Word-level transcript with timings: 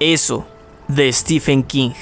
Eso, 0.00 0.48
de 0.88 1.12
Stephen 1.12 1.62
King. 1.62 1.92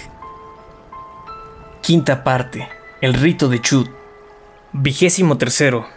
Quinta 1.83 2.23
parte. 2.23 2.69
El 3.01 3.13
rito 3.13 3.49
de 3.49 3.61
Chud. 3.61 3.89
Vigésimo 4.73 5.37
tercero. 5.37 5.89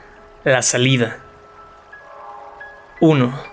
La 0.44 0.64
salida. 0.64 1.20
1. 3.02 3.44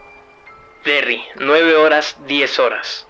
Derry, 0.82 1.22
9 1.36 1.76
horas 1.76 2.16
10 2.26 2.58
horas. 2.58 3.07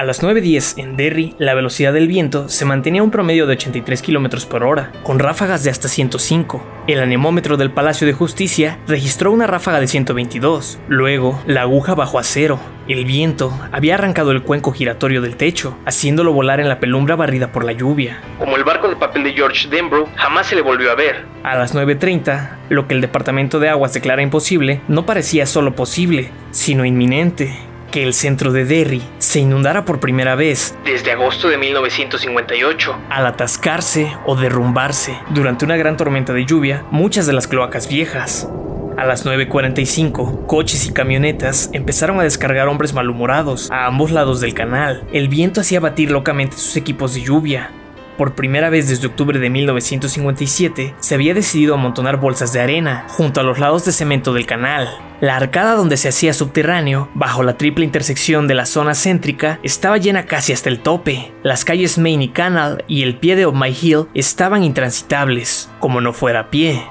A 0.00 0.04
las 0.04 0.22
9.10 0.22 0.82
en 0.82 0.96
Derry, 0.96 1.34
la 1.36 1.52
velocidad 1.52 1.92
del 1.92 2.08
viento 2.08 2.48
se 2.48 2.64
mantenía 2.64 3.02
a 3.02 3.04
un 3.04 3.10
promedio 3.10 3.46
de 3.46 3.52
83 3.52 4.00
km 4.00 4.46
por 4.46 4.64
hora, 4.64 4.92
con 5.02 5.18
ráfagas 5.18 5.62
de 5.62 5.68
hasta 5.68 5.88
105. 5.88 6.64
El 6.86 7.02
anemómetro 7.02 7.58
del 7.58 7.70
Palacio 7.70 8.06
de 8.06 8.14
Justicia 8.14 8.78
registró 8.88 9.30
una 9.30 9.46
ráfaga 9.46 9.78
de 9.78 9.86
122. 9.86 10.78
Luego, 10.88 11.42
la 11.46 11.60
aguja 11.60 11.94
bajó 11.94 12.18
a 12.18 12.22
cero. 12.22 12.58
El 12.88 13.04
viento 13.04 13.52
había 13.72 13.96
arrancado 13.96 14.30
el 14.30 14.42
cuenco 14.42 14.72
giratorio 14.72 15.20
del 15.20 15.36
techo, 15.36 15.76
haciéndolo 15.84 16.32
volar 16.32 16.60
en 16.60 16.70
la 16.70 16.80
penumbra 16.80 17.14
barrida 17.14 17.52
por 17.52 17.64
la 17.64 17.72
lluvia. 17.72 18.22
Como 18.38 18.56
el 18.56 18.64
barco 18.64 18.88
de 18.88 18.96
papel 18.96 19.22
de 19.22 19.34
George 19.34 19.68
Denbrough, 19.68 20.08
jamás 20.16 20.46
se 20.46 20.56
le 20.56 20.62
volvió 20.62 20.90
a 20.92 20.94
ver. 20.94 21.26
A 21.42 21.56
las 21.56 21.74
9.30, 21.74 22.56
lo 22.70 22.88
que 22.88 22.94
el 22.94 23.02
Departamento 23.02 23.60
de 23.60 23.68
Aguas 23.68 23.92
declara 23.92 24.22
imposible 24.22 24.80
no 24.88 25.04
parecía 25.04 25.44
solo 25.44 25.74
posible, 25.74 26.30
sino 26.52 26.86
inminente 26.86 27.69
que 27.90 28.02
el 28.02 28.14
centro 28.14 28.52
de 28.52 28.64
Derry 28.64 29.02
se 29.18 29.40
inundara 29.40 29.84
por 29.84 30.00
primera 30.00 30.34
vez 30.34 30.76
desde 30.84 31.12
agosto 31.12 31.48
de 31.48 31.58
1958. 31.58 32.96
Al 33.10 33.26
atascarse 33.26 34.12
o 34.26 34.36
derrumbarse 34.36 35.18
durante 35.30 35.64
una 35.64 35.76
gran 35.76 35.96
tormenta 35.96 36.32
de 36.32 36.46
lluvia 36.46 36.84
muchas 36.90 37.26
de 37.26 37.32
las 37.32 37.46
cloacas 37.46 37.88
viejas. 37.88 38.48
A 38.96 39.06
las 39.06 39.24
9.45, 39.24 40.46
coches 40.46 40.86
y 40.86 40.92
camionetas 40.92 41.70
empezaron 41.72 42.20
a 42.20 42.24
descargar 42.24 42.68
hombres 42.68 42.92
malhumorados 42.92 43.70
a 43.70 43.86
ambos 43.86 44.10
lados 44.10 44.40
del 44.40 44.52
canal. 44.52 45.04
El 45.12 45.28
viento 45.28 45.62
hacía 45.62 45.80
batir 45.80 46.10
locamente 46.10 46.56
sus 46.56 46.76
equipos 46.76 47.14
de 47.14 47.22
lluvia. 47.22 47.70
Por 48.18 48.34
primera 48.34 48.68
vez 48.68 48.90
desde 48.90 49.06
octubre 49.06 49.38
de 49.38 49.48
1957, 49.48 50.94
se 51.00 51.14
había 51.14 51.32
decidido 51.32 51.72
amontonar 51.72 52.18
bolsas 52.18 52.52
de 52.52 52.60
arena 52.60 53.06
junto 53.08 53.40
a 53.40 53.42
los 53.42 53.58
lados 53.58 53.86
de 53.86 53.92
cemento 53.92 54.34
del 54.34 54.44
canal. 54.44 55.09
La 55.20 55.36
arcada 55.36 55.74
donde 55.74 55.98
se 55.98 56.08
hacía 56.08 56.32
subterráneo, 56.32 57.10
bajo 57.14 57.42
la 57.42 57.58
triple 57.58 57.84
intersección 57.84 58.48
de 58.48 58.54
la 58.54 58.64
zona 58.64 58.94
céntrica, 58.94 59.60
estaba 59.62 59.98
llena 59.98 60.24
casi 60.24 60.54
hasta 60.54 60.70
el 60.70 60.80
tope. 60.80 61.32
Las 61.42 61.66
calles 61.66 61.98
Main 61.98 62.22
y 62.22 62.28
Canal 62.28 62.84
y 62.88 63.02
el 63.02 63.18
pie 63.18 63.36
de 63.36 63.44
Of 63.44 63.54
My 63.54 63.68
Hill 63.68 64.06
estaban 64.14 64.64
intransitables, 64.64 65.68
como 65.78 66.00
no 66.00 66.14
fuera 66.14 66.40
a 66.40 66.50
pie. 66.50 66.82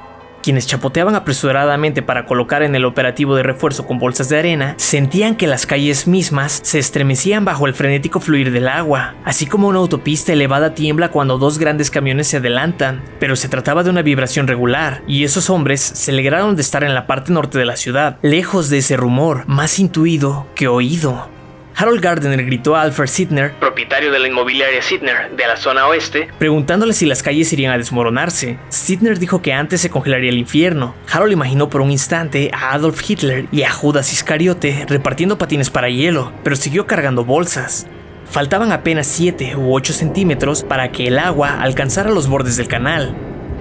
Quienes 0.50 0.66
chapoteaban 0.66 1.14
apresuradamente 1.14 2.02
para 2.02 2.26
colocar 2.26 2.64
en 2.64 2.74
el 2.74 2.86
operativo 2.86 3.36
de 3.36 3.44
refuerzo 3.44 3.86
con 3.86 4.00
bolsas 4.00 4.30
de 4.30 4.40
arena 4.40 4.74
sentían 4.78 5.36
que 5.36 5.46
las 5.46 5.68
calles 5.68 6.08
mismas 6.08 6.60
se 6.64 6.80
estremecían 6.80 7.46
bajo 7.46 7.68
el 7.68 7.76
frenético 7.76 8.20
fluir 8.20 8.52
del 8.52 8.68
agua, 8.68 9.14
así 9.26 9.46
como 9.46 9.68
una 9.68 9.78
autopista 9.78 10.34
elevada 10.34 10.74
tiembla 10.74 11.12
cuando 11.12 11.38
dos 11.38 11.60
grandes 11.60 11.92
camiones 11.92 12.30
se 12.30 12.38
adelantan, 12.38 13.04
pero 13.20 13.36
se 13.36 13.48
trataba 13.48 13.84
de 13.84 13.92
una 13.92 14.02
vibración 14.02 14.48
regular, 14.48 15.04
y 15.06 15.24
esos 15.24 15.52
hombres 15.52 15.82
se 15.82 16.10
alegraron 16.10 16.56
de 16.56 16.64
estar 16.64 16.84
en 16.84 16.96
la 16.96 17.06
parte 17.06 17.32
norte 17.32 17.60
de 17.60 17.66
la 17.66 17.76
ciudad, 17.76 18.18
lejos 18.24 18.72
de 18.72 18.80
ese 18.80 18.98
rumor, 18.98 19.44
más 19.46 19.78
intuido 19.78 20.48
que 20.56 20.68
oído. 20.68 21.30
Harold 21.82 22.02
Gardner 22.02 22.44
gritó 22.44 22.76
a 22.76 22.82
Alfred 22.82 23.08
Sidner, 23.08 23.54
propietario 23.54 24.12
de 24.12 24.20
la 24.20 24.28
inmobiliaria 24.28 24.82
Sidner 24.82 25.34
de 25.34 25.48
la 25.48 25.56
zona 25.56 25.88
oeste, 25.88 26.28
preguntándole 26.38 26.92
si 26.92 27.06
las 27.06 27.24
calles 27.24 27.54
irían 27.54 27.72
a 27.72 27.78
desmoronarse. 27.78 28.60
Sidner 28.68 29.18
dijo 29.18 29.42
que 29.42 29.54
antes 29.54 29.80
se 29.80 29.90
congelaría 29.90 30.30
el 30.30 30.38
infierno. 30.38 30.94
Harold 31.10 31.32
imaginó 31.32 31.70
por 31.70 31.80
un 31.80 31.90
instante 31.90 32.52
a 32.54 32.74
Adolf 32.74 33.02
Hitler 33.10 33.46
y 33.54 33.64
a 33.64 33.72
Judas 33.72 34.12
Iscariote 34.12 34.88
repartiendo 34.90 35.38
patines 35.38 35.70
para 35.70 35.88
hielo, 35.88 36.34
pero 36.44 36.58
siguió 36.58 36.86
cargando 36.86 37.24
bolsas. 37.24 37.88
Faltaban 38.30 38.74
apenas 38.74 39.08
7 39.08 39.56
u 39.56 39.74
8 39.74 39.94
centímetros 39.94 40.64
para 40.64 40.92
que 40.92 41.08
el 41.08 41.18
agua 41.18 41.62
alcanzara 41.62 42.12
los 42.12 42.28
bordes 42.28 42.58
del 42.58 42.68
canal. 42.68 43.16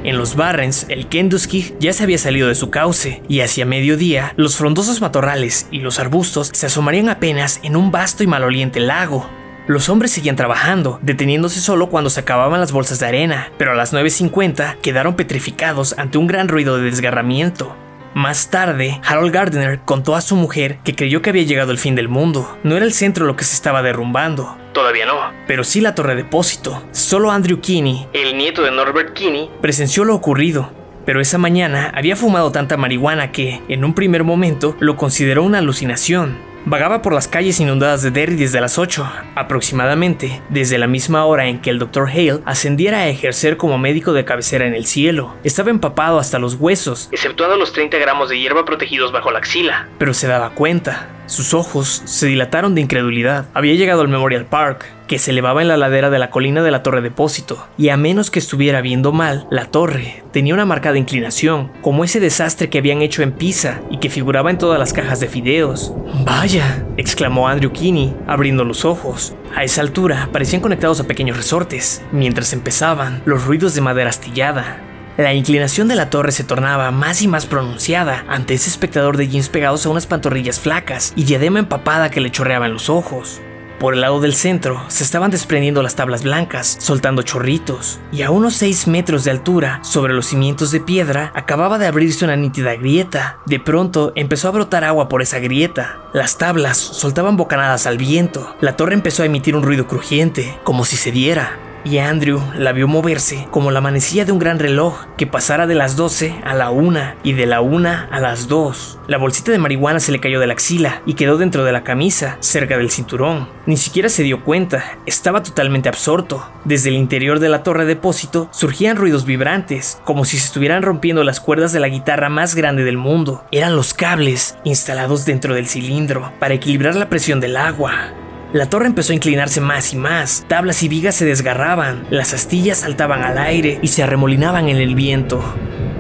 En 0.05 0.17
los 0.17 0.37
Barrens, 0.37 0.87
el 0.89 1.09
Kentucky 1.09 1.75
ya 1.81 1.93
se 1.93 2.05
había 2.05 2.19
salido 2.19 2.49
de 2.49 2.55
su 2.55 2.71
cauce, 2.71 3.21
y 3.29 3.41
hacia 3.41 3.67
mediodía, 3.67 4.33
los 4.37 4.57
frondosos 4.57 5.01
matorrales 5.01 5.67
y 5.73 5.81
los 5.81 5.99
arbustos 5.99 6.51
se 6.53 6.67
asomarían 6.67 7.09
apenas 7.09 7.59
en 7.65 7.75
un 7.75 7.91
vasto 7.91 8.23
y 8.23 8.29
maloliente 8.29 8.79
lago. 8.79 9.29
Los 9.67 9.89
hombres 9.89 10.13
seguían 10.13 10.37
trabajando, 10.37 10.99
deteniéndose 11.03 11.61
solo 11.61 11.91
cuando 11.91 12.11
se 12.11 12.21
acababan 12.21 12.61
las 12.61 12.73
bolsas 12.73 13.01
de 13.01 13.07
arena, 13.07 13.53
pero 13.59 13.73
a 13.73 13.75
las 13.75 13.93
9.50 13.93 14.77
quedaron 14.81 15.15
petrificados 15.15 15.99
ante 15.99 16.17
un 16.17 16.27
gran 16.29 16.49
ruido 16.49 16.77
de 16.77 16.85
desgarramiento. 16.85 17.77
Más 18.15 18.51
tarde, 18.51 19.01
Harold 19.05 19.33
Gardner 19.33 19.81
contó 19.85 20.17
a 20.17 20.21
su 20.21 20.35
mujer 20.35 20.79
que 20.83 20.95
creyó 20.95 21.23
que 21.23 21.31
había 21.31 21.43
llegado 21.45 21.73
el 21.73 21.79
fin 21.79 21.95
del 21.95 22.09
mundo. 22.09 22.59
No 22.63 22.77
era 22.77 22.85
el 22.85 22.93
centro 22.93 23.27
lo 23.27 23.37
que 23.37 23.45
se 23.45 23.55
estaba 23.55 23.83
derrumbando. 23.83 24.57
Todavía 24.73 25.07
no. 25.07 25.15
Pero 25.47 25.65
sí 25.65 25.81
la 25.81 25.95
torre 25.95 26.17
depósito. 26.17 26.83
Solo 26.93 27.31
Andrew 27.31 27.61
Kinney, 27.61 28.09
el 28.13 28.37
nieto 28.37 28.63
de 28.63 28.71
Norbert 28.71 29.13
Kinney, 29.13 29.51
presenció 29.61 30.05
lo 30.05 30.15
ocurrido. 30.15 30.71
Pero 31.05 31.21
esa 31.21 31.39
mañana 31.39 31.91
había 31.95 32.17
fumado 32.17 32.53
tanta 32.53 32.77
marihuana 32.77 33.33
que, 33.33 33.63
en 33.69 33.85
un 33.85 33.95
primer 33.95 34.25
momento, 34.25 34.77
lo 34.79 34.97
consideró 34.97 35.43
una 35.43 35.59
alucinación. 35.59 36.48
Vagaba 36.71 37.01
por 37.01 37.15
las 37.15 37.29
calles 37.29 37.61
inundadas 37.61 38.03
de 38.03 38.11
Derry 38.11 38.37
desde 38.37 38.61
las 38.61 38.79
8, 38.79 39.11
aproximadamente, 39.37 40.43
desde 40.51 40.77
la 40.77 40.87
misma 40.87 41.25
hora 41.25 41.47
en 41.47 41.63
que 41.63 41.71
el 41.71 41.79
Dr. 41.79 42.11
Hale 42.11 42.41
ascendiera 42.45 42.99
a 42.99 43.09
ejercer 43.09 43.57
como 43.57 43.79
médico 43.79 44.13
de 44.13 44.27
cabecera 44.27 44.67
en 44.67 44.75
el 44.75 44.85
cielo. 44.85 45.35
Estaba 45.45 45.71
empapado 45.71 46.19
hasta 46.19 46.39
los 46.39 46.57
huesos, 46.57 47.09
exceptuando 47.11 47.57
los 47.57 47.73
30 47.73 47.97
gramos 47.97 48.29
de 48.29 48.39
hierba 48.39 48.67
protegidos 48.67 49.13
bajo 49.13 49.31
la 49.31 49.39
axila. 49.39 49.89
Pero 49.99 50.13
se 50.13 50.27
daba 50.27 50.51
cuenta. 50.51 51.09
Sus 51.29 51.53
ojos 51.53 52.03
se 52.07 52.27
dilataron 52.27 52.75
de 52.75 52.81
incredulidad. 52.81 53.45
Había 53.53 53.75
llegado 53.75 54.01
al 54.01 54.09
Memorial 54.09 54.47
Park, 54.47 54.87
que 55.07 55.19
se 55.19 55.31
elevaba 55.31 55.61
en 55.61 55.69
la 55.69 55.77
ladera 55.77 56.09
de 56.09 56.19
la 56.19 56.31
colina 56.31 56.63
de 56.63 56.71
la 56.71 56.83
Torre 56.83 57.03
Depósito, 57.03 57.69
y 57.77 57.91
a 57.91 57.99
menos 57.99 58.31
que 58.31 58.39
estuviera 58.39 58.81
viendo 58.81 59.13
mal, 59.13 59.47
la 59.51 59.67
torre 59.67 60.23
tenía 60.33 60.55
una 60.55 60.65
marcada 60.65 60.97
inclinación, 60.97 61.71
como 61.83 62.03
ese 62.03 62.19
desastre 62.19 62.71
que 62.71 62.79
habían 62.79 63.03
hecho 63.03 63.23
en 63.23 63.33
Pisa 63.33 63.83
y 63.91 63.99
que 63.99 64.09
figuraba 64.09 64.51
en 64.51 64.57
todas 64.57 64.79
las 64.79 64.95
cajas 64.95 65.21
de 65.21 65.29
fideos. 65.29 65.93
Vaya, 66.25 66.87
exclamó 66.97 67.47
Andrew 67.47 67.73
Kinney, 67.73 68.17
abriendo 68.27 68.65
los 68.65 68.87
ojos. 68.87 69.35
A 69.55 69.65
esa 69.65 69.83
altura 69.83 70.31
parecían 70.33 70.63
conectados 70.63 70.99
a 71.01 71.07
pequeños 71.07 71.37
resortes, 71.37 72.03
mientras 72.11 72.55
empezaban 72.55 73.21
los 73.27 73.45
ruidos 73.45 73.75
de 73.75 73.83
madera 73.83 74.09
astillada. 74.09 74.88
La 75.19 75.35
inclinación 75.35 75.89
de 75.89 75.97
la 75.97 76.11
torre 76.11 76.31
se 76.31 76.45
tornaba 76.45 76.93
más 76.93 77.23
y 77.23 77.27
más 77.27 77.45
pronunciada 77.45 78.25
ante 78.29 78.55
ese 78.55 78.71
espectador 78.71 79.17
de 79.17 79.27
jeans 79.27 79.49
pegados 79.49 79.85
a 79.85 79.89
unas 79.89 80.07
pantorrillas 80.07 80.61
flacas 80.61 81.13
y 81.17 81.25
diadema 81.25 81.59
empapada 81.59 82.09
que 82.09 82.21
le 82.21 82.31
chorreaba 82.31 82.67
en 82.67 82.75
los 82.75 82.89
ojos. 82.89 83.41
Por 83.81 83.95
el 83.95 84.01
lado 84.01 84.21
del 84.21 84.33
centro 84.33 84.81
se 84.87 85.03
estaban 85.03 85.33
desprendiendo 85.33 85.83
las 85.83 85.97
tablas 85.97 86.23
blancas, 86.23 86.77
soltando 86.79 87.23
chorritos, 87.23 87.99
y 88.13 88.23
a 88.23 88.31
unos 88.31 88.55
6 88.55 88.87
metros 88.87 89.25
de 89.25 89.33
altura, 89.33 89.81
sobre 89.83 90.15
los 90.15 90.27
cimientos 90.27 90.71
de 90.71 90.81
piedra, 90.81 91.33
acababa 91.35 91.79
de 91.79 91.89
abrirse 91.89 92.25
una 92.25 92.37
nítida 92.37 92.77
grieta. 92.77 93.39
De 93.45 93.59
pronto 93.59 94.13
empezó 94.15 94.47
a 94.47 94.53
brotar 94.53 94.85
agua 94.85 95.09
por 95.09 95.21
esa 95.21 95.41
grieta. 95.41 95.99
Las 96.13 96.39
tablas 96.39 96.77
soltaban 96.79 97.37
bocanadas 97.37 97.89
al 97.89 97.99
viento. 97.99 98.55
La 98.61 98.77
torre 98.77 98.95
empezó 98.95 99.25
a 99.25 99.27
emitir 99.27 99.57
un 99.57 99.65
ruido 99.65 99.89
crujiente, 99.89 100.57
como 100.63 100.85
si 100.85 100.95
se 100.95 101.11
diera 101.11 101.59
y 101.85 101.99
Andrew 101.99 102.41
la 102.57 102.73
vio 102.73 102.89
moverse 102.89 103.47
como 103.51 103.71
la 103.71 103.81
manecilla 103.81 104.25
de 104.25 104.33
un 104.33 104.39
gran 104.39 104.59
reloj 104.59 105.07
que 105.17 105.27
pasara 105.27 105.67
de 105.67 105.75
las 105.75 105.97
12 105.97 106.37
a 106.45 106.55
la 106.55 106.71
1 106.71 107.01
y 107.23 107.33
de 107.33 107.47
la 107.47 107.61
1 107.61 107.89
a 108.11 108.21
las 108.21 108.49
2. 108.49 109.01
La 109.07 109.19
bolsita 109.19 109.53
de 109.53 109.59
marihuana 109.59 110.01
se 110.01 110.13
le 110.13 110.21
cayó 110.21 110.41
de 110.41 110.47
la 110.47 110.53
axila 110.53 111.03
y 111.07 111.15
quedó 111.15 111.39
dentro 111.39 111.65
de 111.65 111.73
la 111.73 111.85
camisa, 111.85 112.37
cerca 112.41 112.77
del 112.77 112.91
cinturón. 112.91 113.49
Ni 113.67 113.77
siquiera 113.77 114.09
se 114.09 114.23
dio 114.23 114.45
cuenta, 114.45 114.99
estaba 115.07 115.43
totalmente 115.43 115.89
absorto. 115.89 116.49
Desde 116.65 116.91
el 116.91 116.97
interior 116.97 117.41
de 117.41 117.49
la 117.49 117.63
torre 117.63 117.85
de 117.85 117.95
depósito 117.95 118.49
surgían 118.53 118.97
ruidos 118.97 119.25
vibrantes, 119.25 120.01
como 120.05 120.25
si 120.25 120.39
se 120.39 120.47
estuvieran 120.47 120.83
rompiendo 120.83 121.25
las 121.25 121.41
cuerdas 121.41 121.73
de 121.73 121.81
la 121.81 121.89
guitarra 121.89 122.29
más 122.29 122.55
grande 122.55 122.85
del 122.85 122.97
mundo. 122.97 123.45
Eran 123.51 123.77
los 123.77 123.95
cables 123.95 124.57
instalados 124.65 125.25
dentro 125.25 125.55
del 125.55 125.67
cilindro 125.67 126.33
para 126.39 126.55
equilibrar 126.55 126.95
la 126.95 127.09
presión 127.09 127.41
del 127.41 127.57
agua. 127.57 128.13
La 128.55 128.71
torre 128.71 128.87
empezó 128.87 129.13
a 129.13 129.15
inclinarse 129.15 129.61
más 129.61 129.93
y 129.93 129.97
más, 129.97 130.47
tablas 130.49 130.83
y 130.83 130.89
vigas 130.89 131.15
se 131.15 131.27
desgarraban, 131.27 132.07
las 132.09 132.33
astillas 132.33 132.79
saltaban 132.79 133.23
al 133.23 133.37
aire 133.37 133.79
y 133.83 133.89
se 133.89 134.03
arremolinaban 134.03 134.71
en 134.71 134.79
el 134.79 134.95
viento. 134.95 135.43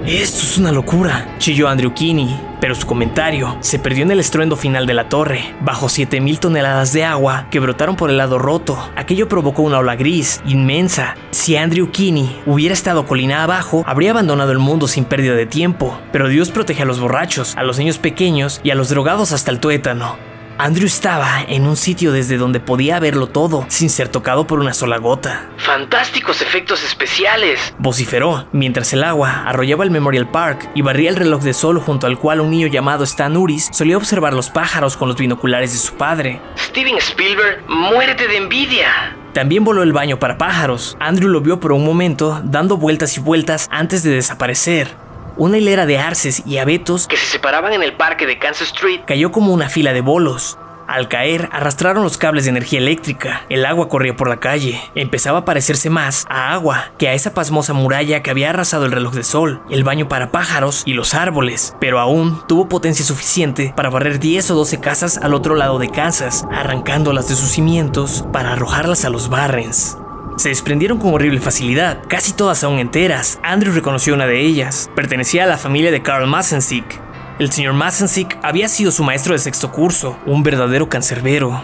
Esto 0.06 0.38
es 0.38 0.56
una 0.56 0.72
locura, 0.72 1.36
chilló 1.36 1.68
Andrew 1.68 1.92
Kinney, 1.92 2.40
pero 2.58 2.74
su 2.74 2.86
comentario 2.86 3.58
se 3.60 3.78
perdió 3.78 4.04
en 4.04 4.12
el 4.12 4.20
estruendo 4.20 4.56
final 4.56 4.86
de 4.86 4.94
la 4.94 5.10
torre. 5.10 5.54
Bajo 5.60 5.90
7000 5.90 6.40
toneladas 6.40 6.94
de 6.94 7.04
agua 7.04 7.48
que 7.50 7.60
brotaron 7.60 7.96
por 7.96 8.08
el 8.08 8.16
lado 8.16 8.38
roto, 8.38 8.78
aquello 8.96 9.28
provocó 9.28 9.60
una 9.60 9.76
ola 9.76 9.96
gris, 9.96 10.40
inmensa. 10.46 11.16
Si 11.30 11.54
Andrew 11.54 11.90
Kinney 11.90 12.40
hubiera 12.46 12.72
estado 12.72 13.04
colina 13.04 13.42
abajo, 13.42 13.84
habría 13.86 14.12
abandonado 14.12 14.52
el 14.52 14.58
mundo 14.58 14.88
sin 14.88 15.04
pérdida 15.04 15.34
de 15.34 15.44
tiempo. 15.44 16.00
Pero 16.12 16.28
Dios 16.28 16.50
protege 16.50 16.84
a 16.84 16.86
los 16.86 16.98
borrachos, 16.98 17.54
a 17.58 17.62
los 17.62 17.76
niños 17.78 17.98
pequeños 17.98 18.62
y 18.64 18.70
a 18.70 18.74
los 18.74 18.88
drogados 18.88 19.32
hasta 19.32 19.50
el 19.50 19.60
tuétano. 19.60 20.16
Andrew 20.60 20.86
estaba 20.86 21.42
en 21.46 21.68
un 21.68 21.76
sitio 21.76 22.10
desde 22.10 22.36
donde 22.36 22.58
podía 22.58 22.98
verlo 22.98 23.28
todo, 23.28 23.64
sin 23.68 23.88
ser 23.88 24.08
tocado 24.08 24.48
por 24.48 24.58
una 24.58 24.74
sola 24.74 24.98
gota. 24.98 25.48
¡Fantásticos 25.56 26.42
efectos 26.42 26.82
especiales! 26.82 27.72
Vociferó 27.78 28.48
mientras 28.50 28.92
el 28.92 29.04
agua 29.04 29.44
arrollaba 29.46 29.84
el 29.84 29.92
Memorial 29.92 30.28
Park 30.28 30.68
y 30.74 30.82
barría 30.82 31.10
el 31.10 31.16
reloj 31.16 31.42
de 31.44 31.54
sol 31.54 31.78
junto 31.78 32.08
al 32.08 32.18
cual 32.18 32.40
un 32.40 32.50
niño 32.50 32.66
llamado 32.66 33.04
Stan 33.04 33.36
Uris 33.36 33.68
solía 33.72 33.96
observar 33.96 34.34
los 34.34 34.50
pájaros 34.50 34.96
con 34.96 35.06
los 35.06 35.16
binoculares 35.16 35.72
de 35.72 35.78
su 35.78 35.94
padre. 35.94 36.40
Steven 36.58 36.98
Spielberg, 36.98 37.62
muérete 37.68 38.26
de 38.26 38.38
envidia. 38.38 39.16
También 39.34 39.62
voló 39.62 39.84
el 39.84 39.92
baño 39.92 40.18
para 40.18 40.38
pájaros. 40.38 40.96
Andrew 40.98 41.28
lo 41.28 41.40
vio 41.40 41.60
por 41.60 41.70
un 41.70 41.84
momento, 41.84 42.40
dando 42.42 42.76
vueltas 42.78 43.16
y 43.16 43.20
vueltas 43.20 43.68
antes 43.70 44.02
de 44.02 44.10
desaparecer. 44.10 44.88
Una 45.38 45.56
hilera 45.58 45.86
de 45.86 45.98
arces 45.98 46.42
y 46.44 46.58
abetos 46.58 47.06
Que 47.06 47.16
se 47.16 47.26
separaban 47.26 47.72
en 47.72 47.84
el 47.84 47.92
parque 47.92 48.26
de 48.26 48.40
Kansas 48.40 48.68
Street. 48.68 49.02
cayó 49.06 49.30
como 49.30 49.52
una 49.52 49.68
fila 49.68 49.92
de 49.92 50.00
bolos. 50.00 50.58
Al 50.88 51.06
caer, 51.06 51.48
arrastraron 51.52 52.02
los 52.02 52.18
cables 52.18 52.44
de 52.44 52.50
energía 52.50 52.80
eléctrica. 52.80 53.42
El 53.48 53.64
agua 53.64 53.88
corría 53.88 54.16
por 54.16 54.28
la 54.28 54.40
calle. 54.40 54.80
Empezaba 54.96 55.40
a 55.40 55.44
parecerse 55.44 55.90
más 55.90 56.26
a 56.28 56.52
agua 56.52 56.86
que 56.98 57.08
a 57.08 57.12
esa 57.12 57.34
pasmosa 57.34 57.72
muralla 57.72 58.22
que 58.22 58.30
había 58.30 58.50
arrasado 58.50 58.86
el 58.86 58.92
reloj 58.92 59.14
de 59.14 59.22
sol, 59.22 59.62
el 59.70 59.84
baño 59.84 60.08
para 60.08 60.32
pájaros 60.32 60.82
y 60.86 60.94
los 60.94 61.14
árboles. 61.14 61.76
Pero 61.78 62.00
aún 62.00 62.42
tuvo 62.48 62.68
potencia 62.68 63.04
suficiente 63.04 63.72
para 63.76 63.90
barrer 63.90 64.18
10 64.18 64.50
o 64.50 64.54
12 64.56 64.80
casas 64.80 65.18
al 65.18 65.34
otro 65.34 65.54
lado 65.54 65.78
de 65.78 65.90
Kansas, 65.90 66.46
arrancándolas 66.50 67.28
de 67.28 67.36
sus 67.36 67.50
cimientos 67.50 68.24
para 68.32 68.54
arrojarlas 68.54 69.04
a 69.04 69.10
los 69.10 69.28
Barrens. 69.28 69.98
Se 70.36 70.50
desprendieron 70.50 70.98
con 70.98 71.14
horrible 71.14 71.40
facilidad, 71.40 72.02
casi 72.08 72.32
todas 72.32 72.62
aún 72.62 72.78
enteras. 72.78 73.40
Andrew 73.42 73.72
reconoció 73.72 74.14
una 74.14 74.26
de 74.26 74.40
ellas. 74.40 74.90
Pertenecía 74.94 75.44
a 75.44 75.46
la 75.48 75.58
familia 75.58 75.90
de 75.90 76.02
Carl 76.02 76.26
Massensick. 76.26 77.00
El 77.38 77.52
señor 77.52 77.74
Massensick 77.74 78.38
había 78.42 78.68
sido 78.68 78.90
su 78.90 79.04
maestro 79.04 79.32
de 79.32 79.38
sexto 79.38 79.70
curso, 79.70 80.18
un 80.26 80.42
verdadero 80.42 80.88
cancerbero. 80.88 81.62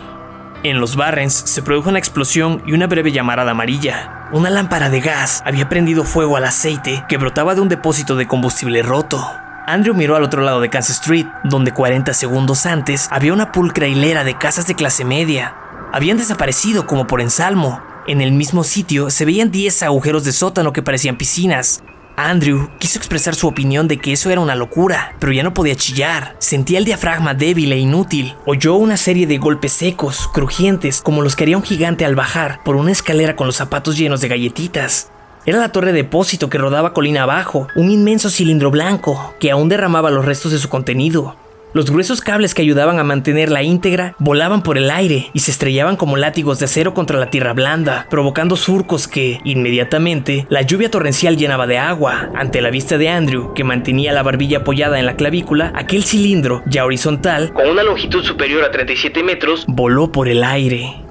En 0.62 0.80
los 0.80 0.96
Barrens 0.96 1.34
se 1.34 1.62
produjo 1.62 1.90
una 1.90 1.98
explosión 1.98 2.62
y 2.66 2.72
una 2.72 2.86
breve 2.86 3.12
llamarada 3.12 3.50
amarilla. 3.50 4.28
Una 4.32 4.50
lámpara 4.50 4.88
de 4.88 5.00
gas 5.00 5.42
había 5.44 5.68
prendido 5.68 6.04
fuego 6.04 6.36
al 6.36 6.44
aceite 6.44 7.04
que 7.08 7.18
brotaba 7.18 7.54
de 7.54 7.60
un 7.60 7.68
depósito 7.68 8.16
de 8.16 8.26
combustible 8.26 8.82
roto. 8.82 9.22
Andrew 9.66 9.94
miró 9.94 10.16
al 10.16 10.22
otro 10.22 10.42
lado 10.42 10.60
de 10.60 10.70
Kansas 10.70 10.96
Street, 10.96 11.26
donde 11.42 11.72
40 11.72 12.12
segundos 12.14 12.66
antes 12.66 13.08
había 13.10 13.32
una 13.32 13.52
pulcra 13.52 13.86
hilera 13.86 14.24
de 14.24 14.36
casas 14.36 14.66
de 14.66 14.74
clase 14.74 15.04
media. 15.04 15.54
Habían 15.92 16.16
desaparecido 16.16 16.86
como 16.86 17.06
por 17.06 17.20
ensalmo. 17.20 17.82
En 18.06 18.20
el 18.20 18.32
mismo 18.32 18.64
sitio 18.64 19.08
se 19.08 19.24
veían 19.24 19.50
10 19.50 19.84
agujeros 19.84 20.24
de 20.24 20.32
sótano 20.32 20.74
que 20.74 20.82
parecían 20.82 21.16
piscinas. 21.16 21.82
Andrew 22.16 22.68
quiso 22.78 22.98
expresar 22.98 23.34
su 23.34 23.48
opinión 23.48 23.88
de 23.88 23.96
que 23.96 24.12
eso 24.12 24.30
era 24.30 24.42
una 24.42 24.54
locura, 24.54 25.16
pero 25.18 25.32
ya 25.32 25.42
no 25.42 25.54
podía 25.54 25.74
chillar. 25.74 26.36
Sentía 26.38 26.78
el 26.78 26.84
diafragma 26.84 27.32
débil 27.32 27.72
e 27.72 27.78
inútil. 27.78 28.34
Oyó 28.44 28.74
una 28.74 28.98
serie 28.98 29.26
de 29.26 29.38
golpes 29.38 29.72
secos, 29.72 30.28
crujientes, 30.34 31.00
como 31.00 31.22
los 31.22 31.34
que 31.34 31.44
haría 31.44 31.56
un 31.56 31.62
gigante 31.62 32.04
al 32.04 32.14
bajar 32.14 32.62
por 32.62 32.76
una 32.76 32.92
escalera 32.92 33.36
con 33.36 33.46
los 33.46 33.56
zapatos 33.56 33.96
llenos 33.96 34.20
de 34.20 34.28
galletitas. 34.28 35.10
Era 35.46 35.58
la 35.58 35.72
torre 35.72 35.92
de 35.92 36.02
depósito 36.02 36.50
que 36.50 36.58
rodaba 36.58 36.92
colina 36.92 37.22
abajo, 37.22 37.68
un 37.74 37.90
inmenso 37.90 38.28
cilindro 38.28 38.70
blanco 38.70 39.34
que 39.40 39.50
aún 39.50 39.70
derramaba 39.70 40.10
los 40.10 40.26
restos 40.26 40.52
de 40.52 40.58
su 40.58 40.68
contenido. 40.68 41.36
Los 41.74 41.90
gruesos 41.90 42.20
cables 42.20 42.54
que 42.54 42.62
ayudaban 42.62 43.00
a 43.00 43.02
mantenerla 43.02 43.64
íntegra 43.64 44.14
volaban 44.20 44.62
por 44.62 44.78
el 44.78 44.92
aire 44.92 45.30
y 45.34 45.40
se 45.40 45.50
estrellaban 45.50 45.96
como 45.96 46.16
látigos 46.16 46.60
de 46.60 46.66
acero 46.66 46.94
contra 46.94 47.18
la 47.18 47.30
tierra 47.30 47.52
blanda, 47.52 48.06
provocando 48.08 48.54
surcos 48.54 49.08
que, 49.08 49.40
inmediatamente, 49.42 50.46
la 50.50 50.62
lluvia 50.62 50.88
torrencial 50.88 51.36
llenaba 51.36 51.66
de 51.66 51.78
agua. 51.78 52.30
Ante 52.36 52.60
la 52.60 52.70
vista 52.70 52.96
de 52.96 53.08
Andrew, 53.08 53.54
que 53.54 53.64
mantenía 53.64 54.12
la 54.12 54.22
barbilla 54.22 54.58
apoyada 54.58 55.00
en 55.00 55.06
la 55.06 55.16
clavícula, 55.16 55.72
aquel 55.74 56.04
cilindro, 56.04 56.62
ya 56.66 56.84
horizontal, 56.84 57.52
Con 57.52 57.68
una 57.68 57.82
longitud 57.82 58.22
superior 58.22 58.62
a 58.62 58.70
37 58.70 59.24
metros, 59.24 59.64
voló 59.66 60.12
por 60.12 60.28
el 60.28 60.44
aire. 60.44 61.03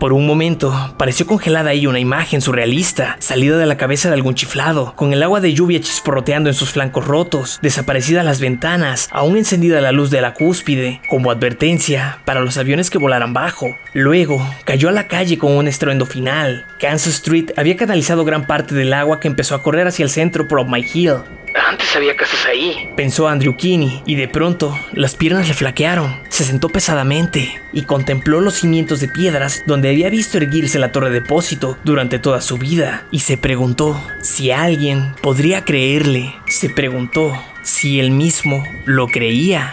Por 0.00 0.14
un 0.14 0.26
momento, 0.26 0.94
pareció 0.96 1.26
congelada 1.26 1.70
ahí 1.70 1.86
una 1.86 1.98
imagen 1.98 2.40
surrealista, 2.40 3.16
salida 3.18 3.58
de 3.58 3.66
la 3.66 3.76
cabeza 3.76 4.08
de 4.08 4.14
algún 4.14 4.34
chiflado, 4.34 4.94
con 4.96 5.12
el 5.12 5.22
agua 5.22 5.42
de 5.42 5.52
lluvia 5.52 5.78
chisporroteando 5.78 6.48
en 6.48 6.54
sus 6.54 6.70
flancos 6.70 7.06
rotos, 7.06 7.58
desaparecidas 7.60 8.24
las 8.24 8.40
ventanas, 8.40 9.10
aún 9.12 9.36
encendida 9.36 9.82
la 9.82 9.92
luz 9.92 10.10
de 10.10 10.22
la 10.22 10.32
cúspide, 10.32 11.02
como 11.10 11.30
advertencia 11.30 12.20
para 12.24 12.40
los 12.40 12.56
aviones 12.56 12.88
que 12.88 12.96
volaran 12.96 13.34
bajo. 13.34 13.76
Luego, 13.92 14.42
cayó 14.64 14.88
a 14.88 14.92
la 14.92 15.06
calle 15.06 15.36
con 15.36 15.52
un 15.52 15.68
estruendo 15.68 16.06
final. 16.06 16.64
Kansas 16.78 17.16
Street 17.16 17.50
había 17.58 17.76
canalizado 17.76 18.24
gran 18.24 18.46
parte 18.46 18.74
del 18.74 18.94
agua 18.94 19.20
que 19.20 19.28
empezó 19.28 19.54
a 19.54 19.62
correr 19.62 19.86
hacia 19.86 20.04
el 20.04 20.08
centro 20.08 20.48
por 20.48 20.60
Up 20.60 20.70
My 20.70 20.82
Hill. 20.82 21.16
Antes 21.54 21.94
había 21.96 22.16
casas 22.16 22.46
ahí. 22.46 22.90
Pensó 22.96 23.28
Andrew 23.28 23.56
Kinney, 23.56 24.02
y 24.06 24.14
de 24.14 24.28
pronto 24.28 24.78
las 24.92 25.14
piernas 25.14 25.48
le 25.48 25.54
flaquearon. 25.54 26.20
Se 26.28 26.44
sentó 26.44 26.68
pesadamente 26.68 27.60
y 27.72 27.82
contempló 27.82 28.40
los 28.40 28.54
cimientos 28.54 29.00
de 29.00 29.08
piedras 29.08 29.62
donde 29.66 29.90
había 29.90 30.10
visto 30.10 30.38
erguirse 30.38 30.78
la 30.78 30.92
torre 30.92 31.10
de 31.10 31.20
depósito 31.20 31.78
durante 31.84 32.18
toda 32.18 32.40
su 32.40 32.58
vida. 32.58 33.04
Y 33.10 33.20
se 33.20 33.36
preguntó 33.36 34.02
si 34.20 34.50
alguien 34.50 35.14
podría 35.22 35.64
creerle. 35.64 36.34
Se 36.46 36.70
preguntó 36.70 37.32
si 37.62 38.00
él 38.00 38.10
mismo 38.10 38.64
lo 38.84 39.06
creía. 39.06 39.72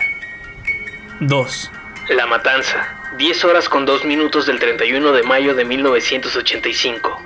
2. 1.19 1.71
La 2.09 2.25
Matanza. 2.27 2.93
10 3.17 3.45
horas 3.45 3.67
con 3.67 3.85
2 3.85 4.05
minutos 4.05 4.45
del 4.45 4.59
31 4.59 5.11
de 5.11 5.23
mayo 5.23 5.55
de 5.55 5.65
1985. 5.65 7.21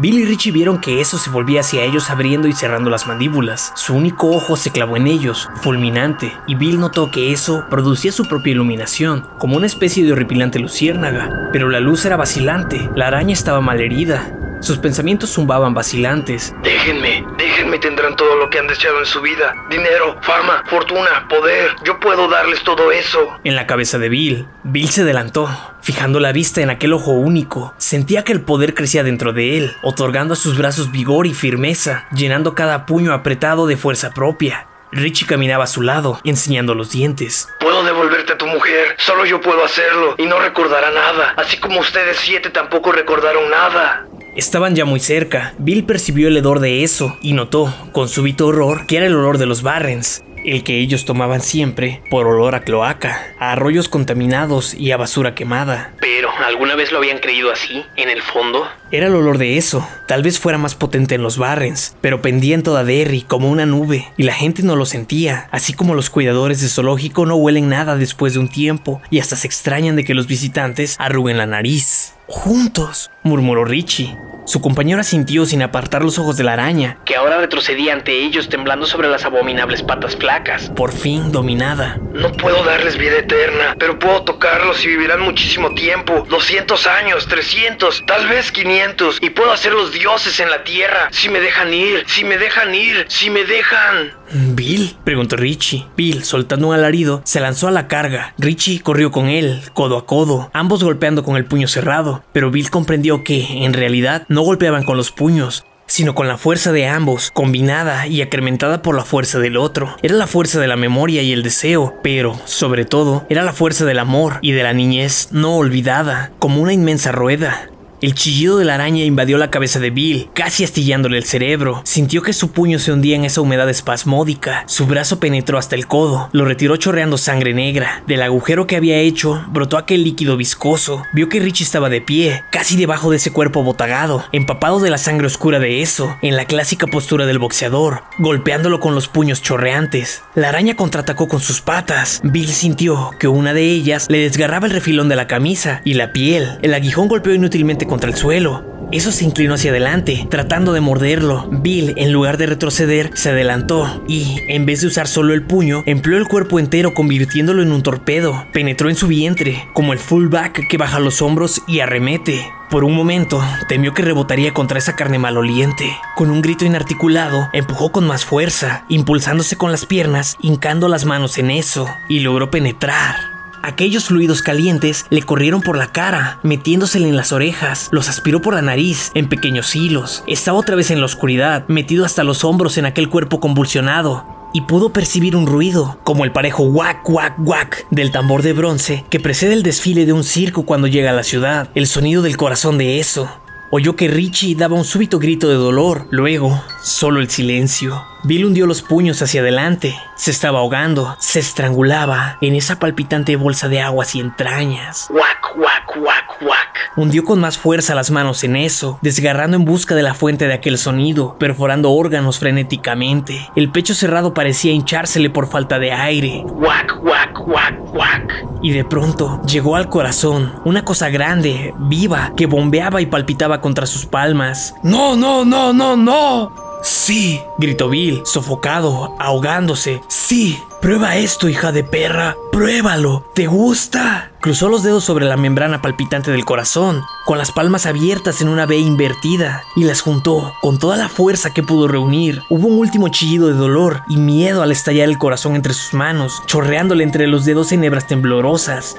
Bill 0.00 0.20
y 0.20 0.24
Richie 0.24 0.50
vieron 0.50 0.80
que 0.80 1.02
eso 1.02 1.18
se 1.18 1.28
volvía 1.28 1.60
hacia 1.60 1.84
ellos 1.84 2.08
abriendo 2.08 2.48
y 2.48 2.54
cerrando 2.54 2.88
las 2.88 3.06
mandíbulas. 3.06 3.70
Su 3.76 3.94
único 3.94 4.30
ojo 4.30 4.56
se 4.56 4.70
clavó 4.70 4.96
en 4.96 5.06
ellos, 5.06 5.50
fulminante, 5.56 6.32
y 6.46 6.54
Bill 6.54 6.80
notó 6.80 7.10
que 7.10 7.32
eso 7.32 7.66
producía 7.68 8.10
su 8.10 8.24
propia 8.24 8.52
iluminación, 8.52 9.26
como 9.36 9.58
una 9.58 9.66
especie 9.66 10.02
de 10.02 10.12
horripilante 10.12 10.58
luciérnaga. 10.58 11.50
Pero 11.52 11.68
la 11.68 11.80
luz 11.80 12.06
era 12.06 12.16
vacilante, 12.16 12.88
la 12.96 13.08
araña 13.08 13.34
estaba 13.34 13.60
malherida. 13.60 14.34
Sus 14.60 14.76
pensamientos 14.76 15.32
zumbaban 15.32 15.72
vacilantes. 15.72 16.54
Déjenme, 16.62 17.24
déjenme, 17.38 17.78
tendrán 17.78 18.14
todo 18.14 18.36
lo 18.36 18.50
que 18.50 18.58
han 18.58 18.66
deseado 18.66 18.98
en 18.98 19.06
su 19.06 19.22
vida. 19.22 19.54
Dinero, 19.70 20.18
fama, 20.20 20.62
fortuna, 20.66 21.26
poder. 21.30 21.70
Yo 21.82 21.98
puedo 21.98 22.28
darles 22.28 22.62
todo 22.62 22.92
eso. 22.92 23.38
En 23.42 23.56
la 23.56 23.66
cabeza 23.66 23.98
de 23.98 24.10
Bill, 24.10 24.46
Bill 24.64 24.90
se 24.90 25.00
adelantó, 25.00 25.48
fijando 25.80 26.20
la 26.20 26.32
vista 26.32 26.60
en 26.60 26.68
aquel 26.68 26.92
ojo 26.92 27.12
único. 27.12 27.72
Sentía 27.78 28.22
que 28.22 28.32
el 28.32 28.42
poder 28.42 28.74
crecía 28.74 29.02
dentro 29.02 29.32
de 29.32 29.56
él, 29.56 29.72
otorgando 29.82 30.34
a 30.34 30.36
sus 30.36 30.58
brazos 30.58 30.92
vigor 30.92 31.26
y 31.26 31.32
firmeza, 31.32 32.06
llenando 32.12 32.54
cada 32.54 32.84
puño 32.84 33.14
apretado 33.14 33.66
de 33.66 33.78
fuerza 33.78 34.10
propia. 34.10 34.66
Richie 34.92 35.26
caminaba 35.26 35.64
a 35.64 35.68
su 35.68 35.82
lado, 35.82 36.18
enseñando 36.24 36.74
los 36.74 36.90
dientes. 36.90 37.48
Puedo 37.60 37.84
devolverte 37.84 38.32
a 38.32 38.38
tu 38.38 38.46
mujer, 38.46 38.96
solo 38.98 39.24
yo 39.24 39.40
puedo 39.40 39.64
hacerlo, 39.64 40.16
y 40.18 40.26
no 40.26 40.40
recordará 40.40 40.90
nada, 40.90 41.34
así 41.36 41.58
como 41.58 41.78
ustedes 41.80 42.16
siete 42.18 42.50
tampoco 42.50 42.90
recordaron 42.90 43.48
nada. 43.50 44.06
Estaban 44.36 44.76
ya 44.76 44.84
muy 44.84 45.00
cerca. 45.00 45.54
Bill 45.58 45.84
percibió 45.84 46.28
el 46.28 46.36
hedor 46.36 46.60
de 46.60 46.84
eso 46.84 47.16
y 47.20 47.32
notó, 47.32 47.74
con 47.90 48.08
súbito 48.08 48.46
horror, 48.46 48.86
que 48.86 48.96
era 48.96 49.06
el 49.06 49.16
olor 49.16 49.38
de 49.38 49.46
los 49.46 49.62
Barrens, 49.62 50.22
el 50.44 50.64
que 50.64 50.78
ellos 50.78 51.04
tomaban 51.04 51.40
siempre 51.40 52.02
por 52.10 52.26
olor 52.26 52.54
a 52.54 52.60
cloaca, 52.60 53.34
a 53.38 53.52
arroyos 53.52 53.88
contaminados 53.88 54.74
y 54.74 54.92
a 54.92 54.96
basura 54.96 55.34
quemada. 55.34 55.92
Pero, 56.00 56.30
¿alguna 56.46 56.74
vez 56.74 56.92
lo 56.92 56.98
habían 56.98 57.18
creído 57.18 57.52
así, 57.52 57.84
en 57.96 58.08
el 58.08 58.22
fondo? 58.22 58.66
Era 58.90 59.06
el 59.06 59.14
olor 59.14 59.38
de 59.38 59.56
eso. 59.56 59.86
Tal 60.06 60.22
vez 60.22 60.38
fuera 60.38 60.58
más 60.58 60.74
potente 60.74 61.14
en 61.14 61.22
los 61.22 61.38
Barrens, 61.38 61.96
pero 62.00 62.22
pendía 62.22 62.54
en 62.54 62.62
toda 62.62 62.84
Derry 62.84 63.22
como 63.22 63.50
una 63.50 63.66
nube, 63.66 64.08
y 64.16 64.24
la 64.24 64.34
gente 64.34 64.62
no 64.62 64.76
lo 64.76 64.86
sentía, 64.86 65.48
así 65.50 65.72
como 65.72 65.94
los 65.94 66.10
cuidadores 66.10 66.60
de 66.60 66.68
zoológico 66.68 67.26
no 67.26 67.36
huelen 67.36 67.68
nada 67.68 67.96
después 67.96 68.34
de 68.34 68.40
un 68.40 68.48
tiempo, 68.48 69.00
y 69.10 69.20
hasta 69.20 69.36
se 69.36 69.46
extrañan 69.46 69.96
de 69.96 70.04
que 70.04 70.14
los 70.14 70.26
visitantes 70.26 70.96
arruguen 70.98 71.38
la 71.38 71.46
nariz. 71.46 72.14
Juntos, 72.26 73.10
murmuró 73.22 73.64
Richie. 73.64 74.16
Su 74.50 74.60
compañero 74.60 75.00
asintió 75.00 75.46
sin 75.46 75.62
apartar 75.62 76.02
los 76.02 76.18
ojos 76.18 76.36
de 76.36 76.42
la 76.42 76.54
araña, 76.54 76.98
Que 77.04 77.14
ahora 77.14 77.38
retrocedía 77.38 77.92
ante 77.92 78.24
ellos 78.24 78.48
temblando 78.48 78.84
sobre 78.84 79.08
las 79.08 79.24
abominables 79.24 79.80
patas 79.80 80.16
flacas. 80.16 80.72
por 80.74 80.90
fin 80.90 81.30
dominada. 81.30 82.00
No 82.12 82.32
puedo 82.32 82.64
darles 82.64 82.98
vida 82.98 83.18
eterna, 83.18 83.76
pero 83.78 84.00
puedo 84.00 84.22
tocarlos 84.24 84.84
y 84.84 84.88
vivirán 84.88 85.20
muchísimo 85.20 85.72
tiempo. 85.74 86.26
200 86.28 86.84
años, 86.88 87.28
300, 87.28 88.02
tal 88.06 88.26
vez 88.26 88.50
500. 88.50 89.18
Y 89.22 89.30
puedo 89.30 89.52
hacerlos 89.52 89.92
dioses 89.92 90.40
en 90.40 90.50
la 90.50 90.64
tierra. 90.64 91.06
Si 91.12 91.28
me 91.28 91.38
dejan 91.38 91.72
ir, 91.72 92.02
si 92.08 92.24
me 92.24 92.36
dejan 92.36 92.74
ir, 92.74 93.06
si 93.08 93.30
me 93.30 93.44
dejan. 93.44 94.14
¿Bill? 94.32 94.96
preguntó 95.04 95.36
Richie. 95.36 95.86
Bill, 95.96 96.24
soltando 96.24 96.68
un 96.68 96.74
alarido, 96.74 97.22
se 97.24 97.40
lanzó 97.40 97.68
a 97.68 97.72
la 97.72 97.86
carga. 97.88 98.34
Richie 98.38 98.80
corrió 98.80 99.10
con 99.12 99.28
él, 99.28 99.60
codo 99.74 99.96
a 99.96 100.06
codo, 100.06 100.50
ambos 100.52 100.82
golpeando 100.82 101.22
con 101.22 101.36
el 101.36 101.44
puño 101.44 101.68
cerrado, 101.68 102.24
pero 102.32 102.50
Bill 102.50 102.70
comprendió 102.70 103.22
que, 103.24 103.64
en 103.64 103.72
realidad, 103.72 104.24
no 104.28 104.39
golpeaban 104.42 104.84
con 104.84 104.96
los 104.96 105.10
puños, 105.12 105.64
sino 105.86 106.14
con 106.14 106.28
la 106.28 106.38
fuerza 106.38 106.70
de 106.70 106.86
ambos, 106.86 107.32
combinada 107.32 108.06
y 108.06 108.22
acrementada 108.22 108.80
por 108.80 108.94
la 108.94 109.04
fuerza 109.04 109.40
del 109.40 109.56
otro. 109.56 109.96
Era 110.02 110.14
la 110.14 110.28
fuerza 110.28 110.60
de 110.60 110.68
la 110.68 110.76
memoria 110.76 111.22
y 111.22 111.32
el 111.32 111.42
deseo, 111.42 111.94
pero, 112.02 112.38
sobre 112.44 112.84
todo, 112.84 113.26
era 113.28 113.42
la 113.42 113.52
fuerza 113.52 113.84
del 113.84 113.98
amor 113.98 114.38
y 114.40 114.52
de 114.52 114.62
la 114.62 114.72
niñez 114.72 115.30
no 115.32 115.56
olvidada, 115.56 116.30
como 116.38 116.62
una 116.62 116.72
inmensa 116.72 117.10
rueda. 117.10 117.70
El 118.00 118.14
chillido 118.14 118.56
de 118.56 118.64
la 118.64 118.76
araña 118.76 119.04
invadió 119.04 119.36
la 119.36 119.50
cabeza 119.50 119.78
de 119.78 119.90
Bill, 119.90 120.30
casi 120.32 120.64
astillándole 120.64 121.18
el 121.18 121.24
cerebro. 121.24 121.82
Sintió 121.84 122.22
que 122.22 122.32
su 122.32 122.50
puño 122.50 122.78
se 122.78 122.92
hundía 122.92 123.14
en 123.14 123.26
esa 123.26 123.42
humedad 123.42 123.68
espasmódica. 123.68 124.64
Su 124.66 124.86
brazo 124.86 125.20
penetró 125.20 125.58
hasta 125.58 125.76
el 125.76 125.86
codo, 125.86 126.30
lo 126.32 126.46
retiró 126.46 126.76
chorreando 126.78 127.18
sangre 127.18 127.52
negra. 127.52 128.02
Del 128.06 128.22
agujero 128.22 128.66
que 128.66 128.76
había 128.76 128.96
hecho, 128.96 129.44
brotó 129.48 129.76
aquel 129.76 130.02
líquido 130.02 130.38
viscoso. 130.38 131.02
Vio 131.12 131.28
que 131.28 131.40
Richie 131.40 131.64
estaba 131.64 131.90
de 131.90 132.00
pie, 132.00 132.42
casi 132.50 132.78
debajo 132.78 133.10
de 133.10 133.18
ese 133.18 133.32
cuerpo 133.32 133.62
botagado, 133.62 134.24
empapado 134.32 134.80
de 134.80 134.88
la 134.88 134.96
sangre 134.96 135.26
oscura 135.26 135.58
de 135.58 135.82
eso, 135.82 136.16
en 136.22 136.36
la 136.36 136.46
clásica 136.46 136.86
postura 136.86 137.26
del 137.26 137.38
boxeador, 137.38 138.04
golpeándolo 138.18 138.80
con 138.80 138.94
los 138.94 139.08
puños 139.08 139.42
chorreantes. 139.42 140.22
La 140.34 140.48
araña 140.48 140.74
contraatacó 140.74 141.28
con 141.28 141.40
sus 141.40 141.60
patas. 141.60 142.22
Bill 142.24 142.48
sintió 142.48 143.10
que 143.18 143.28
una 143.28 143.52
de 143.52 143.64
ellas 143.64 144.06
le 144.08 144.20
desgarraba 144.20 144.66
el 144.66 144.72
refilón 144.72 145.10
de 145.10 145.16
la 145.16 145.26
camisa 145.26 145.82
y 145.84 145.92
la 145.94 146.14
piel. 146.14 146.58
El 146.62 146.72
aguijón 146.72 147.06
golpeó 147.06 147.34
inútilmente 147.34 147.89
contra 147.90 148.08
el 148.08 148.16
suelo. 148.16 148.64
Eso 148.92 149.12
se 149.12 149.24
inclinó 149.24 149.54
hacia 149.54 149.70
adelante, 149.70 150.26
tratando 150.30 150.72
de 150.72 150.80
morderlo. 150.80 151.46
Bill, 151.50 151.94
en 151.96 152.12
lugar 152.12 152.38
de 152.38 152.46
retroceder, 152.46 153.10
se 153.14 153.30
adelantó 153.30 154.02
y, 154.08 154.38
en 154.48 154.66
vez 154.66 154.80
de 154.80 154.88
usar 154.88 155.06
solo 155.06 155.32
el 155.32 155.44
puño, 155.44 155.84
empleó 155.86 156.18
el 156.18 156.26
cuerpo 156.26 156.58
entero 156.58 156.92
convirtiéndolo 156.92 157.62
en 157.62 157.70
un 157.70 157.84
torpedo. 157.84 158.46
Penetró 158.52 158.88
en 158.88 158.96
su 158.96 159.06
vientre, 159.06 159.68
como 159.74 159.92
el 159.92 160.00
fullback 160.00 160.66
que 160.68 160.76
baja 160.76 160.98
los 160.98 161.22
hombros 161.22 161.62
y 161.68 161.80
arremete. 161.80 162.44
Por 162.68 162.82
un 162.82 162.94
momento, 162.94 163.40
temió 163.68 163.94
que 163.94 164.02
rebotaría 164.02 164.52
contra 164.54 164.78
esa 164.78 164.96
carne 164.96 165.20
maloliente. 165.20 165.96
Con 166.16 166.30
un 166.30 166.42
grito 166.42 166.64
inarticulado, 166.64 167.48
empujó 167.52 167.92
con 167.92 168.06
más 168.06 168.24
fuerza, 168.24 168.84
impulsándose 168.88 169.56
con 169.56 169.70
las 169.70 169.86
piernas, 169.86 170.36
hincando 170.40 170.88
las 170.88 171.04
manos 171.04 171.38
en 171.38 171.50
eso, 171.50 171.88
y 172.08 172.20
logró 172.20 172.50
penetrar. 172.50 173.29
Aquellos 173.62 174.06
fluidos 174.06 174.40
calientes 174.40 175.04
le 175.10 175.22
corrieron 175.22 175.60
por 175.60 175.76
la 175.76 175.92
cara, 175.92 176.40
metiéndosele 176.42 177.08
en 177.08 177.16
las 177.16 177.30
orejas, 177.32 177.88
los 177.92 178.08
aspiró 178.08 178.40
por 178.40 178.54
la 178.54 178.62
nariz, 178.62 179.10
en 179.14 179.28
pequeños 179.28 179.76
hilos. 179.76 180.24
Estaba 180.26 180.58
otra 180.58 180.76
vez 180.76 180.90
en 180.90 181.00
la 181.00 181.06
oscuridad, 181.06 181.68
metido 181.68 182.06
hasta 182.06 182.24
los 182.24 182.42
hombros 182.42 182.78
en 182.78 182.86
aquel 182.86 183.10
cuerpo 183.10 183.38
convulsionado, 183.38 184.24
y 184.54 184.62
pudo 184.62 184.92
percibir 184.92 185.36
un 185.36 185.46
ruido, 185.46 185.98
como 186.04 186.24
el 186.24 186.32
parejo 186.32 186.64
guac, 186.64 187.04
guac, 187.04 187.38
guac 187.38 187.86
del 187.90 188.10
tambor 188.10 188.42
de 188.42 188.52
bronce 188.54 189.04
que 189.10 189.20
precede 189.20 189.52
el 189.52 189.62
desfile 189.62 190.06
de 190.06 190.12
un 190.12 190.24
circo 190.24 190.64
cuando 190.64 190.88
llega 190.88 191.10
a 191.10 191.14
la 191.14 191.22
ciudad, 191.22 191.68
el 191.74 191.86
sonido 191.86 192.22
del 192.22 192.36
corazón 192.36 192.78
de 192.78 192.98
eso. 192.98 193.30
Oyó 193.72 193.94
que 193.94 194.08
Richie 194.08 194.56
daba 194.56 194.74
un 194.74 194.84
súbito 194.84 195.20
grito 195.20 195.48
de 195.48 195.54
dolor, 195.54 196.08
luego 196.10 196.60
solo 196.82 197.20
el 197.20 197.30
silencio. 197.30 198.04
Bill 198.22 198.44
hundió 198.44 198.66
los 198.66 198.82
puños 198.82 199.22
hacia 199.22 199.40
adelante, 199.40 199.98
se 200.14 200.30
estaba 200.30 200.58
ahogando, 200.58 201.16
se 201.18 201.40
estrangulaba 201.40 202.36
en 202.42 202.54
esa 202.54 202.78
palpitante 202.78 203.36
bolsa 203.36 203.68
de 203.68 203.80
aguas 203.80 204.14
y 204.14 204.20
entrañas. 204.20 205.06
Guac, 205.08 205.56
guac, 205.56 205.96
guac, 205.96 206.42
guac. 206.42 206.70
Hundió 206.96 207.24
con 207.24 207.40
más 207.40 207.56
fuerza 207.56 207.94
las 207.94 208.10
manos 208.10 208.44
en 208.44 208.56
eso, 208.56 208.98
desgarrando 209.00 209.56
en 209.56 209.64
busca 209.64 209.94
de 209.94 210.02
la 210.02 210.12
fuente 210.12 210.46
de 210.46 210.54
aquel 210.54 210.76
sonido, 210.76 211.36
perforando 211.38 211.92
órganos 211.92 212.38
frenéticamente. 212.38 213.48
El 213.56 213.70
pecho 213.70 213.94
cerrado 213.94 214.34
parecía 214.34 214.72
hinchársele 214.72 215.30
por 215.30 215.48
falta 215.48 215.78
de 215.78 215.92
aire. 215.92 216.42
Guac, 216.44 216.98
guac, 217.00 217.38
guac, 217.38 217.78
guac. 217.92 218.46
Y 218.62 218.72
de 218.72 218.84
pronto 218.84 219.40
llegó 219.46 219.76
al 219.76 219.88
corazón, 219.88 220.60
una 220.66 220.84
cosa 220.84 221.08
grande, 221.08 221.72
viva, 221.78 222.34
que 222.36 222.46
bombeaba 222.46 223.00
y 223.00 223.06
palpitaba 223.06 223.62
contra 223.62 223.86
sus 223.86 224.04
palmas. 224.04 224.74
No, 224.82 225.16
no, 225.16 225.44
no, 225.46 225.72
no, 225.72 225.96
no. 225.96 226.70
Sí, 226.82 227.42
gritó 227.58 227.88
Bill, 227.88 228.22
sofocado, 228.24 229.14
ahogándose. 229.18 230.02
Sí, 230.08 230.62
prueba 230.80 231.16
esto, 231.16 231.48
hija 231.48 231.72
de 231.72 231.84
perra. 231.84 232.36
Pruébalo. 232.52 233.24
¿Te 233.34 233.46
gusta? 233.46 234.32
Cruzó 234.40 234.70
los 234.70 234.82
dedos 234.82 235.04
sobre 235.04 235.26
la 235.26 235.36
membrana 235.36 235.82
palpitante 235.82 236.30
del 236.30 236.46
corazón, 236.46 237.02
con 237.26 237.36
las 237.36 237.52
palmas 237.52 237.84
abiertas 237.84 238.40
en 238.40 238.48
una 238.48 238.64
B 238.64 238.78
invertida, 238.78 239.62
y 239.76 239.84
las 239.84 240.00
juntó 240.00 240.54
con 240.62 240.78
toda 240.78 240.96
la 240.96 241.10
fuerza 241.10 241.52
que 241.52 241.62
pudo 241.62 241.88
reunir. 241.88 242.42
Hubo 242.48 242.68
un 242.68 242.78
último 242.78 243.08
chillido 243.08 243.48
de 243.48 243.54
dolor 243.54 244.02
y 244.08 244.16
miedo 244.16 244.62
al 244.62 244.72
estallar 244.72 245.08
el 245.08 245.18
corazón 245.18 245.56
entre 245.56 245.74
sus 245.74 245.92
manos, 245.92 246.42
chorreándole 246.46 247.04
entre 247.04 247.26
los 247.26 247.44
dedos 247.44 247.72
en 247.72 247.84
hebras 247.84 248.06
temblorosas. 248.06 248.96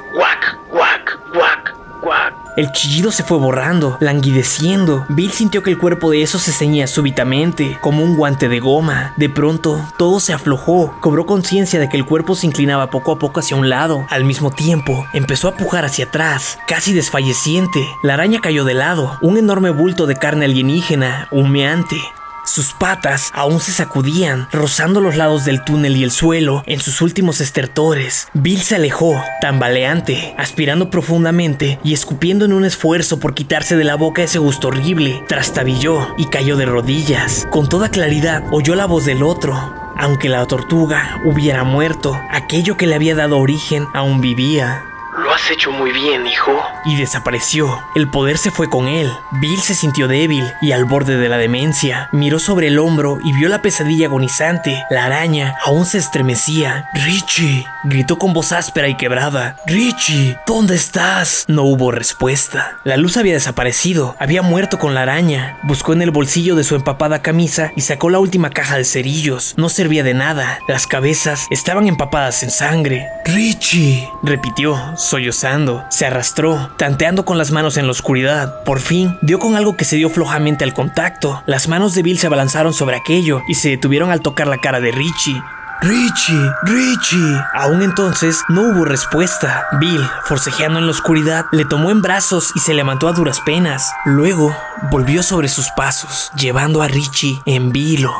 El 2.61 2.71
chillido 2.73 3.11
se 3.11 3.23
fue 3.23 3.39
borrando, 3.39 3.97
languideciendo. 3.99 5.03
Bill 5.09 5.31
sintió 5.31 5.63
que 5.63 5.71
el 5.71 5.79
cuerpo 5.79 6.11
de 6.11 6.21
eso 6.21 6.37
se 6.37 6.51
ceñía 6.51 6.85
súbitamente, 6.85 7.79
como 7.81 8.03
un 8.03 8.15
guante 8.15 8.49
de 8.49 8.59
goma. 8.59 9.13
De 9.17 9.29
pronto, 9.29 9.83
todo 9.97 10.19
se 10.19 10.31
aflojó. 10.31 10.95
Cobró 11.01 11.25
conciencia 11.25 11.79
de 11.79 11.89
que 11.89 11.97
el 11.97 12.05
cuerpo 12.05 12.35
se 12.35 12.45
inclinaba 12.45 12.91
poco 12.91 13.13
a 13.13 13.17
poco 13.17 13.39
hacia 13.39 13.57
un 13.57 13.67
lado. 13.67 14.05
Al 14.11 14.25
mismo 14.25 14.51
tiempo, 14.51 15.07
empezó 15.11 15.47
a 15.47 15.57
pujar 15.57 15.85
hacia 15.85 16.05
atrás, 16.05 16.59
casi 16.67 16.93
desfalleciente. 16.93 17.83
La 18.03 18.13
araña 18.13 18.41
cayó 18.41 18.63
de 18.63 18.75
lado, 18.75 19.17
un 19.21 19.37
enorme 19.37 19.71
bulto 19.71 20.05
de 20.05 20.17
carne 20.17 20.45
alienígena, 20.45 21.29
humeante. 21.31 21.97
Sus 22.43 22.73
patas 22.73 23.31
aún 23.33 23.59
se 23.59 23.71
sacudían, 23.71 24.47
rozando 24.51 24.99
los 24.99 25.15
lados 25.15 25.45
del 25.45 25.63
túnel 25.63 25.95
y 25.95 26.03
el 26.03 26.11
suelo 26.11 26.63
en 26.65 26.79
sus 26.79 27.01
últimos 27.01 27.39
estertores. 27.39 28.27
Bill 28.33 28.61
se 28.61 28.75
alejó, 28.75 29.23
tambaleante, 29.41 30.33
aspirando 30.37 30.89
profundamente 30.89 31.79
y 31.83 31.93
escupiendo 31.93 32.45
en 32.45 32.53
un 32.53 32.65
esfuerzo 32.65 33.19
por 33.19 33.33
quitarse 33.33 33.75
de 33.77 33.83
la 33.83 33.95
boca 33.95 34.23
ese 34.23 34.39
gusto 34.39 34.69
horrible. 34.69 35.23
Trastabilló 35.27 36.15
y 36.17 36.25
cayó 36.25 36.57
de 36.57 36.65
rodillas. 36.65 37.47
Con 37.51 37.69
toda 37.69 37.89
claridad 37.89 38.43
oyó 38.51 38.75
la 38.75 38.85
voz 38.85 39.05
del 39.05 39.23
otro. 39.23 39.55
Aunque 39.97 40.29
la 40.29 40.45
tortuga 40.47 41.21
hubiera 41.25 41.63
muerto, 41.63 42.19
aquello 42.31 42.75
que 42.75 42.87
le 42.87 42.95
había 42.95 43.13
dado 43.13 43.37
origen 43.37 43.87
aún 43.93 44.19
vivía. 44.19 44.83
Lo 45.17 45.33
has 45.33 45.51
hecho 45.51 45.71
muy 45.71 45.91
bien, 45.91 46.25
hijo. 46.25 46.51
y 46.85 46.95
desapareció. 46.97 47.79
El 47.95 48.09
poder 48.09 48.37
se 48.37 48.49
fue 48.49 48.69
con 48.69 48.87
él. 48.87 49.11
Bill 49.33 49.59
se 49.59 49.75
sintió 49.75 50.07
débil 50.07 50.51
y 50.61 50.71
al 50.71 50.85
borde 50.85 51.17
de 51.17 51.29
la 51.29 51.37
demencia. 51.37 52.09
Miró 52.11 52.39
sobre 52.39 52.67
el 52.67 52.79
hombro 52.79 53.19
y 53.23 53.33
vio 53.33 53.49
la 53.49 53.61
pesadilla 53.61 54.07
agonizante. 54.07 54.83
La 54.89 55.05
araña 55.05 55.55
aún 55.63 55.85
se 55.85 55.99
estremecía. 55.99 56.89
Richie, 56.93 57.65
gritó 57.83 58.17
con 58.17 58.33
voz 58.33 58.51
áspera 58.51 58.87
y 58.87 58.95
quebrada. 58.95 59.57
Richie, 59.67 60.37
¿dónde 60.47 60.75
estás? 60.75 61.45
No 61.47 61.63
hubo 61.63 61.91
respuesta. 61.91 62.77
La 62.83 62.97
luz 62.97 63.17
había 63.17 63.33
desaparecido. 63.33 64.15
Había 64.19 64.41
muerto 64.41 64.79
con 64.79 64.95
la 64.95 65.03
araña. 65.03 65.57
Buscó 65.63 65.93
en 65.93 66.01
el 66.01 66.11
bolsillo 66.11 66.55
de 66.55 66.63
su 66.63 66.75
empapada 66.75 67.21
camisa 67.21 67.71
y 67.75 67.81
sacó 67.81 68.09
la 68.09 68.19
última 68.19 68.49
caja 68.49 68.77
de 68.77 68.85
cerillos. 68.85 69.53
No 69.57 69.69
servía 69.69 70.03
de 70.03 70.13
nada. 70.13 70.59
Las 70.67 70.87
cabezas 70.87 71.45
estaban 71.51 71.87
empapadas 71.87 72.41
en 72.43 72.49
sangre. 72.49 73.07
Richie, 73.25 74.09
repitió, 74.23 74.79
sollozando. 75.01 75.83
Se 75.89 76.05
arrastró, 76.05 76.71
tanteando 76.77 77.25
con 77.25 77.37
las 77.37 77.51
manos 77.51 77.77
en 77.77 77.85
la 77.85 77.91
oscuridad. 77.91 78.63
Por 78.63 78.79
fin, 78.79 79.17
dio 79.21 79.39
con 79.39 79.55
algo 79.55 79.75
que 79.75 79.85
se 79.85 79.95
dio 79.95 80.09
flojamente 80.09 80.63
al 80.63 80.73
contacto. 80.73 81.41
Las 81.45 81.67
manos 81.67 81.93
de 81.93 82.03
Bill 82.03 82.19
se 82.19 82.27
abalanzaron 82.27 82.73
sobre 82.73 82.95
aquello 82.95 83.41
y 83.47 83.55
se 83.55 83.69
detuvieron 83.69 84.11
al 84.11 84.21
tocar 84.21 84.47
la 84.47 84.59
cara 84.59 84.79
de 84.79 84.91
Richie. 84.91 85.41
Richie, 85.81 86.51
Richie. 86.61 87.41
Aún 87.53 87.81
entonces 87.81 88.43
no 88.49 88.61
hubo 88.61 88.85
respuesta. 88.85 89.65
Bill, 89.79 90.07
forcejeando 90.25 90.77
en 90.77 90.85
la 90.85 90.91
oscuridad, 90.91 91.45
le 91.51 91.65
tomó 91.65 91.89
en 91.89 92.03
brazos 92.03 92.51
y 92.55 92.59
se 92.59 92.75
levantó 92.75 93.07
a 93.07 93.13
duras 93.13 93.41
penas. 93.41 93.91
Luego 94.05 94.55
volvió 94.91 95.23
sobre 95.23 95.47
sus 95.47 95.69
pasos, 95.75 96.31
llevando 96.37 96.83
a 96.83 96.87
Richie 96.87 97.41
en 97.47 97.71
vilo. 97.71 98.13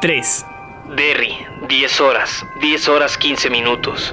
3. 0.00 0.46
Derry, 0.96 1.46
10 1.68 2.00
horas, 2.00 2.44
10 2.60 2.88
horas 2.88 3.16
15 3.16 3.48
minutos. 3.48 4.12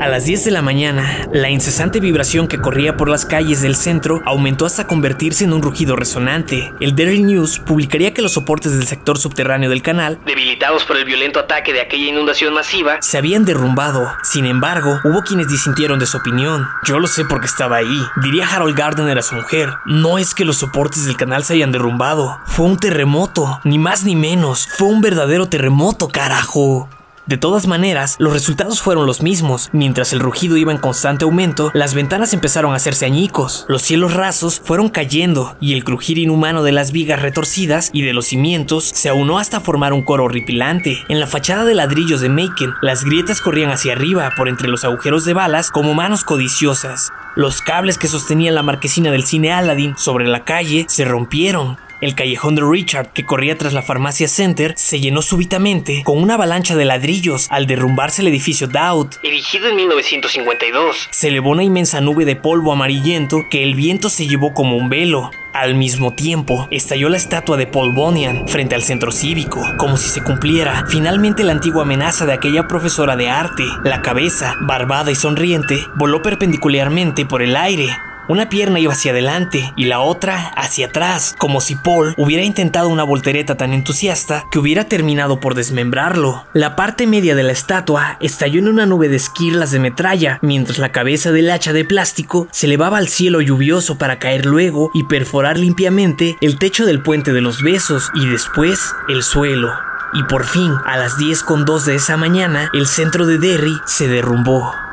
A 0.00 0.08
las 0.08 0.24
10 0.24 0.44
de 0.46 0.50
la 0.50 0.60
mañana, 0.60 1.28
la 1.32 1.50
incesante 1.50 2.00
vibración 2.00 2.48
que 2.48 2.60
corría 2.60 2.96
por 2.96 3.08
las 3.08 3.24
calles 3.24 3.62
del 3.62 3.76
centro 3.76 4.22
aumentó 4.26 4.66
hasta 4.66 4.88
convertirse 4.88 5.44
en 5.44 5.52
un 5.52 5.62
rugido 5.62 5.94
resonante. 5.94 6.72
El 6.80 6.96
Daily 6.96 7.22
News 7.22 7.60
publicaría 7.60 8.12
que 8.12 8.20
los 8.20 8.32
soportes 8.32 8.72
del 8.72 8.88
sector 8.88 9.18
subterráneo 9.18 9.70
del 9.70 9.82
canal 9.82 10.18
Debilitados 10.26 10.84
por 10.84 10.96
el 10.96 11.04
violento 11.04 11.38
ataque 11.38 11.72
de 11.72 11.80
aquella 11.80 12.08
inundación 12.08 12.52
masiva, 12.54 13.00
se 13.02 13.18
habían 13.18 13.44
derrumbado. 13.44 14.12
Sin 14.24 14.46
embargo, 14.46 14.98
hubo 15.04 15.22
quienes 15.22 15.48
disintieron 15.48 16.00
de 16.00 16.06
su 16.06 16.16
opinión. 16.16 16.66
Yo 16.84 16.98
lo 16.98 17.06
sé 17.06 17.24
porque 17.24 17.46
estaba 17.46 17.76
ahí. 17.76 18.06
Diría 18.22 18.48
Harold 18.48 18.76
Gardner 18.76 19.18
a 19.18 19.22
su 19.22 19.36
mujer. 19.36 19.70
No 19.86 20.18
es 20.18 20.34
que 20.34 20.44
los 20.44 20.56
soportes 20.56 21.06
del 21.06 21.16
canal 21.16 21.44
se 21.44 21.54
hayan 21.54 21.70
derrumbado. 21.72 22.40
Fue 22.46 22.66
un 22.66 22.78
terremoto. 22.78 23.60
Ni 23.62 23.78
más 23.78 24.04
ni 24.04 24.16
menos. 24.16 24.66
Fue 24.76 24.88
un 24.88 25.00
verdadero 25.00 25.46
terremoto, 25.46 26.08
carajo. 26.08 26.88
De 27.26 27.38
todas 27.38 27.66
maneras, 27.66 28.16
los 28.18 28.34
resultados 28.34 28.82
fueron 28.82 29.06
los 29.06 29.22
mismos. 29.22 29.70
Mientras 29.72 30.12
el 30.12 30.20
rugido 30.20 30.58
iba 30.58 30.72
en 30.72 30.78
constante 30.78 31.24
aumento, 31.24 31.70
las 31.72 31.94
ventanas 31.94 32.34
empezaron 32.34 32.72
a 32.72 32.76
hacerse 32.76 33.06
añicos, 33.06 33.64
los 33.66 33.80
cielos 33.80 34.12
rasos 34.12 34.60
fueron 34.62 34.90
cayendo 34.90 35.56
y 35.58 35.72
el 35.72 35.84
crujir 35.84 36.18
inhumano 36.18 36.62
de 36.62 36.72
las 36.72 36.92
vigas 36.92 37.22
retorcidas 37.22 37.88
y 37.94 38.02
de 38.02 38.12
los 38.12 38.26
cimientos 38.26 38.84
se 38.84 39.08
aunó 39.08 39.38
hasta 39.38 39.60
formar 39.60 39.94
un 39.94 40.02
coro 40.02 40.24
horripilante. 40.24 40.98
En 41.08 41.18
la 41.18 41.26
fachada 41.26 41.64
de 41.64 41.74
ladrillos 41.74 42.20
de 42.20 42.28
Macon, 42.28 42.74
las 42.82 43.04
grietas 43.04 43.40
corrían 43.40 43.70
hacia 43.70 43.94
arriba 43.94 44.30
por 44.36 44.50
entre 44.50 44.68
los 44.68 44.84
agujeros 44.84 45.24
de 45.24 45.32
balas 45.32 45.70
como 45.70 45.94
manos 45.94 46.24
codiciosas. 46.24 47.10
Los 47.36 47.62
cables 47.62 47.96
que 47.96 48.06
sostenían 48.06 48.54
la 48.54 48.62
marquesina 48.62 49.10
del 49.10 49.24
cine 49.24 49.50
Aladdin 49.50 49.96
sobre 49.96 50.28
la 50.28 50.44
calle 50.44 50.84
se 50.90 51.06
rompieron. 51.06 51.78
El 52.04 52.14
callejón 52.14 52.54
de 52.54 52.62
Richard, 52.62 53.14
que 53.14 53.24
corría 53.24 53.56
tras 53.56 53.72
la 53.72 53.80
farmacia 53.80 54.28
Center, 54.28 54.74
se 54.76 55.00
llenó 55.00 55.22
súbitamente 55.22 56.02
con 56.04 56.22
una 56.22 56.34
avalancha 56.34 56.76
de 56.76 56.84
ladrillos 56.84 57.46
al 57.48 57.66
derrumbarse 57.66 58.20
el 58.20 58.28
edificio 58.28 58.66
Dowd. 58.66 59.14
Erigido 59.22 59.68
en 59.70 59.76
1952. 59.76 61.08
Se 61.10 61.28
elevó 61.28 61.52
una 61.52 61.62
inmensa 61.62 62.02
nube 62.02 62.26
de 62.26 62.36
polvo 62.36 62.72
amarillento 62.72 63.46
que 63.50 63.62
el 63.62 63.74
viento 63.74 64.10
se 64.10 64.26
llevó 64.26 64.52
como 64.52 64.76
un 64.76 64.90
velo. 64.90 65.30
Al 65.54 65.76
mismo 65.76 66.12
tiempo, 66.12 66.68
estalló 66.70 67.08
la 67.08 67.16
estatua 67.16 67.56
de 67.56 67.66
Paul 67.66 67.94
Bunyan 67.94 68.48
frente 68.48 68.74
al 68.74 68.82
centro 68.82 69.10
cívico, 69.10 69.64
como 69.78 69.96
si 69.96 70.10
se 70.10 70.22
cumpliera 70.22 70.84
finalmente 70.90 71.42
la 71.42 71.52
antigua 71.52 71.84
amenaza 71.84 72.26
de 72.26 72.34
aquella 72.34 72.68
profesora 72.68 73.16
de 73.16 73.30
arte. 73.30 73.64
La 73.82 74.02
cabeza, 74.02 74.56
barbada 74.60 75.10
y 75.10 75.14
sonriente, 75.14 75.78
voló 75.96 76.20
perpendicularmente 76.20 77.24
por 77.24 77.40
el 77.40 77.56
aire, 77.56 77.88
una 78.28 78.48
pierna 78.48 78.80
iba 78.80 78.92
hacia 78.92 79.12
adelante 79.12 79.72
y 79.76 79.84
la 79.84 80.00
otra 80.00 80.48
hacia 80.56 80.86
atrás, 80.86 81.34
como 81.38 81.60
si 81.60 81.74
Paul 81.74 82.14
hubiera 82.16 82.42
intentado 82.42 82.88
una 82.88 83.04
voltereta 83.04 83.56
tan 83.56 83.72
entusiasta 83.72 84.44
que 84.50 84.58
hubiera 84.58 84.84
terminado 84.84 85.40
por 85.40 85.54
desmembrarlo. 85.54 86.46
La 86.52 86.76
parte 86.76 87.06
media 87.06 87.34
de 87.34 87.42
la 87.42 87.52
estatua 87.52 88.16
estalló 88.20 88.58
en 88.60 88.68
una 88.68 88.86
nube 88.86 89.08
de 89.08 89.16
esquirlas 89.16 89.70
de 89.70 89.80
metralla, 89.80 90.38
mientras 90.42 90.78
la 90.78 90.92
cabeza 90.92 91.32
del 91.32 91.50
hacha 91.50 91.72
de 91.72 91.84
plástico 91.84 92.48
se 92.50 92.66
elevaba 92.66 92.98
al 92.98 93.08
cielo 93.08 93.40
lluvioso 93.40 93.98
para 93.98 94.18
caer 94.18 94.46
luego 94.46 94.90
y 94.94 95.04
perforar 95.04 95.58
limpiamente 95.58 96.36
el 96.40 96.58
techo 96.58 96.86
del 96.86 97.02
puente 97.02 97.32
de 97.32 97.40
los 97.40 97.62
besos 97.62 98.10
y 98.14 98.26
después 98.26 98.94
el 99.08 99.22
suelo. 99.22 99.70
Y 100.12 100.22
por 100.24 100.44
fin, 100.44 100.72
a 100.86 100.96
las 100.96 101.18
10 101.18 101.42
con 101.42 101.64
2 101.64 101.86
de 101.86 101.96
esa 101.96 102.16
mañana, 102.16 102.70
el 102.72 102.86
centro 102.86 103.26
de 103.26 103.38
Derry 103.38 103.76
se 103.84 104.06
derrumbó. 104.06 104.83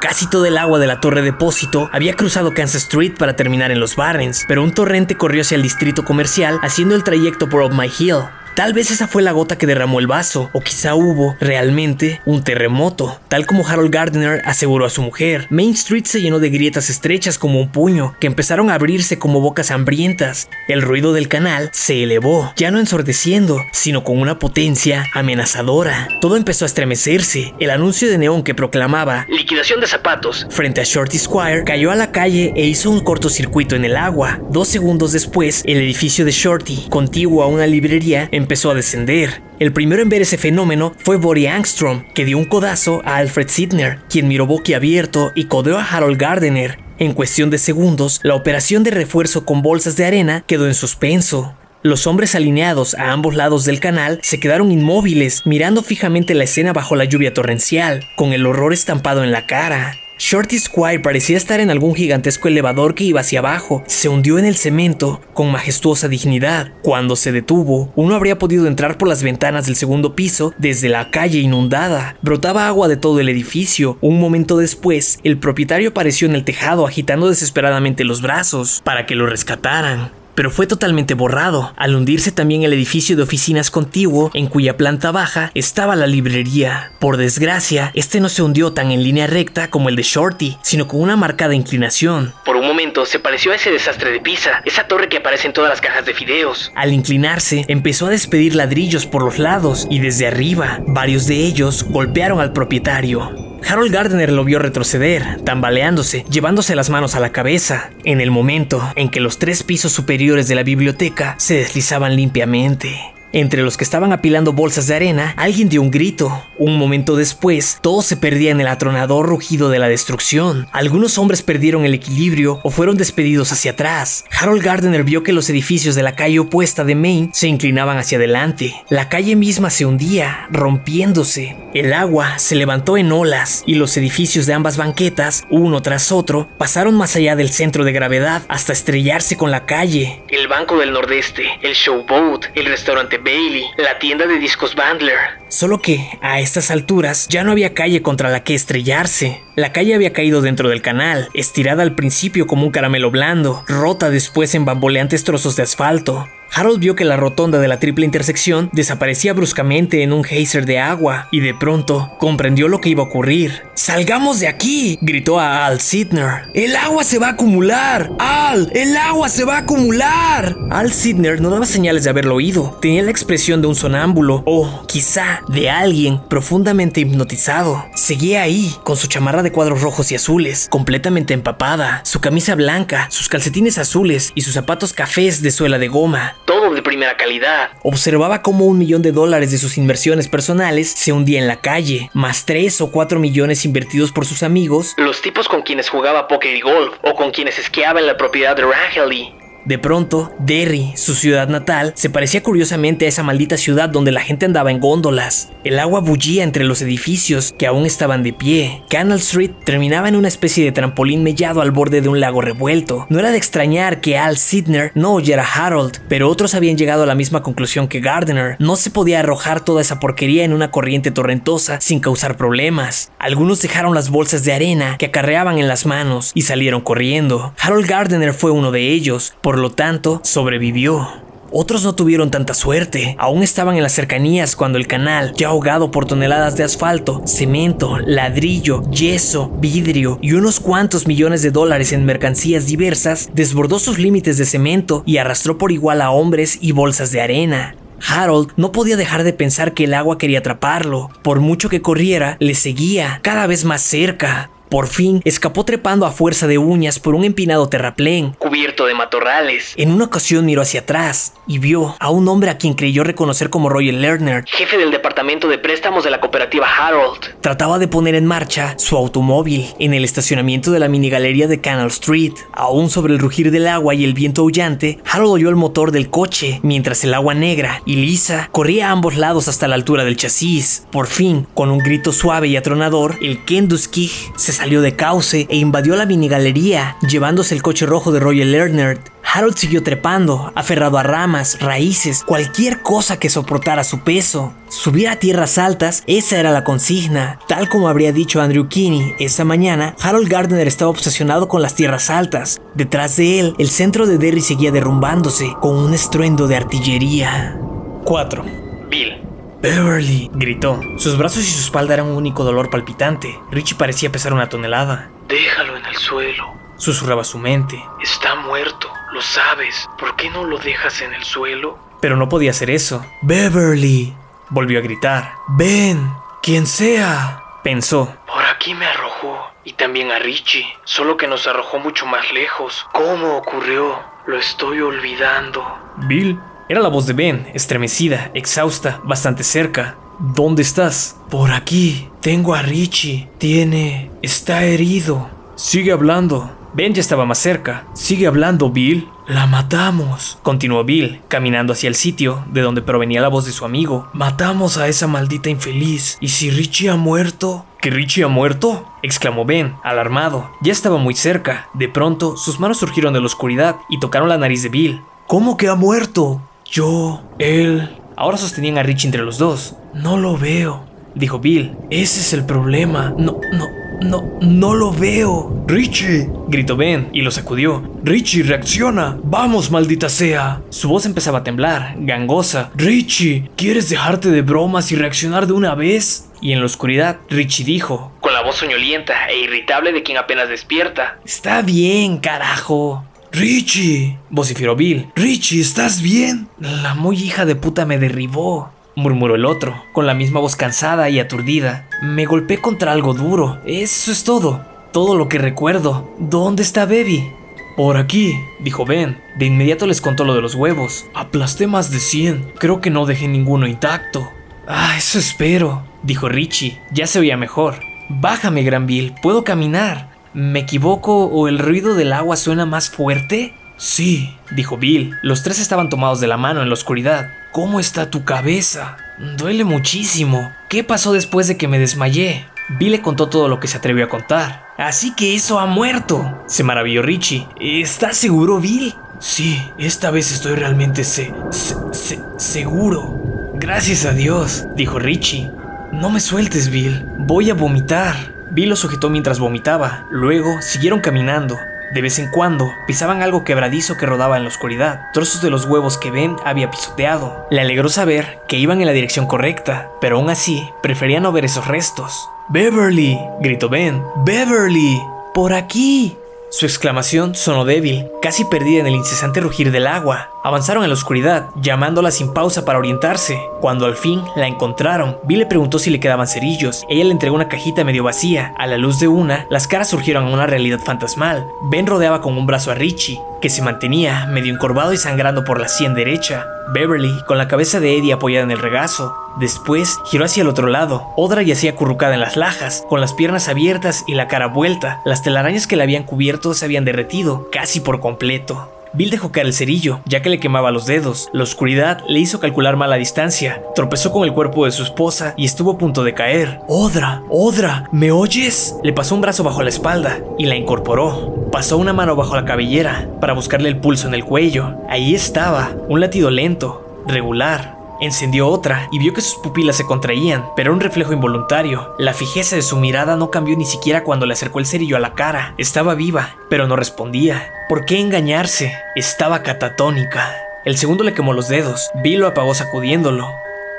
Casi 0.00 0.30
todo 0.30 0.46
el 0.46 0.56
agua 0.58 0.78
de 0.78 0.86
la 0.86 1.00
torre 1.00 1.22
depósito 1.22 1.90
había 1.92 2.14
cruzado 2.14 2.54
Kansas 2.54 2.82
Street 2.82 3.16
para 3.18 3.34
terminar 3.34 3.72
en 3.72 3.80
los 3.80 3.96
Barrens, 3.96 4.44
pero 4.46 4.62
un 4.62 4.72
torrente 4.72 5.16
corrió 5.16 5.42
hacia 5.42 5.56
el 5.56 5.62
distrito 5.62 6.04
comercial 6.04 6.60
haciendo 6.62 6.94
el 6.94 7.02
trayecto 7.02 7.48
por 7.48 7.62
Up 7.62 7.74
My 7.74 7.90
Hill. 7.98 8.22
Tal 8.58 8.72
vez 8.72 8.90
esa 8.90 9.06
fue 9.06 9.22
la 9.22 9.30
gota 9.30 9.56
que 9.56 9.68
derramó 9.68 10.00
el 10.00 10.08
vaso, 10.08 10.50
o 10.52 10.60
quizá 10.60 10.96
hubo, 10.96 11.36
realmente, 11.38 12.20
un 12.26 12.42
terremoto, 12.42 13.20
tal 13.28 13.46
como 13.46 13.64
Harold 13.64 13.92
Gardner 13.92 14.42
aseguró 14.44 14.84
a 14.84 14.90
su 14.90 15.00
mujer. 15.00 15.46
Main 15.48 15.74
Street 15.74 16.06
se 16.06 16.20
llenó 16.20 16.40
de 16.40 16.50
grietas 16.50 16.90
estrechas 16.90 17.38
como 17.38 17.60
un 17.60 17.70
puño, 17.70 18.16
que 18.18 18.26
empezaron 18.26 18.68
a 18.68 18.74
abrirse 18.74 19.16
como 19.16 19.40
bocas 19.40 19.70
hambrientas. 19.70 20.48
El 20.66 20.82
ruido 20.82 21.12
del 21.12 21.28
canal 21.28 21.70
se 21.72 22.02
elevó, 22.02 22.52
ya 22.56 22.72
no 22.72 22.80
ensordeciendo, 22.80 23.62
sino 23.72 24.02
con 24.02 24.18
una 24.18 24.40
potencia 24.40 25.06
amenazadora. 25.14 26.08
Todo 26.20 26.36
empezó 26.36 26.64
a 26.64 26.66
estremecerse. 26.66 27.54
El 27.60 27.70
anuncio 27.70 28.10
de 28.10 28.18
neón 28.18 28.42
que 28.42 28.56
proclamaba 28.56 29.24
Liquidación 29.28 29.80
de 29.80 29.86
zapatos. 29.86 30.48
frente 30.50 30.80
a 30.80 30.84
Shorty 30.84 31.20
Squire 31.20 31.62
cayó 31.62 31.92
a 31.92 31.94
la 31.94 32.10
calle 32.10 32.52
e 32.56 32.66
hizo 32.66 32.90
un 32.90 33.04
cortocircuito 33.04 33.76
en 33.76 33.84
el 33.84 33.96
agua. 33.96 34.40
Dos 34.50 34.66
segundos 34.66 35.12
después, 35.12 35.62
el 35.64 35.76
edificio 35.76 36.24
de 36.24 36.32
Shorty, 36.32 36.88
contiguo 36.88 37.44
a 37.44 37.46
una 37.46 37.64
librería, 37.64 38.28
empezó 38.32 38.47
a 38.70 38.74
descender. 38.74 39.42
El 39.58 39.72
primero 39.72 40.02
en 40.02 40.08
ver 40.08 40.22
ese 40.22 40.38
fenómeno 40.38 40.94
fue 41.04 41.18
Bory 41.18 41.46
Angstrom, 41.46 42.04
que 42.14 42.24
dio 42.24 42.38
un 42.38 42.46
codazo 42.46 43.02
a 43.04 43.16
Alfred 43.16 43.48
Sidner, 43.48 44.00
quien 44.08 44.26
miró 44.26 44.46
boquiabierto 44.46 45.32
y 45.34 45.44
codeó 45.44 45.76
a 45.78 45.84
Harold 45.84 46.18
Gardner. 46.18 46.78
En 46.98 47.12
cuestión 47.12 47.50
de 47.50 47.58
segundos, 47.58 48.20
la 48.22 48.34
operación 48.34 48.84
de 48.84 48.90
refuerzo 48.90 49.44
con 49.44 49.60
bolsas 49.60 49.96
de 49.96 50.06
arena 50.06 50.44
quedó 50.46 50.66
en 50.66 50.74
suspenso. 50.74 51.54
Los 51.82 52.06
hombres 52.06 52.34
alineados 52.34 52.94
a 52.94 53.12
ambos 53.12 53.36
lados 53.36 53.64
del 53.64 53.80
canal 53.80 54.18
se 54.22 54.40
quedaron 54.40 54.72
inmóviles, 54.72 55.42
mirando 55.44 55.82
fijamente 55.82 56.34
la 56.34 56.44
escena 56.44 56.72
bajo 56.72 56.96
la 56.96 57.04
lluvia 57.04 57.34
torrencial, 57.34 58.02
con 58.16 58.32
el 58.32 58.46
horror 58.46 58.72
estampado 58.72 59.22
en 59.22 59.30
la 59.30 59.46
cara. 59.46 59.94
Shorty 60.18 60.58
Squire 60.58 60.98
parecía 60.98 61.36
estar 61.36 61.60
en 61.60 61.70
algún 61.70 61.94
gigantesco 61.94 62.48
elevador 62.48 62.96
que 62.96 63.04
iba 63.04 63.20
hacia 63.20 63.38
abajo. 63.38 63.84
Se 63.86 64.08
hundió 64.08 64.36
en 64.36 64.46
el 64.46 64.56
cemento 64.56 65.20
con 65.32 65.52
majestuosa 65.52 66.08
dignidad. 66.08 66.72
Cuando 66.82 67.14
se 67.14 67.30
detuvo, 67.30 67.92
uno 67.94 68.16
habría 68.16 68.36
podido 68.36 68.66
entrar 68.66 68.98
por 68.98 69.06
las 69.06 69.22
ventanas 69.22 69.66
del 69.66 69.76
segundo 69.76 70.16
piso 70.16 70.52
desde 70.58 70.88
la 70.88 71.12
calle 71.12 71.38
inundada. 71.38 72.16
Brotaba 72.20 72.66
agua 72.66 72.88
de 72.88 72.96
todo 72.96 73.20
el 73.20 73.28
edificio. 73.28 73.96
Un 74.00 74.18
momento 74.18 74.56
después, 74.58 75.20
el 75.22 75.38
propietario 75.38 75.90
apareció 75.90 76.26
en 76.26 76.34
el 76.34 76.44
tejado 76.44 76.84
agitando 76.84 77.28
desesperadamente 77.28 78.02
los 78.02 78.20
brazos 78.20 78.82
para 78.84 79.06
que 79.06 79.14
lo 79.14 79.26
rescataran 79.26 80.10
pero 80.38 80.52
fue 80.52 80.68
totalmente 80.68 81.14
borrado, 81.14 81.74
al 81.76 81.96
hundirse 81.96 82.30
también 82.30 82.62
el 82.62 82.72
edificio 82.72 83.16
de 83.16 83.24
oficinas 83.24 83.72
contiguo, 83.72 84.30
en 84.34 84.46
cuya 84.46 84.76
planta 84.76 85.10
baja 85.10 85.50
estaba 85.54 85.96
la 85.96 86.06
librería. 86.06 86.92
Por 87.00 87.16
desgracia, 87.16 87.90
este 87.94 88.20
no 88.20 88.28
se 88.28 88.42
hundió 88.42 88.72
tan 88.72 88.92
en 88.92 89.02
línea 89.02 89.26
recta 89.26 89.68
como 89.68 89.88
el 89.88 89.96
de 89.96 90.04
Shorty, 90.04 90.56
sino 90.62 90.86
con 90.86 91.00
una 91.00 91.16
marcada 91.16 91.56
inclinación. 91.56 92.34
Por 92.44 92.54
un 92.54 92.68
momento 92.68 93.04
se 93.04 93.18
pareció 93.18 93.50
a 93.50 93.56
ese 93.56 93.72
desastre 93.72 94.12
de 94.12 94.20
Pisa, 94.20 94.62
esa 94.64 94.86
torre 94.86 95.08
que 95.08 95.16
aparece 95.16 95.48
en 95.48 95.54
todas 95.54 95.70
las 95.70 95.80
cajas 95.80 96.06
de 96.06 96.14
fideos. 96.14 96.70
Al 96.76 96.92
inclinarse, 96.92 97.64
empezó 97.66 98.06
a 98.06 98.10
despedir 98.10 98.54
ladrillos 98.54 99.06
por 99.06 99.24
los 99.24 99.40
lados 99.40 99.88
y 99.90 99.98
desde 99.98 100.28
arriba, 100.28 100.78
varios 100.86 101.26
de 101.26 101.34
ellos 101.34 101.84
golpearon 101.90 102.38
al 102.38 102.52
propietario. 102.52 103.47
Harold 103.66 103.92
Gardner 103.92 104.32
lo 104.32 104.44
vio 104.44 104.58
retroceder, 104.58 105.40
tambaleándose, 105.44 106.24
llevándose 106.30 106.74
las 106.74 106.90
manos 106.90 107.14
a 107.14 107.20
la 107.20 107.32
cabeza, 107.32 107.90
en 108.04 108.20
el 108.20 108.30
momento 108.30 108.82
en 108.96 109.08
que 109.10 109.20
los 109.20 109.38
tres 109.38 109.62
pisos 109.62 109.92
superiores 109.92 110.48
de 110.48 110.54
la 110.54 110.62
biblioteca 110.62 111.34
se 111.38 111.54
deslizaban 111.54 112.16
limpiamente. 112.16 113.17
Entre 113.32 113.62
los 113.62 113.76
que 113.76 113.84
estaban 113.84 114.12
apilando 114.12 114.54
bolsas 114.54 114.86
de 114.86 114.94
arena, 114.94 115.34
alguien 115.36 115.68
dio 115.68 115.82
un 115.82 115.90
grito. 115.90 116.44
Un 116.56 116.78
momento 116.78 117.14
después, 117.14 117.78
todo 117.82 118.00
se 118.00 118.16
perdía 118.16 118.50
en 118.50 118.60
el 118.60 118.68
atronador 118.68 119.26
rugido 119.26 119.68
de 119.68 119.78
la 119.78 119.88
destrucción. 119.88 120.66
Algunos 120.72 121.18
hombres 121.18 121.42
perdieron 121.42 121.84
el 121.84 121.92
equilibrio 121.92 122.60
o 122.62 122.70
fueron 122.70 122.96
despedidos 122.96 123.52
hacia 123.52 123.72
atrás. 123.72 124.24
Harold 124.38 124.62
Gardner 124.62 125.04
vio 125.04 125.22
que 125.22 125.34
los 125.34 125.50
edificios 125.50 125.94
de 125.94 126.02
la 126.02 126.16
calle 126.16 126.38
opuesta 126.38 126.84
de 126.84 126.94
Maine 126.94 127.28
se 127.32 127.48
inclinaban 127.48 127.98
hacia 127.98 128.16
adelante. 128.16 128.74
La 128.88 129.08
calle 129.10 129.36
misma 129.36 129.68
se 129.68 129.84
hundía, 129.84 130.48
rompiéndose. 130.50 131.56
El 131.74 131.92
agua 131.92 132.38
se 132.38 132.54
levantó 132.54 132.96
en 132.96 133.12
olas 133.12 133.62
y 133.66 133.74
los 133.74 133.96
edificios 133.98 134.46
de 134.46 134.54
ambas 134.54 134.78
banquetas, 134.78 135.44
uno 135.50 135.82
tras 135.82 136.12
otro, 136.12 136.48
pasaron 136.56 136.96
más 136.96 137.14
allá 137.14 137.36
del 137.36 137.50
centro 137.50 137.84
de 137.84 137.92
gravedad 137.92 138.42
hasta 138.48 138.72
estrellarse 138.72 139.36
con 139.36 139.50
la 139.50 139.66
calle. 139.66 140.22
El 140.28 140.48
Banco 140.48 140.78
del 140.78 140.92
Nordeste, 140.92 141.44
el 141.60 141.74
Showboat, 141.74 142.46
el 142.54 142.66
restaurante 142.66 143.17
Bailey, 143.22 143.64
la 143.76 143.98
tienda 143.98 144.26
de 144.26 144.38
discos 144.38 144.74
Bandler. 144.74 145.18
Solo 145.48 145.80
que, 145.80 146.18
a 146.20 146.40
estas 146.40 146.70
alturas, 146.70 147.28
ya 147.28 147.44
no 147.44 147.52
había 147.52 147.74
calle 147.74 148.02
contra 148.02 148.30
la 148.30 148.44
que 148.44 148.54
estrellarse. 148.54 149.42
La 149.56 149.72
calle 149.72 149.94
había 149.94 150.12
caído 150.12 150.40
dentro 150.40 150.68
del 150.68 150.82
canal, 150.82 151.28
estirada 151.34 151.82
al 151.82 151.94
principio 151.94 152.46
como 152.46 152.64
un 152.64 152.72
caramelo 152.72 153.10
blando, 153.10 153.64
rota 153.66 154.10
después 154.10 154.54
en 154.54 154.64
bamboleantes 154.64 155.24
trozos 155.24 155.56
de 155.56 155.62
asfalto. 155.62 156.28
Harold 156.54 156.80
vio 156.80 156.96
que 156.96 157.04
la 157.04 157.16
rotonda 157.16 157.58
de 157.58 157.68
la 157.68 157.78
triple 157.78 158.04
intersección 158.04 158.70
desaparecía 158.72 159.32
bruscamente 159.32 160.02
en 160.02 160.12
un 160.12 160.24
geyser 160.24 160.66
de 160.66 160.78
agua 160.78 161.28
y 161.30 161.40
de 161.40 161.54
pronto 161.54 162.12
comprendió 162.18 162.68
lo 162.68 162.80
que 162.80 162.88
iba 162.88 163.02
a 163.02 163.06
ocurrir. 163.06 163.62
¡Salgamos 163.74 164.40
de 164.40 164.48
aquí! 164.48 164.98
gritó 165.00 165.38
a 165.38 165.66
Al 165.66 165.80
Sidner. 165.80 166.48
¡El 166.54 166.74
agua 166.74 167.04
se 167.04 167.18
va 167.18 167.28
a 167.28 167.30
acumular! 167.30 168.10
¡Al! 168.18 168.70
¡El 168.74 168.96
agua 168.96 169.28
se 169.28 169.44
va 169.44 169.56
a 169.56 169.60
acumular! 169.60 170.56
Al 170.70 170.92
Sidner 170.92 171.40
no 171.40 171.50
daba 171.50 171.64
señales 171.64 172.04
de 172.04 172.10
haberlo 172.10 172.34
oído. 172.34 172.76
Tenía 172.80 173.02
la 173.02 173.10
expresión 173.10 173.62
de 173.62 173.68
un 173.68 173.76
sonámbulo 173.76 174.42
o, 174.46 174.84
quizá, 174.86 175.42
de 175.48 175.70
alguien 175.70 176.20
profundamente 176.28 177.00
hipnotizado. 177.00 177.86
Seguía 177.94 178.42
ahí, 178.42 178.74
con 178.82 178.96
su 178.96 179.06
chamarra 179.06 179.42
de 179.42 179.52
cuadros 179.52 179.80
rojos 179.80 180.10
y 180.10 180.16
azules, 180.16 180.66
completamente 180.68 181.34
empapada, 181.34 182.00
su 182.04 182.20
camisa 182.20 182.54
blanca, 182.54 183.06
sus 183.10 183.28
calcetines 183.28 183.78
azules 183.78 184.32
y 184.34 184.42
sus 184.42 184.54
zapatos 184.54 184.92
cafés 184.92 185.40
de 185.42 185.50
suela 185.50 185.78
de 185.78 185.88
goma. 185.88 186.34
Todo 186.48 186.72
de 186.72 186.80
primera 186.80 187.14
calidad. 187.18 187.72
Observaba 187.82 188.40
cómo 188.40 188.64
un 188.64 188.78
millón 188.78 189.02
de 189.02 189.12
dólares 189.12 189.50
de 189.50 189.58
sus 189.58 189.76
inversiones 189.76 190.28
personales 190.28 190.90
se 190.90 191.12
hundía 191.12 191.38
en 191.38 191.46
la 191.46 191.60
calle, 191.60 192.08
más 192.14 192.46
tres 192.46 192.80
o 192.80 192.90
cuatro 192.90 193.20
millones 193.20 193.66
invertidos 193.66 194.12
por 194.12 194.24
sus 194.24 194.42
amigos. 194.42 194.94
Los 194.96 195.20
tipos 195.20 195.46
con 195.46 195.60
quienes 195.60 195.90
jugaba 195.90 196.26
póker 196.26 196.56
y 196.56 196.62
golf, 196.62 196.94
o 197.02 197.14
con 197.14 197.32
quienes 197.32 197.58
esquiaba 197.58 198.00
en 198.00 198.06
la 198.06 198.16
propiedad 198.16 198.56
de 198.56 198.62
Rangeley. 198.62 199.34
De 199.68 199.76
pronto, 199.76 200.32
Derry, 200.38 200.94
su 200.96 201.14
ciudad 201.14 201.46
natal, 201.46 201.92
se 201.94 202.08
parecía 202.08 202.42
curiosamente 202.42 203.04
a 203.04 203.08
esa 203.08 203.22
maldita 203.22 203.58
ciudad 203.58 203.90
donde 203.90 204.12
la 204.12 204.22
gente 204.22 204.46
andaba 204.46 204.70
en 204.70 204.80
góndolas. 204.80 205.50
El 205.62 205.78
agua 205.78 206.00
bullía 206.00 206.42
entre 206.42 206.64
los 206.64 206.80
edificios 206.80 207.54
que 207.58 207.66
aún 207.66 207.84
estaban 207.84 208.22
de 208.22 208.32
pie. 208.32 208.82
Canal 208.88 209.18
Street 209.18 209.50
terminaba 209.64 210.08
en 210.08 210.16
una 210.16 210.28
especie 210.28 210.64
de 210.64 210.72
trampolín 210.72 211.22
mellado 211.22 211.60
al 211.60 211.70
borde 211.70 212.00
de 212.00 212.08
un 212.08 212.18
lago 212.18 212.40
revuelto. 212.40 213.04
No 213.10 213.18
era 213.18 213.30
de 213.30 213.36
extrañar 213.36 214.00
que 214.00 214.16
Al 214.16 214.38
Sidner 214.38 214.90
no 214.94 215.12
oyera 215.12 215.44
a 215.44 215.66
Harold, 215.66 215.98
pero 216.08 216.30
otros 216.30 216.54
habían 216.54 216.78
llegado 216.78 217.02
a 217.02 217.06
la 217.06 217.14
misma 217.14 217.42
conclusión 217.42 217.88
que 217.88 218.00
Gardner. 218.00 218.56
No 218.58 218.74
se 218.74 218.90
podía 218.90 219.20
arrojar 219.20 219.60
toda 219.60 219.82
esa 219.82 220.00
porquería 220.00 220.44
en 220.44 220.54
una 220.54 220.70
corriente 220.70 221.10
torrentosa 221.10 221.78
sin 221.82 222.00
causar 222.00 222.38
problemas. 222.38 223.12
Algunos 223.18 223.60
dejaron 223.60 223.94
las 223.94 224.08
bolsas 224.08 224.44
de 224.44 224.54
arena 224.54 224.96
que 224.96 225.04
acarreaban 225.04 225.58
en 225.58 225.68
las 225.68 225.84
manos 225.84 226.30
y 226.32 226.42
salieron 226.42 226.80
corriendo. 226.80 227.52
Harold 227.60 227.86
Gardner 227.86 228.32
fue 228.32 228.50
uno 228.50 228.70
de 228.70 228.92
ellos, 228.92 229.34
por 229.42 229.57
lo 229.58 229.70
tanto, 229.70 230.20
sobrevivió. 230.24 231.06
Otros 231.50 231.82
no 231.82 231.94
tuvieron 231.94 232.30
tanta 232.30 232.52
suerte. 232.52 233.16
Aún 233.18 233.42
estaban 233.42 233.76
en 233.76 233.82
las 233.82 233.92
cercanías 233.92 234.54
cuando 234.54 234.76
el 234.76 234.86
canal, 234.86 235.32
ya 235.34 235.48
ahogado 235.48 235.90
por 235.90 236.04
toneladas 236.04 236.56
de 236.56 236.64
asfalto, 236.64 237.22
cemento, 237.26 237.98
ladrillo, 238.00 238.82
yeso, 238.90 239.48
vidrio 239.58 240.18
y 240.20 240.34
unos 240.34 240.60
cuantos 240.60 241.06
millones 241.06 241.40
de 241.42 241.50
dólares 241.50 241.92
en 241.92 242.04
mercancías 242.04 242.66
diversas, 242.66 243.30
desbordó 243.32 243.78
sus 243.78 243.98
límites 243.98 244.36
de 244.36 244.44
cemento 244.44 245.02
y 245.06 245.16
arrastró 245.16 245.56
por 245.56 245.72
igual 245.72 246.02
a 246.02 246.10
hombres 246.10 246.58
y 246.60 246.72
bolsas 246.72 247.12
de 247.12 247.22
arena. 247.22 247.76
Harold 248.06 248.52
no 248.56 248.70
podía 248.70 248.96
dejar 248.96 249.24
de 249.24 249.32
pensar 249.32 249.72
que 249.72 249.84
el 249.84 249.94
agua 249.94 250.18
quería 250.18 250.40
atraparlo. 250.40 251.10
Por 251.22 251.40
mucho 251.40 251.68
que 251.68 251.82
corriera, 251.82 252.36
le 252.40 252.54
seguía, 252.54 253.20
cada 253.22 253.46
vez 253.46 253.64
más 253.64 253.82
cerca. 253.82 254.50
Por 254.68 254.86
fin, 254.86 255.22
escapó 255.24 255.64
trepando 255.64 256.04
a 256.04 256.10
fuerza 256.10 256.46
de 256.46 256.58
uñas 256.58 256.98
por 256.98 257.14
un 257.14 257.24
empinado 257.24 257.68
terraplén, 257.68 258.34
cubierto 258.38 258.84
de 258.86 258.94
matorrales. 258.94 259.72
En 259.76 259.92
una 259.92 260.04
ocasión 260.04 260.44
miró 260.44 260.60
hacia 260.60 260.80
atrás 260.80 261.32
y 261.46 261.58
vio 261.58 261.96
a 261.98 262.10
un 262.10 262.28
hombre 262.28 262.50
a 262.50 262.58
quien 262.58 262.74
creyó 262.74 263.02
reconocer 263.02 263.48
como 263.48 263.70
Roger 263.70 263.94
Lerner, 263.94 264.44
jefe 264.46 264.76
del 264.76 264.90
departamento 264.90 265.48
de 265.48 265.58
préstamos 265.58 266.04
de 266.04 266.10
la 266.10 266.20
cooperativa 266.20 266.66
Harold. 266.66 267.40
Trataba 267.40 267.78
de 267.78 267.88
poner 267.88 268.14
en 268.14 268.26
marcha 268.26 268.74
su 268.78 268.96
automóvil 268.96 269.66
en 269.78 269.94
el 269.94 270.04
estacionamiento 270.04 270.70
de 270.70 270.80
la 270.80 270.88
minigalería 270.88 271.48
de 271.48 271.60
Canal 271.60 271.88
Street. 271.88 272.34
Aún 272.52 272.90
sobre 272.90 273.14
el 273.14 273.18
rugir 273.18 273.50
del 273.50 273.68
agua 273.68 273.94
y 273.94 274.04
el 274.04 274.12
viento 274.12 274.42
aullante, 274.42 274.98
Harold 275.10 275.32
oyó 275.32 275.48
el 275.48 275.56
motor 275.56 275.92
del 275.92 276.10
coche, 276.10 276.60
mientras 276.62 277.04
el 277.04 277.14
agua 277.14 277.34
negra 277.34 277.82
y 277.86 277.96
lisa 277.96 278.48
corría 278.52 278.88
a 278.88 278.92
ambos 278.92 279.16
lados 279.16 279.48
hasta 279.48 279.68
la 279.68 279.76
altura 279.76 280.04
del 280.04 280.16
chasis. 280.16 280.86
Por 280.90 281.06
fin, 281.06 281.46
con 281.54 281.70
un 281.70 281.78
grito 281.78 282.12
suave 282.12 282.48
y 282.48 282.56
atronador, 282.56 283.16
el 283.22 283.44
Kenduskig 283.44 284.10
se 284.36 284.57
salió 284.58 284.82
de 284.82 284.96
cauce 284.96 285.46
e 285.48 285.56
invadió 285.56 285.94
la 285.94 286.04
minigalería, 286.04 286.96
llevándose 287.08 287.54
el 287.54 287.62
coche 287.62 287.86
rojo 287.86 288.10
de 288.10 288.18
Roger 288.18 288.46
Lerner. 288.46 288.98
Harold 289.22 289.56
siguió 289.56 289.84
trepando, 289.84 290.50
aferrado 290.56 290.98
a 290.98 291.04
ramas, 291.04 291.60
raíces, 291.60 292.24
cualquier 292.24 292.82
cosa 292.82 293.20
que 293.20 293.30
soportara 293.30 293.84
su 293.84 294.00
peso. 294.00 294.52
Subir 294.68 295.10
a 295.10 295.16
tierras 295.20 295.58
altas, 295.58 296.02
esa 296.08 296.40
era 296.40 296.50
la 296.50 296.64
consigna. 296.64 297.38
Tal 297.46 297.68
como 297.68 297.88
habría 297.88 298.12
dicho 298.12 298.40
Andrew 298.40 298.66
Kinney 298.66 299.14
esa 299.20 299.44
mañana, 299.44 299.94
Harold 300.00 300.28
Gardner 300.28 300.66
estaba 300.66 300.90
obsesionado 300.90 301.46
con 301.46 301.62
las 301.62 301.76
tierras 301.76 302.10
altas. 302.10 302.60
Detrás 302.74 303.16
de 303.16 303.38
él, 303.38 303.54
el 303.58 303.68
centro 303.68 304.08
de 304.08 304.18
Derry 304.18 304.40
seguía 304.40 304.72
derrumbándose 304.72 305.54
con 305.60 305.76
un 305.76 305.94
estruendo 305.94 306.48
de 306.48 306.56
artillería. 306.56 307.60
4. 308.04 308.44
Bill. 308.90 309.27
Beverly, 309.60 310.30
gritó. 310.34 310.80
Sus 310.98 311.18
brazos 311.18 311.42
y 311.44 311.50
su 311.50 311.60
espalda 311.60 311.94
eran 311.94 312.06
un 312.06 312.16
único 312.16 312.44
dolor 312.44 312.70
palpitante. 312.70 313.40
Richie 313.50 313.76
parecía 313.76 314.12
pesar 314.12 314.32
una 314.32 314.48
tonelada. 314.48 315.10
Déjalo 315.26 315.76
en 315.76 315.84
el 315.84 315.96
suelo. 315.96 316.54
Susurraba 316.76 317.24
su 317.24 317.38
mente. 317.38 317.82
Está 318.00 318.36
muerto, 318.36 318.88
lo 319.12 319.20
sabes. 319.20 319.88
¿Por 319.98 320.14
qué 320.14 320.30
no 320.30 320.44
lo 320.44 320.58
dejas 320.58 321.00
en 321.02 321.12
el 321.12 321.24
suelo? 321.24 321.76
Pero 322.00 322.16
no 322.16 322.28
podía 322.28 322.52
hacer 322.52 322.70
eso. 322.70 323.04
Beverly, 323.22 324.14
volvió 324.50 324.78
a 324.78 324.82
gritar. 324.82 325.32
Ven, 325.48 326.08
quien 326.40 326.66
sea. 326.66 327.42
Pensó. 327.64 328.16
Por 328.26 328.44
aquí 328.44 328.74
me 328.74 328.86
arrojó. 328.86 329.50
Y 329.64 329.72
también 329.72 330.12
a 330.12 330.20
Richie. 330.20 330.64
Solo 330.84 331.16
que 331.16 331.26
nos 331.26 331.48
arrojó 331.48 331.80
mucho 331.80 332.06
más 332.06 332.32
lejos. 332.32 332.86
¿Cómo 332.92 333.36
ocurrió? 333.36 333.98
Lo 334.26 334.38
estoy 334.38 334.80
olvidando. 334.80 335.64
Bill. 336.06 336.38
Era 336.68 336.82
la 336.82 336.88
voz 336.88 337.06
de 337.06 337.14
Ben, 337.14 337.46
estremecida, 337.54 338.30
exhausta, 338.34 339.00
bastante 339.02 339.42
cerca. 339.42 339.96
¿Dónde 340.18 340.60
estás? 340.60 341.16
Por 341.30 341.52
aquí. 341.52 342.08
Tengo 342.20 342.54
a 342.54 342.60
Richie. 342.60 343.30
Tiene... 343.38 344.10
está 344.20 344.64
herido. 344.64 345.30
Sigue 345.54 345.92
hablando. 345.92 346.50
Ben 346.74 346.92
ya 346.92 347.00
estaba 347.00 347.24
más 347.24 347.38
cerca. 347.38 347.86
Sigue 347.94 348.26
hablando, 348.26 348.68
Bill. 348.68 349.08
La 349.26 349.46
matamos, 349.46 350.38
continuó 350.42 350.84
Bill, 350.84 351.20
caminando 351.28 351.72
hacia 351.72 351.88
el 351.88 351.94
sitio 351.94 352.44
de 352.52 352.60
donde 352.60 352.82
provenía 352.82 353.22
la 353.22 353.28
voz 353.28 353.46
de 353.46 353.52
su 353.52 353.64
amigo. 353.64 354.08
Matamos 354.12 354.76
a 354.76 354.88
esa 354.88 355.06
maldita 355.06 355.48
infeliz. 355.48 356.18
¿Y 356.20 356.28
si 356.28 356.50
Richie 356.50 356.90
ha 356.90 356.96
muerto? 356.96 357.64
¿Que 357.80 357.88
Richie 357.88 358.24
ha 358.24 358.28
muerto? 358.28 358.86
exclamó 359.02 359.46
Ben, 359.46 359.74
alarmado. 359.82 360.50
Ya 360.60 360.72
estaba 360.72 360.98
muy 360.98 361.14
cerca. 361.14 361.68
De 361.72 361.88
pronto, 361.88 362.36
sus 362.36 362.60
manos 362.60 362.78
surgieron 362.78 363.14
de 363.14 363.20
la 363.20 363.26
oscuridad 363.26 363.76
y 363.88 364.00
tocaron 364.00 364.28
la 364.28 364.36
nariz 364.36 364.62
de 364.62 364.68
Bill. 364.68 365.00
¿Cómo 365.26 365.56
que 365.56 365.68
ha 365.68 365.74
muerto? 365.74 366.42
Yo, 366.70 367.22
él. 367.38 367.88
Ahora 368.16 368.36
sostenían 368.36 368.76
a 368.76 368.82
Richie 368.82 369.08
entre 369.08 369.22
los 369.22 369.38
dos. 369.38 369.76
No 369.94 370.18
lo 370.18 370.36
veo, 370.36 370.84
dijo 371.14 371.38
Bill. 371.38 371.74
Ese 371.88 372.20
es 372.20 372.32
el 372.34 372.44
problema. 372.44 373.14
No, 373.16 373.40
no, 373.52 373.68
no, 374.02 374.38
no 374.42 374.74
lo 374.74 374.92
veo. 374.92 375.64
Richie, 375.66 376.28
gritó 376.48 376.76
Ben 376.76 377.08
y 377.12 377.22
lo 377.22 377.30
sacudió. 377.30 377.82
Richie, 378.02 378.42
reacciona. 378.42 379.16
Vamos, 379.22 379.70
maldita 379.70 380.10
sea. 380.10 380.60
Su 380.68 380.88
voz 380.88 381.06
empezaba 381.06 381.38
a 381.38 381.44
temblar, 381.44 381.94
gangosa. 382.00 382.70
Richie, 382.74 383.50
¿quieres 383.56 383.88
dejarte 383.88 384.30
de 384.30 384.42
bromas 384.42 384.92
y 384.92 384.96
reaccionar 384.96 385.46
de 385.46 385.54
una 385.54 385.74
vez? 385.74 386.28
Y 386.40 386.52
en 386.52 386.60
la 386.60 386.66
oscuridad, 386.66 387.16
Richie 387.30 387.64
dijo, 387.64 388.12
Con 388.20 388.32
la 388.32 388.42
voz 388.42 388.56
soñolienta 388.56 389.26
e 389.28 389.38
irritable 389.38 389.92
de 389.92 390.02
quien 390.02 390.18
apenas 390.18 390.48
despierta. 390.48 391.18
Está 391.24 391.62
bien, 391.62 392.18
carajo. 392.18 393.04
Richie, 393.32 394.18
vociferó 394.30 394.74
Bill. 394.74 395.10
Richie, 395.14 395.60
¿estás 395.60 396.00
bien? 396.00 396.48
La 396.58 396.94
muy 396.94 397.16
hija 397.16 397.44
de 397.44 397.56
puta 397.56 397.84
me 397.84 397.98
derribó, 397.98 398.70
murmuró 398.96 399.34
el 399.34 399.44
otro, 399.44 399.82
con 399.92 400.06
la 400.06 400.14
misma 400.14 400.40
voz 400.40 400.56
cansada 400.56 401.10
y 401.10 401.20
aturdida. 401.20 401.88
Me 402.02 402.26
golpeé 402.26 402.60
contra 402.60 402.92
algo 402.92 403.14
duro. 403.14 403.60
Eso 403.66 404.10
es 404.10 404.24
todo. 404.24 404.64
Todo 404.92 405.16
lo 405.16 405.28
que 405.28 405.38
recuerdo. 405.38 406.10
¿Dónde 406.18 406.62
está 406.62 406.86
Baby? 406.86 407.30
Por 407.76 407.96
aquí, 407.96 408.34
dijo 408.60 408.84
Ben. 408.84 409.20
De 409.36 409.46
inmediato 409.46 409.86
les 409.86 410.00
contó 410.00 410.24
lo 410.24 410.34
de 410.34 410.42
los 410.42 410.54
huevos. 410.54 411.06
Aplasté 411.14 411.66
más 411.66 411.90
de 411.90 412.00
100. 412.00 412.54
Creo 412.58 412.80
que 412.80 412.90
no 412.90 413.06
dejé 413.06 413.28
ninguno 413.28 413.66
intacto. 413.66 414.28
Ah, 414.66 414.94
eso 414.96 415.18
espero, 415.18 415.84
dijo 416.02 416.28
Richie. 416.28 416.78
Ya 416.90 417.06
se 417.06 417.20
oía 417.20 417.36
mejor. 417.36 417.80
Bájame, 418.08 418.62
Gran 418.62 418.86
Bill. 418.86 419.14
Puedo 419.22 419.44
caminar. 419.44 420.17
¿Me 420.40 420.60
equivoco 420.60 421.24
o 421.26 421.48
el 421.48 421.58
ruido 421.58 421.94
del 421.96 422.12
agua 422.12 422.36
suena 422.36 422.64
más 422.64 422.90
fuerte? 422.90 423.54
Sí, 423.76 424.36
dijo 424.52 424.76
Bill. 424.76 425.16
Los 425.20 425.42
tres 425.42 425.58
estaban 425.58 425.88
tomados 425.88 426.20
de 426.20 426.28
la 426.28 426.36
mano 426.36 426.62
en 426.62 426.68
la 426.68 426.74
oscuridad. 426.74 427.26
¿Cómo 427.50 427.80
está 427.80 428.08
tu 428.08 428.22
cabeza? 428.24 428.98
Duele 429.36 429.64
muchísimo. 429.64 430.52
¿Qué 430.68 430.84
pasó 430.84 431.12
después 431.12 431.48
de 431.48 431.56
que 431.56 431.66
me 431.66 431.80
desmayé? 431.80 432.46
Bill 432.78 432.92
le 432.92 433.02
contó 433.02 433.28
todo 433.28 433.48
lo 433.48 433.58
que 433.58 433.66
se 433.66 433.78
atrevió 433.78 434.04
a 434.04 434.08
contar. 434.08 434.64
Así 434.78 435.12
que 435.12 435.34
eso 435.34 435.58
ha 435.58 435.66
muerto, 435.66 436.44
se 436.46 436.62
maravilló 436.62 437.02
Richie. 437.02 437.48
¿Estás 437.60 438.16
seguro, 438.16 438.60
Bill? 438.60 438.94
Sí, 439.18 439.60
esta 439.76 440.12
vez 440.12 440.30
estoy 440.30 440.54
realmente 440.54 441.02
se, 441.02 441.34
se, 441.50 441.74
se- 441.90 442.20
seguro. 442.36 443.20
Gracias 443.54 444.04
a 444.04 444.12
Dios, 444.12 444.66
dijo 444.76 445.00
Richie. 445.00 445.50
No 445.90 446.10
me 446.10 446.20
sueltes, 446.20 446.70
Bill. 446.70 447.04
Voy 447.18 447.50
a 447.50 447.54
vomitar. 447.54 448.37
Bill 448.50 448.70
lo 448.70 448.76
sujetó 448.76 449.10
mientras 449.10 449.38
vomitaba. 449.38 450.06
Luego 450.10 450.60
siguieron 450.62 451.00
caminando. 451.00 451.58
De 451.94 452.02
vez 452.02 452.18
en 452.18 452.30
cuando 452.30 452.70
pisaban 452.86 453.22
algo 453.22 453.44
quebradizo 453.44 453.96
que 453.96 454.04
rodaba 454.04 454.36
en 454.36 454.42
la 454.42 454.50
oscuridad, 454.50 455.10
trozos 455.14 455.40
de 455.40 455.48
los 455.48 455.64
huevos 455.64 455.96
que 455.96 456.10
Ben 456.10 456.36
había 456.44 456.70
pisoteado. 456.70 457.46
Le 457.50 457.62
alegró 457.62 457.88
saber 457.88 458.40
que 458.46 458.58
iban 458.58 458.80
en 458.80 458.86
la 458.86 458.92
dirección 458.92 459.26
correcta, 459.26 459.88
pero 460.00 460.16
aún 460.16 460.28
así 460.28 460.68
prefería 460.82 461.20
no 461.20 461.32
ver 461.32 461.46
esos 461.46 461.66
restos. 461.66 462.28
Beverly, 462.50 463.18
gritó 463.40 463.70
Ben. 463.70 464.02
Beverly, 464.24 465.00
por 465.32 465.54
aquí. 465.54 466.16
Su 466.50 466.64
exclamación 466.64 467.34
sonó 467.34 467.66
débil, 467.66 468.06
casi 468.22 468.42
perdida 468.46 468.80
en 468.80 468.86
el 468.86 468.94
incesante 468.94 469.40
rugir 469.40 469.70
del 469.70 469.86
agua. 469.86 470.30
Avanzaron 470.42 470.82
en 470.82 470.88
la 470.88 470.94
oscuridad, 470.94 471.50
llamándola 471.60 472.10
sin 472.10 472.32
pausa 472.32 472.64
para 472.64 472.78
orientarse. 472.78 473.38
Cuando 473.60 473.84
al 473.84 473.96
fin 473.96 474.22
la 474.34 474.46
encontraron, 474.46 475.18
Bill 475.24 475.40
le 475.40 475.46
preguntó 475.46 475.78
si 475.78 475.90
le 475.90 476.00
quedaban 476.00 476.26
cerillos. 476.26 476.86
Ella 476.88 477.04
le 477.04 477.12
entregó 477.12 477.36
una 477.36 477.48
cajita 477.48 477.84
medio 477.84 478.02
vacía. 478.02 478.54
A 478.56 478.66
la 478.66 478.78
luz 478.78 478.98
de 478.98 479.08
una, 479.08 479.46
las 479.50 479.68
caras 479.68 479.88
surgieron 479.88 480.26
a 480.26 480.30
una 480.30 480.46
realidad 480.46 480.80
fantasmal. 480.80 481.46
Ben 481.70 481.86
rodeaba 481.86 482.22
con 482.22 482.38
un 482.38 482.46
brazo 482.46 482.70
a 482.70 482.74
Richie, 482.74 483.20
que 483.42 483.50
se 483.50 483.60
mantenía 483.60 484.24
medio 484.26 484.54
encorvado 484.54 484.94
y 484.94 484.96
sangrando 484.96 485.44
por 485.44 485.60
la 485.60 485.68
sien 485.68 485.92
derecha. 485.92 486.46
Beverly, 486.72 487.12
con 487.26 487.36
la 487.36 487.48
cabeza 487.48 487.78
de 487.78 487.98
Eddie 487.98 488.14
apoyada 488.14 488.44
en 488.44 488.52
el 488.52 488.58
regazo. 488.58 489.14
Después 489.36 489.98
giró 490.10 490.24
hacia 490.24 490.42
el 490.42 490.48
otro 490.48 490.66
lado. 490.66 491.08
Odra 491.16 491.42
yacía 491.42 491.70
acurrucada 491.70 492.14
en 492.14 492.20
las 492.20 492.36
lajas, 492.36 492.84
con 492.88 493.00
las 493.00 493.12
piernas 493.12 493.48
abiertas 493.48 494.04
y 494.06 494.14
la 494.14 494.28
cara 494.28 494.48
vuelta. 494.48 495.00
Las 495.04 495.22
telarañas 495.22 495.66
que 495.66 495.76
la 495.76 495.84
habían 495.84 496.04
cubierto 496.04 496.54
se 496.54 496.64
habían 496.64 496.84
derretido, 496.84 497.48
casi 497.50 497.80
por 497.80 498.00
completo. 498.00 498.68
Bill 498.92 499.10
dejó 499.10 499.30
caer 499.30 499.46
el 499.46 499.52
cerillo, 499.52 500.00
ya 500.06 500.22
que 500.22 500.30
le 500.30 500.40
quemaba 500.40 500.70
los 500.70 500.86
dedos. 500.86 501.28
La 501.32 501.42
oscuridad 501.42 502.02
le 502.08 502.20
hizo 502.20 502.40
calcular 502.40 502.76
mal 502.76 502.90
la 502.90 502.96
distancia. 502.96 503.62
Tropezó 503.74 504.10
con 504.12 504.24
el 504.24 504.32
cuerpo 504.32 504.64
de 504.64 504.72
su 504.72 504.82
esposa 504.82 505.34
y 505.36 505.44
estuvo 505.44 505.72
a 505.72 505.78
punto 505.78 506.04
de 506.04 506.14
caer. 506.14 506.60
Odra, 506.68 507.22
Odra, 507.28 507.88
¿me 507.92 508.10
oyes? 508.10 508.76
Le 508.82 508.92
pasó 508.92 509.14
un 509.14 509.20
brazo 509.20 509.44
bajo 509.44 509.62
la 509.62 509.68
espalda 509.68 510.20
y 510.38 510.46
la 510.46 510.56
incorporó. 510.56 511.48
Pasó 511.52 511.76
una 511.76 511.92
mano 511.92 512.16
bajo 512.16 512.34
la 512.34 512.44
cabellera 512.44 513.08
para 513.20 513.34
buscarle 513.34 513.68
el 513.68 513.78
pulso 513.78 514.08
en 514.08 514.14
el 514.14 514.24
cuello. 514.24 514.74
Ahí 514.88 515.14
estaba, 515.14 515.72
un 515.88 516.00
latido 516.00 516.30
lento, 516.30 517.04
regular. 517.06 517.77
Encendió 518.00 518.48
otra 518.48 518.88
y 518.92 518.98
vio 518.98 519.12
que 519.12 519.20
sus 519.20 519.34
pupilas 519.34 519.76
se 519.76 519.84
contraían, 519.84 520.46
pero 520.54 520.72
un 520.72 520.80
reflejo 520.80 521.12
involuntario. 521.12 521.94
La 521.98 522.14
fijeza 522.14 522.54
de 522.54 522.62
su 522.62 522.76
mirada 522.76 523.16
no 523.16 523.30
cambió 523.30 523.56
ni 523.56 523.64
siquiera 523.64 524.04
cuando 524.04 524.24
le 524.24 524.34
acercó 524.34 524.60
el 524.60 524.66
cerillo 524.66 524.96
a 524.96 525.00
la 525.00 525.14
cara. 525.14 525.54
Estaba 525.58 525.94
viva, 525.94 526.36
pero 526.48 526.68
no 526.68 526.76
respondía. 526.76 527.52
¿Por 527.68 527.84
qué 527.84 527.98
engañarse? 527.98 528.72
Estaba 528.94 529.42
catatónica. 529.42 530.32
El 530.64 530.76
segundo 530.76 531.02
le 531.02 531.14
quemó 531.14 531.32
los 531.32 531.48
dedos. 531.48 531.90
Bill 532.02 532.20
lo 532.20 532.28
apagó 532.28 532.54
sacudiéndolo. 532.54 533.28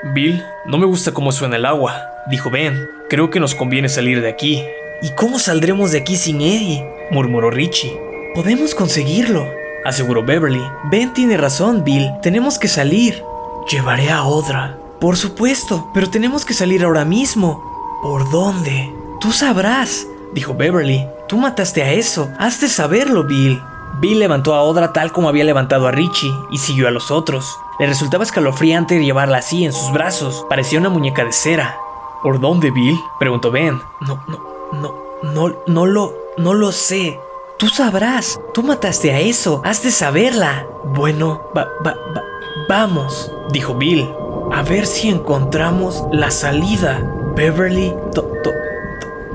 Bill, 0.02 0.44
no 0.66 0.76
me 0.76 0.86
gusta 0.86 1.12
cómo 1.12 1.32
suena 1.32 1.56
el 1.56 1.64
agua, 1.64 2.10
dijo 2.30 2.50
Ben. 2.50 2.88
Creo 3.08 3.30
que 3.30 3.40
nos 3.40 3.54
conviene 3.54 3.88
salir 3.88 4.20
de 4.20 4.28
aquí. 4.28 4.64
¿Y 5.02 5.10
cómo 5.10 5.38
saldremos 5.38 5.92
de 5.92 5.98
aquí 5.98 6.16
sin 6.16 6.40
Eddie? 6.40 6.86
murmuró 7.10 7.50
Richie. 7.50 7.98
Podemos 8.34 8.74
conseguirlo, 8.74 9.50
aseguró 9.84 10.22
Beverly. 10.22 10.62
Ben 10.90 11.12
tiene 11.12 11.36
razón, 11.36 11.84
Bill. 11.84 12.10
Tenemos 12.22 12.58
que 12.58 12.68
salir. 12.68 13.22
Llevaré 13.70 14.10
a 14.10 14.24
Odra. 14.24 14.80
Por 15.00 15.16
supuesto, 15.16 15.90
pero 15.94 16.10
tenemos 16.10 16.44
que 16.44 16.54
salir 16.54 16.82
ahora 16.82 17.04
mismo. 17.04 17.62
¿Por 18.02 18.28
dónde? 18.28 18.92
Tú 19.20 19.30
sabrás, 19.30 20.08
dijo 20.32 20.54
Beverly. 20.54 21.06
Tú 21.28 21.36
mataste 21.36 21.84
a 21.84 21.92
eso. 21.92 22.28
Has 22.40 22.60
de 22.60 22.68
saberlo, 22.68 23.22
Bill. 23.22 23.62
Bill 24.00 24.18
levantó 24.18 24.54
a 24.54 24.62
Odra 24.62 24.92
tal 24.92 25.12
como 25.12 25.28
había 25.28 25.44
levantado 25.44 25.86
a 25.86 25.92
Richie 25.92 26.32
y 26.50 26.58
siguió 26.58 26.88
a 26.88 26.90
los 26.90 27.12
otros. 27.12 27.46
Le 27.78 27.86
resultaba 27.86 28.24
escalofriante 28.24 28.98
llevarla 29.04 29.38
así 29.38 29.64
en 29.64 29.72
sus 29.72 29.92
brazos. 29.92 30.44
Parecía 30.48 30.80
una 30.80 30.88
muñeca 30.88 31.24
de 31.24 31.32
cera. 31.32 31.78
¿Por 32.24 32.40
dónde, 32.40 32.72
Bill? 32.72 32.98
preguntó 33.20 33.52
Ben. 33.52 33.80
No, 34.00 34.20
no, 34.26 34.40
no, 34.72 34.94
no, 35.22 35.56
no 35.68 35.86
lo, 35.86 36.12
no 36.38 36.54
lo 36.54 36.72
sé. 36.72 37.20
Tú 37.56 37.68
sabrás. 37.68 38.40
Tú 38.52 38.64
mataste 38.64 39.12
a 39.12 39.20
eso. 39.20 39.62
Has 39.64 39.84
de 39.84 39.92
saberla. 39.92 40.66
Bueno, 40.84 41.42
va, 41.56 41.68
va, 41.86 41.94
va, 42.16 42.22
vamos, 42.68 43.30
dijo 43.52 43.74
Bill. 43.74 44.08
A 44.52 44.62
ver 44.62 44.86
si 44.86 45.08
encontramos 45.08 46.04
la 46.12 46.30
salida. 46.30 47.00
Beverly, 47.36 47.94
to, 48.14 48.22
to, 48.42 48.50
to- 48.50 48.54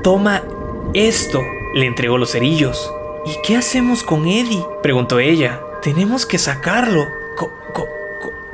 toma 0.02 0.42
esto. 0.94 1.40
Le 1.74 1.86
entregó 1.86 2.18
los 2.18 2.32
cerillos. 2.32 2.90
¿Y 3.24 3.30
qué 3.42 3.56
hacemos 3.56 4.02
con 4.02 4.26
Eddie? 4.26 4.64
preguntó 4.82 5.18
ella. 5.18 5.60
Tenemos 5.82 6.26
que 6.26 6.38
sacarlo. 6.38 7.06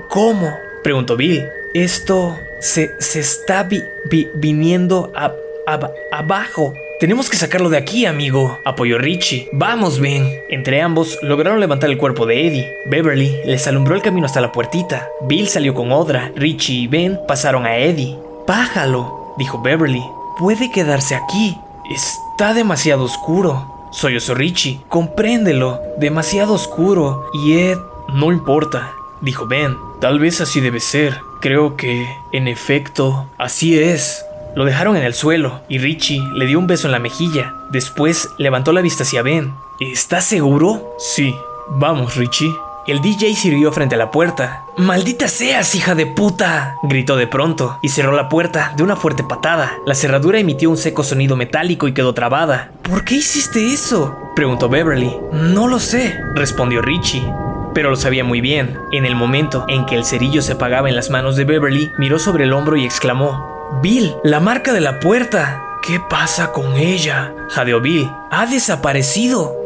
¿Cómo? 0.09 0.57
preguntó 0.83 1.17
Bill. 1.17 1.49
Esto 1.75 2.37
se, 2.61 2.95
se 2.99 3.21
está 3.21 3.63
vi- 3.63 3.85
vi- 4.11 4.31
viniendo 4.35 5.11
a- 5.15 5.33
aba- 5.67 5.93
abajo. 6.11 6.75
Tenemos 7.03 7.29
que 7.29 7.37
sacarlo 7.37 7.69
de 7.69 7.79
aquí, 7.79 8.07
amigo, 8.07 8.61
apoyó 8.65 8.97
Richie. 8.97 9.49
Vamos, 9.51 9.99
Ben. 9.99 10.25
Entre 10.49 10.81
ambos 10.81 11.19
lograron 11.21 11.59
levantar 11.59 11.91
el 11.91 11.99
cuerpo 11.99 12.27
de 12.27 12.47
Eddie. 12.47 12.73
Beverly 12.87 13.41
les 13.45 13.67
alumbró 13.67 13.97
el 13.97 14.03
camino 14.03 14.27
hasta 14.27 14.41
la 14.41 14.53
puertita. 14.53 15.09
Bill 15.23 15.49
salió 15.49 15.75
con 15.75 15.91
Odra. 15.91 16.31
Richie 16.37 16.83
y 16.83 16.87
Ben 16.87 17.19
pasaron 17.27 17.67
a 17.67 17.77
Eddie. 17.77 18.17
Bájalo, 18.47 19.35
dijo 19.37 19.61
Beverly. 19.61 20.05
Puede 20.39 20.71
quedarse 20.71 21.17
aquí. 21.17 21.59
Está 21.91 22.55
demasiado 22.55 23.03
oscuro. 23.03 23.89
Sollozó 23.91 24.37
Richie. 24.37 24.81
Compréndelo. 24.89 25.81
Demasiado 25.99 26.55
oscuro. 26.55 27.27
Y 27.35 27.55
Ed... 27.55 27.79
No 28.15 28.31
importa, 28.31 28.93
dijo 29.21 29.49
Ben. 29.49 29.77
Tal 30.01 30.21
vez 30.21 30.41
así 30.41 30.61
debe 30.61 30.79
ser. 30.79 31.19
Creo 31.41 31.77
que, 31.77 32.07
en 32.31 32.47
efecto, 32.47 33.27
así 33.39 33.77
es. 33.77 34.25
Lo 34.55 34.65
dejaron 34.65 34.97
en 34.97 35.05
el 35.05 35.15
suelo 35.15 35.63
y 35.69 35.79
Richie 35.79 36.23
le 36.35 36.47
dio 36.47 36.59
un 36.59 36.67
beso 36.67 36.87
en 36.87 36.93
la 36.93 36.99
mejilla. 36.99 37.55
Después 37.71 38.29
levantó 38.39 38.73
la 38.73 38.83
vista 38.83 39.03
hacia 39.03 39.23
Ben. 39.23 39.55
¿Estás 39.81 40.25
seguro? 40.25 40.95
Sí. 40.99 41.35
Vamos, 41.69 42.17
Richie. 42.17 42.55
El 42.87 43.01
DJ 43.01 43.35
sirvió 43.37 43.73
frente 43.73 43.95
a 43.95 43.99
la 43.99 44.11
puerta. 44.11 44.65
¡Maldita 44.77 45.29
seas, 45.29 45.75
hija 45.77 45.95
de 45.95 46.07
puta! 46.07 46.75
gritó 46.83 47.17
de 47.17 47.29
pronto 47.29 47.79
y 47.81 47.89
cerró 47.89 48.13
la 48.13 48.29
puerta 48.29 48.75
de 48.77 48.83
una 48.83 48.97
fuerte 48.97 49.23
patada. 49.23 49.79
La 49.87 49.95
cerradura 49.95 50.41
emitió 50.41 50.69
un 50.69 50.77
seco 50.77 51.05
sonido 51.05 51.37
metálico 51.37 51.87
y 51.87 51.95
quedó 51.95 52.13
trabada. 52.13 52.73
¿Por 52.83 53.05
qué 53.05 53.15
hiciste 53.15 53.73
eso? 53.73 54.17
preguntó 54.35 54.69
Beverly. 54.69 55.17
No 55.33 55.69
lo 55.69 55.79
sé, 55.79 56.21
respondió 56.35 56.83
Richie. 56.83 57.25
Pero 57.73 57.89
lo 57.89 57.97
sabía 57.97 58.25
muy 58.25 58.41
bien. 58.41 58.77
En 58.91 59.07
el 59.07 59.15
momento 59.15 59.65
en 59.69 59.87
que 59.87 59.95
el 59.95 60.05
cerillo 60.05 60.43
se 60.43 60.55
apagaba 60.55 60.89
en 60.89 60.97
las 60.97 61.09
manos 61.09 61.37
de 61.37 61.45
Beverly, 61.45 61.91
miró 61.99 62.19
sobre 62.19 62.45
el 62.45 62.53
hombro 62.53 62.77
y 62.77 62.85
exclamó: 62.85 63.62
Bill, 63.83 64.15
la 64.23 64.39
marca 64.39 64.73
de 64.73 64.81
la 64.81 65.01
puerta. 65.01 65.61
¿Qué 65.83 65.99
pasa 65.99 66.53
con 66.53 66.77
ella? 66.77 67.35
Jadeó 67.51 67.81
Bill. 67.81 68.09
Ha 68.31 68.47
desaparecido. 68.47 69.57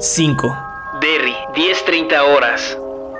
5. 0.00 0.56
Derry, 1.00 1.36
10.30 1.54 2.20
horas. 2.22 2.76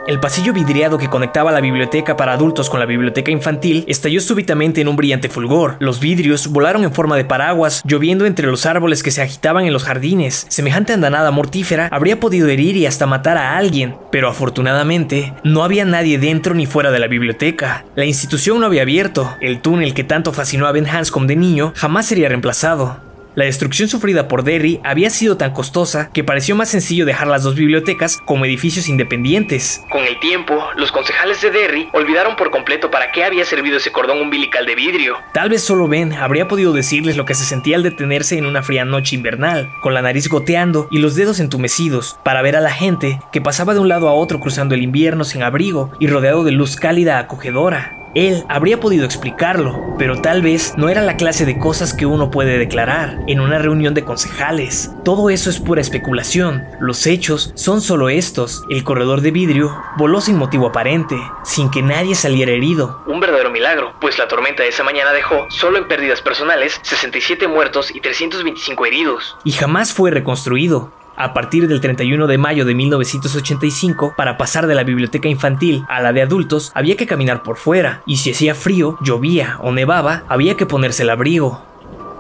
El 0.09 0.19
pasillo 0.19 0.53
vidriado 0.53 0.99
que 0.99 1.09
conectaba 1.09 1.53
la 1.53 1.61
biblioteca 1.61 2.17
para 2.17 2.33
adultos 2.33 2.69
con 2.69 2.81
la 2.81 2.87
biblioteca 2.87 3.31
infantil 3.31 3.85
estalló 3.87 4.21
súbitamente 4.21 4.81
en 4.81 4.89
un 4.89 4.97
brillante 4.97 5.29
fulgor. 5.29 5.77
Los 5.79 6.01
vidrios 6.01 6.49
volaron 6.49 6.83
en 6.83 6.93
forma 6.93 7.17
de 7.17 7.25
paraguas, 7.25 7.83
lloviendo 7.85 8.27
entre 8.27 8.49
los 8.49 8.67
árboles 8.67 9.05
que 9.05 9.13
se 9.13 9.23
agitaban 9.23 9.65
en 9.65 9.73
los 9.73 9.85
jardines. 9.85 10.47
Semejante 10.49 10.93
andanada 10.93 11.31
mortífera 11.31 11.89
habría 11.93 12.19
podido 12.19 12.49
herir 12.49 12.77
y 12.77 12.87
hasta 12.87 13.07
matar 13.07 13.39
a 13.39 13.57
alguien, 13.57 13.95
pero 14.11 14.29
afortunadamente 14.29 15.35
no 15.45 15.63
había 15.63 15.85
nadie 15.85 16.19
dentro 16.19 16.55
ni 16.55 16.67
fuera 16.67 16.91
de 16.91 16.99
la 16.99 17.07
biblioteca. 17.07 17.85
La 17.95 18.05
institución 18.05 18.59
no 18.59 18.67
había 18.67 18.83
abierto. 18.83 19.37
El 19.41 19.61
túnel 19.61 19.95
que 19.95 20.03
tanto 20.03 20.33
fascinó 20.33 20.67
a 20.67 20.73
Ben 20.73 20.89
Hanscom 20.89 21.29
de 21.29 21.37
niño 21.37 21.73
jamás 21.77 22.07
sería 22.07 22.29
reemplazado. 22.29 23.12
La 23.35 23.47
destrucción 23.47 23.89
sufrida 23.89 24.29
por 24.29 24.45
Derry 24.45 24.79
había 24.85 25.09
sido 25.09 25.39
tan 25.39 25.53
costosa 25.53 26.11
que 26.13 26.23
pareció 26.23 26.55
más 26.55 26.69
sencillo 26.69 27.07
dejar 27.07 27.29
las 27.29 27.43
dos 27.43 27.55
bibliotecas 27.55 28.19
como 28.27 28.45
edificios 28.45 28.89
independientes. 28.89 29.83
Con 29.91 30.05
el 30.05 30.21
tiempo, 30.21 30.63
los 30.77 30.93
concejales 30.93 31.41
de 31.41 31.51
Derry 31.51 31.89
olvidaron 31.95 32.37
por 32.37 32.51
completo 32.51 32.91
para 32.91 33.11
qué 33.11 33.25
había 33.25 33.47
servido 33.47 33.79
ese 33.79 33.91
cordón 33.91 34.21
umbilical 34.21 34.67
de 34.67 34.75
vidrio. 34.75 35.17
Tal 35.33 35.49
vez 35.49 35.63
solo 35.63 35.89
Ben 35.89 36.13
habría 36.13 36.47
podido 36.47 36.75
decirles 36.75 37.17
lo 37.17 37.25
que 37.25 37.35
se 37.35 37.47
sentía 37.47 37.77
al 37.77 37.83
detenerse 37.83 38.37
en 38.37 38.45
una 38.45 38.63
fría 38.63 38.85
noche 38.85 39.17
invernal, 39.17 39.71
con 39.81 39.95
la 39.95 40.03
nariz 40.03 40.29
goteando 40.29 40.89
y 40.91 40.99
los 40.99 41.15
dedos 41.15 41.41
entumecidos, 41.41 42.19
para 42.23 42.43
ver 42.43 42.57
a 42.57 42.61
la 42.61 42.73
gente 42.73 43.19
que 43.33 43.41
pasaba 43.41 43.73
de 43.73 43.81
un 43.81 43.89
lado 43.89 44.09
a 44.09 44.13
otro 44.13 44.41
cruzando 44.41 44.75
el 44.75 44.83
invierno 44.83 45.25
sin 45.25 45.43
abrigo 45.43 45.91
y 45.99 46.07
rodeado 46.07 46.45
de 46.45 46.53
luz 46.53 46.77
cálida 46.77 47.19
acogedora. 47.19 48.02
Él 48.15 48.45
habría 48.49 48.79
podido 48.79 49.05
explicarlo, 49.07 49.95
pero 49.99 50.21
tal 50.21 50.43
vez 50.43 50.75
no 50.77 50.89
era 50.91 51.01
la 51.01 51.17
clase 51.17 51.47
de 51.47 51.59
cosas 51.59 51.95
que 51.95 52.05
uno 52.05 52.31
puede 52.31 52.59
declarar 52.59 53.19
en 53.27 53.41
una 53.41 53.59
reunión 53.59 53.95
de 53.95 54.05
concejales. 54.05 54.91
Todo 55.03 55.31
eso 55.31 55.49
es 55.49 55.59
pura 55.59 55.81
especulación. 55.81 56.63
Los 56.79 57.07
hechos 57.07 57.53
son 57.55 57.81
solo 57.81 58.11
estos. 58.11 58.65
El 58.69 58.85
corredor 58.85 59.23
de 59.23 59.31
vidrio 59.31 59.75
voló 59.97 60.21
sin 60.21 60.37
motivo 60.37 60.67
aparente, 60.69 61.17
sin 61.43 61.71
que 61.71 61.81
nadie 61.83 62.15
saliera 62.15 62.53
herido. 62.53 63.03
Un 63.07 63.21
verdadero 63.21 63.51
milagro, 63.51 63.95
pues 64.01 64.19
la 64.19 64.29
tormenta 64.29 64.63
de 64.63 64.69
esa 64.69 64.85
mañana 64.85 65.13
dejó, 65.13 65.47
solo 65.51 65.79
en 65.79 65.89
pérdidas 65.89 66.21
personales, 66.21 66.79
67 66.83 67.49
muertos 67.49 67.91
y 67.95 68.01
325 68.01 68.87
heridos. 68.87 69.37
y 69.45 69.53
jamás 69.53 69.93
fue 69.93 70.11
reconstruido. 70.11 70.91
A 71.17 71.35
partir 71.35 71.69
del 71.69 71.81
31 71.81 72.27
de 72.27 72.39
mayo 72.39 72.65
de 72.65 72.75
1985, 72.75 74.15
para 74.17 74.39
pasar 74.39 74.67
de 74.67 74.75
la 74.75 74.85
biblioteca 74.85 75.29
infantil 75.29 75.85
a 75.89 76.01
la 76.01 76.13
de 76.13 76.23
adultos, 76.23 76.73
había 76.75 76.97
que 76.97 77.07
caminar 77.07 77.43
por 77.43 77.59
fuera, 77.59 78.03
y 78.07 78.17
si 78.17 78.31
hacía 78.33 78.55
frío, 78.55 78.97
llovía 79.03 79.59
o 79.61 79.73
nevaba, 79.73 80.25
había 80.29 80.57
que 80.57 80.67
ponerse 80.67 81.03
el 81.03 81.11
abrigo. 81.11 81.63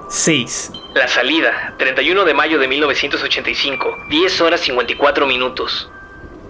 6. 0.09 0.73
La 0.95 1.09
salida, 1.09 1.75
31 1.79 2.25
de 2.25 2.35
mayo 2.35 2.59
de 2.59 2.69
1985, 2.69 3.97
10 4.11 4.41
horas 4.43 4.61
54 4.61 5.27
minutos. 5.27 5.91